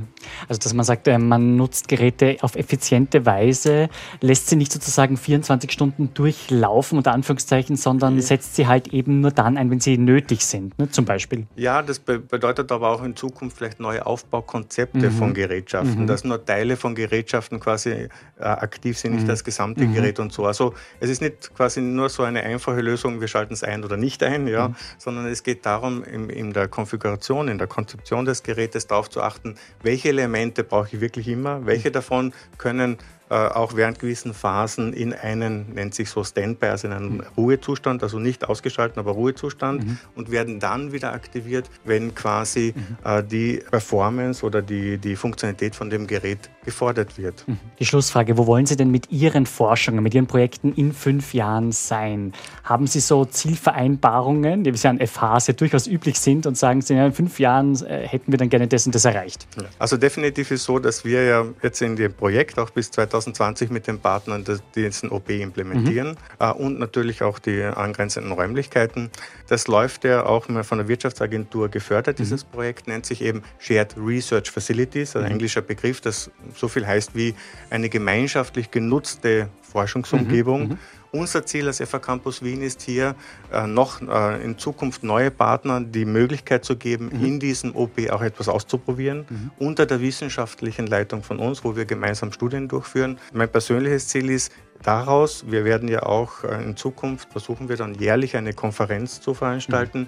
Also 0.48 0.60
dass 0.60 0.74
man 0.74 0.86
sagt, 0.86 1.08
äh, 1.08 1.18
man 1.18 1.56
nutzt 1.56 1.88
Geräte 1.88 2.38
auf 2.42 2.56
effiziente 2.56 3.26
Weise, 3.26 3.90
lässt 4.20 4.48
sie 4.48 4.56
nicht 4.56 4.72
sozusagen 4.72 5.18
24 5.18 5.72
Stunden 5.72 6.14
durchlaufen, 6.14 6.98
unter 6.98 7.14
Anführungszeichen, 7.14 7.76
sondern 7.76 8.16
ja. 8.16 8.22
setzt 8.22 8.56
sie 8.56 8.68
halt 8.68 8.90
eben 8.90 9.22
nur 9.22 9.32
dann 9.32 9.58
ein, 9.58 9.72
wenn 9.72 9.80
sie 9.80 9.98
nötig 9.98 10.46
sind, 10.46 10.78
ne, 10.78 10.90
zum 10.90 11.06
Beispiel. 11.06 11.48
Ja, 11.56 11.82
das 11.82 12.00
be 12.00 12.20
bedeutet 12.20 12.72
aber 12.72 12.90
auch 12.90 13.04
in 13.04 13.16
Zukunft 13.16 13.58
vielleicht 13.58 13.80
neue 13.80 14.06
Aufbaukonzepte 14.06 15.10
mhm. 15.10 15.12
von 15.12 15.34
Gerätschaften, 15.34 16.04
mhm. 16.04 16.08
dass 16.08 16.24
nur 16.24 16.44
Teile 16.46 16.78
von 16.78 16.96
Gerätschaften 16.96 17.60
quasi 17.60 18.01
äh, 18.04 18.44
aktiv 18.44 18.98
sind, 18.98 19.14
nicht 19.14 19.24
mhm. 19.24 19.30
das 19.30 19.44
gesamte 19.44 19.86
mhm. 19.86 19.94
Gerät 19.94 20.20
und 20.20 20.32
so. 20.34 20.46
Also 20.46 20.74
es 21.00 21.10
ist 21.10 21.22
nicht 21.22 21.54
quasi 21.56 21.82
nur 21.82 22.10
so 22.10 22.24
eine 22.24 22.44
einfache 22.44 22.82
Lösung, 22.82 23.22
wir 23.22 23.28
schalten 23.28 23.54
es 23.54 23.64
ein 23.64 23.84
oder 23.84 23.98
nicht 23.98 24.24
ein, 24.24 24.48
ja, 24.48 24.70
mhm. 24.70 24.76
sondern 24.98 25.26
es 25.28 25.44
geht 25.44 25.66
darum, 25.66 26.04
in, 26.04 26.30
in 26.30 26.54
der 26.54 26.68
Konfiguration, 26.68 27.48
in 27.48 27.58
der 27.58 27.68
Konzeption 27.68 28.26
des 28.26 28.44
Gerätes 28.44 28.88
darauf 28.88 29.10
zu 29.10 29.22
achten, 29.22 29.56
welche 29.82 30.10
Elemente 30.10 30.64
brauche 30.64 30.88
ich 30.96 31.02
wirklich 31.02 31.28
immer, 31.28 31.66
welche 31.66 31.90
mhm. 31.90 31.94
davon 31.94 32.34
können 32.58 32.98
äh, 33.32 33.34
auch 33.34 33.78
während 33.78 33.98
gewissen 33.98 34.34
Phasen 34.34 34.92
in 34.92 35.14
einen, 35.14 35.74
nennt 35.74 35.96
sich 35.96 36.10
so 36.10 36.22
Standby, 36.22 36.66
also 36.66 36.88
in 36.88 36.94
einen 36.94 37.14
mhm. 37.14 37.24
Ruhezustand, 37.38 38.04
also 38.04 38.20
nicht 38.20 38.50
ausgeschalten, 38.50 39.00
aber 39.00 39.12
Ruhezustand 39.12 39.86
mhm. 39.86 39.98
und 40.16 40.32
werden 40.32 40.60
dann 40.60 40.92
wieder 40.92 41.14
aktiviert, 41.14 41.70
wenn 41.86 42.14
quasi 42.14 42.74
mhm. 42.76 42.98
äh, 43.06 43.24
die 43.24 43.64
Performance 43.72 44.46
oder 44.46 44.62
die, 44.62 44.98
die 44.98 45.16
Funktionalität 45.16 45.78
von 45.78 45.90
dem 45.90 46.08
Gerät 46.08 46.50
gefordert 46.66 47.18
wird. 47.18 47.48
Mhm. 47.48 47.58
Die 47.80 47.86
Schlussfrage, 47.86 48.38
wo 48.38 48.48
wollen 48.48 48.66
Sie 48.66 48.76
denn 48.76 48.92
mit 48.92 49.10
Ihren 49.12 49.46
Forschungen, 49.46 50.04
mit 50.04 50.14
Ihren 50.14 50.28
Projekten 50.28 50.74
in 50.74 50.92
fünf 50.92 51.34
Jahren 51.34 51.72
sein? 51.72 52.34
Haben 52.66 52.86
Sie 52.86 53.00
so 53.00 53.24
Zielvereinbarungen, 53.24 54.66
die 54.66 54.72
bisher 54.72 54.90
an 54.90 55.00
FH 55.00 55.54
durchaus 55.56 55.88
üblich 55.88 56.20
sind 56.20 56.46
und 56.46 56.58
sagen 56.58 56.82
Sie, 56.82 56.96
ja, 56.96 57.06
in 57.06 57.14
fünf 57.14 57.40
Jahren 57.40 57.82
äh, 57.86 58.06
hätten 58.06 58.30
wir 58.34 58.38
dann 58.38 58.50
gerne 58.50 58.68
das 58.68 58.86
und 58.86 58.94
das 58.94 59.06
erreicht? 59.06 59.48
Also 59.80 59.96
definitiv 59.96 60.52
ist 60.52 60.66
so, 60.66 60.80
dass 60.80 61.06
wir 61.06 61.24
ja 61.24 61.46
jetzt 61.64 61.82
in 61.82 61.96
dem 61.96 62.14
Projekt 62.14 62.60
auch 62.60 62.72
bis 62.72 62.92
2000 62.92 63.21
2020 63.22 63.70
mit 63.70 63.88
den 63.88 64.00
Partnern 64.00 64.46
diesen 64.76 65.10
OP 65.10 65.30
implementieren 65.30 66.10
mhm. 66.10 66.16
Äh, 66.40 66.52
und 66.52 66.80
natürlich 66.80 67.24
auch 67.24 67.40
die 67.40 67.62
angrenzenden 67.64 68.32
Räumlichkeiten. 68.32 69.10
Das 69.48 69.68
läuft 69.68 70.04
ja 70.04 70.26
auch 70.26 70.46
von 70.64 70.78
der 70.78 70.88
Wirtschaftsagentur 70.88 71.70
gefördert. 71.70 72.20
Mhm. 72.20 72.24
Dieses 72.24 72.44
Projekt 72.44 72.88
nennt 72.88 73.06
sich 73.06 73.22
eben 73.22 73.44
Shared 73.60 73.96
Research 73.98 74.50
Facilities, 74.52 75.16
ein 75.16 75.24
mhm. 75.24 75.32
englischer 75.32 75.62
Begriff, 75.62 76.02
das 76.02 76.32
so 76.56 76.68
viel 76.68 76.86
heißt 76.86 77.16
wie 77.16 77.36
eine 77.70 77.90
gemeinschaftlich 77.90 78.72
genutzte 78.72 79.50
Forschungsumgebung. 79.62 80.78
Unser 81.14 81.46
Ziel 81.46 81.68
als 81.68 81.82
FA 81.82 82.00
Campus 82.00 82.42
Wien 82.42 82.62
ist 82.62 82.82
hier 82.82 83.16
äh, 83.52 83.68
noch 83.68 84.02
äh, 84.02 84.42
in 84.44 84.58
Zukunft 84.58 85.04
neue 85.04 85.30
Partner 85.30 85.82
die 85.82 86.06
Möglichkeit 86.06 86.64
zu 86.64 86.78
geben, 86.78 87.10
mhm. 87.12 87.26
in 87.26 87.40
diesem 87.40 87.76
OP 87.76 88.10
auch 88.10 88.22
etwas 88.22 88.48
auszuprobieren, 88.48 89.26
mhm. 89.30 89.52
unter 89.60 89.86
der 89.86 90.00
wissenschaftlichen 90.00 90.88
Leitung 90.88 91.22
von 91.22 91.40
uns, 91.40 91.66
wo 91.66 91.76
wir 91.76 91.84
gemeinsam 91.84 92.32
Studien 92.32 92.70
durchführen. 92.70 93.20
Mein 93.34 93.50
persönliches 93.50 94.08
Ziel 94.08 94.30
ist, 94.30 94.54
daraus, 94.84 95.44
wir 95.48 95.66
werden 95.66 95.90
ja 95.90 96.04
auch 96.04 96.46
äh, 96.46 96.64
in 96.64 96.78
Zukunft 96.78 97.30
versuchen 97.30 97.68
wir 97.68 97.76
dann 97.76 97.94
jährlich 97.96 98.38
eine 98.38 98.54
Konferenz 98.54 99.20
zu 99.20 99.34
veranstalten, 99.34 100.02
mhm. 100.02 100.08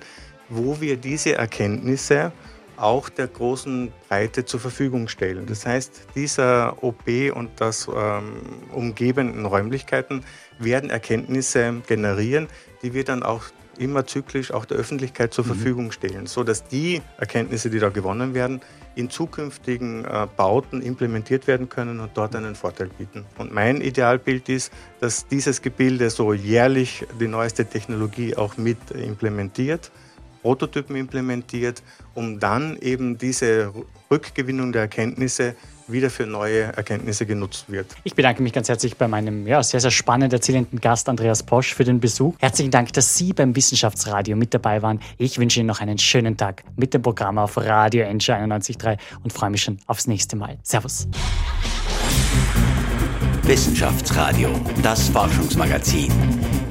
wo 0.49 0.80
wir 0.80 0.95
diese 0.95 1.36
Erkenntnisse 1.36 2.32
auch 2.78 3.09
der 3.09 3.28
großen 3.28 3.91
Breite 4.07 4.45
zur 4.45 4.59
Verfügung 4.59 5.07
stellen. 5.07 5.45
Das 5.45 5.65
heißt, 5.65 6.07
dieser 6.15 6.84
OP 6.84 7.07
und 7.34 7.49
das 7.57 7.88
ähm, 7.88 8.41
umgebenden 8.71 9.45
Räumlichkeiten 9.45 10.24
werden 10.59 10.89
Erkenntnisse 10.89 11.82
generieren, 11.88 12.47
die 12.82 12.93
wir 12.93 13.03
dann 13.03 13.24
auch 13.24 13.43
immer 13.78 14.05
zyklisch 14.05 14.51
auch 14.51 14.65
der 14.65 14.78
Öffentlichkeit 14.78 15.34
zur 15.34 15.45
mhm. 15.45 15.49
Verfügung 15.49 15.91
stellen, 15.91 16.28
so 16.28 16.43
dass 16.43 16.67
die 16.67 17.01
Erkenntnisse, 17.17 17.69
die 17.69 17.80
da 17.80 17.89
gewonnen 17.89 18.34
werden, 18.34 18.61
in 18.95 19.09
zukünftigen 19.09 20.05
äh, 20.05 20.28
Bauten 20.38 20.82
implementiert 20.82 21.47
werden 21.47 21.69
können 21.69 21.99
und 21.99 22.11
dort 22.15 22.36
einen 22.36 22.55
Vorteil 22.55 22.89
bieten. 22.89 23.26
Und 23.38 23.51
mein 23.51 23.82
Idealbild 23.82 24.49
ist, 24.49 24.71
dass 24.99 25.28
dieses 25.28 25.61
Gebilde 25.61 26.09
so 26.09 26.34
jährlich 26.34 27.05
die 27.19 27.28
neueste 27.28 27.65
Technologie 27.65 28.36
auch 28.36 28.57
mit 28.57 28.91
implementiert 28.91 29.91
Prototypen 30.43 30.95
implementiert, 30.95 31.81
um 32.13 32.39
dann 32.39 32.77
eben 32.77 33.17
diese 33.17 33.73
Rückgewinnung 34.11 34.71
der 34.71 34.83
Erkenntnisse 34.83 35.55
wieder 35.87 36.09
für 36.09 36.25
neue 36.25 36.63
Erkenntnisse 36.63 37.25
genutzt 37.25 37.65
wird. 37.69 37.87
Ich 38.03 38.15
bedanke 38.15 38.41
mich 38.43 38.53
ganz 38.53 38.69
herzlich 38.69 38.95
bei 38.95 39.07
meinem 39.07 39.47
ja, 39.47 39.61
sehr, 39.63 39.79
sehr 39.79 39.91
spannend 39.91 40.33
erzählenden 40.33 40.79
Gast 40.79 41.09
Andreas 41.09 41.43
Posch 41.43 41.73
für 41.73 41.83
den 41.83 41.99
Besuch. 41.99 42.35
Herzlichen 42.39 42.71
Dank, 42.71 42.93
dass 42.93 43.17
Sie 43.17 43.33
beim 43.33 43.55
Wissenschaftsradio 43.55 44.35
mit 44.35 44.53
dabei 44.53 44.81
waren. 44.81 44.99
Ich 45.17 45.39
wünsche 45.39 45.59
Ihnen 45.59 45.67
noch 45.67 45.81
einen 45.81 45.97
schönen 45.97 46.37
Tag 46.37 46.63
mit 46.75 46.93
dem 46.93 47.01
Programm 47.01 47.37
auf 47.37 47.57
Radio 47.57 48.03
Enjoy 48.03 48.35
91.3 48.35 48.97
und 49.23 49.33
freue 49.33 49.49
mich 49.49 49.63
schon 49.63 49.79
aufs 49.87 50.07
nächste 50.07 50.35
Mal. 50.35 50.57
Servus. 50.63 51.07
Wissenschaftsradio, 53.43 54.49
das 54.81 55.09
Forschungsmagazin. 55.09 56.62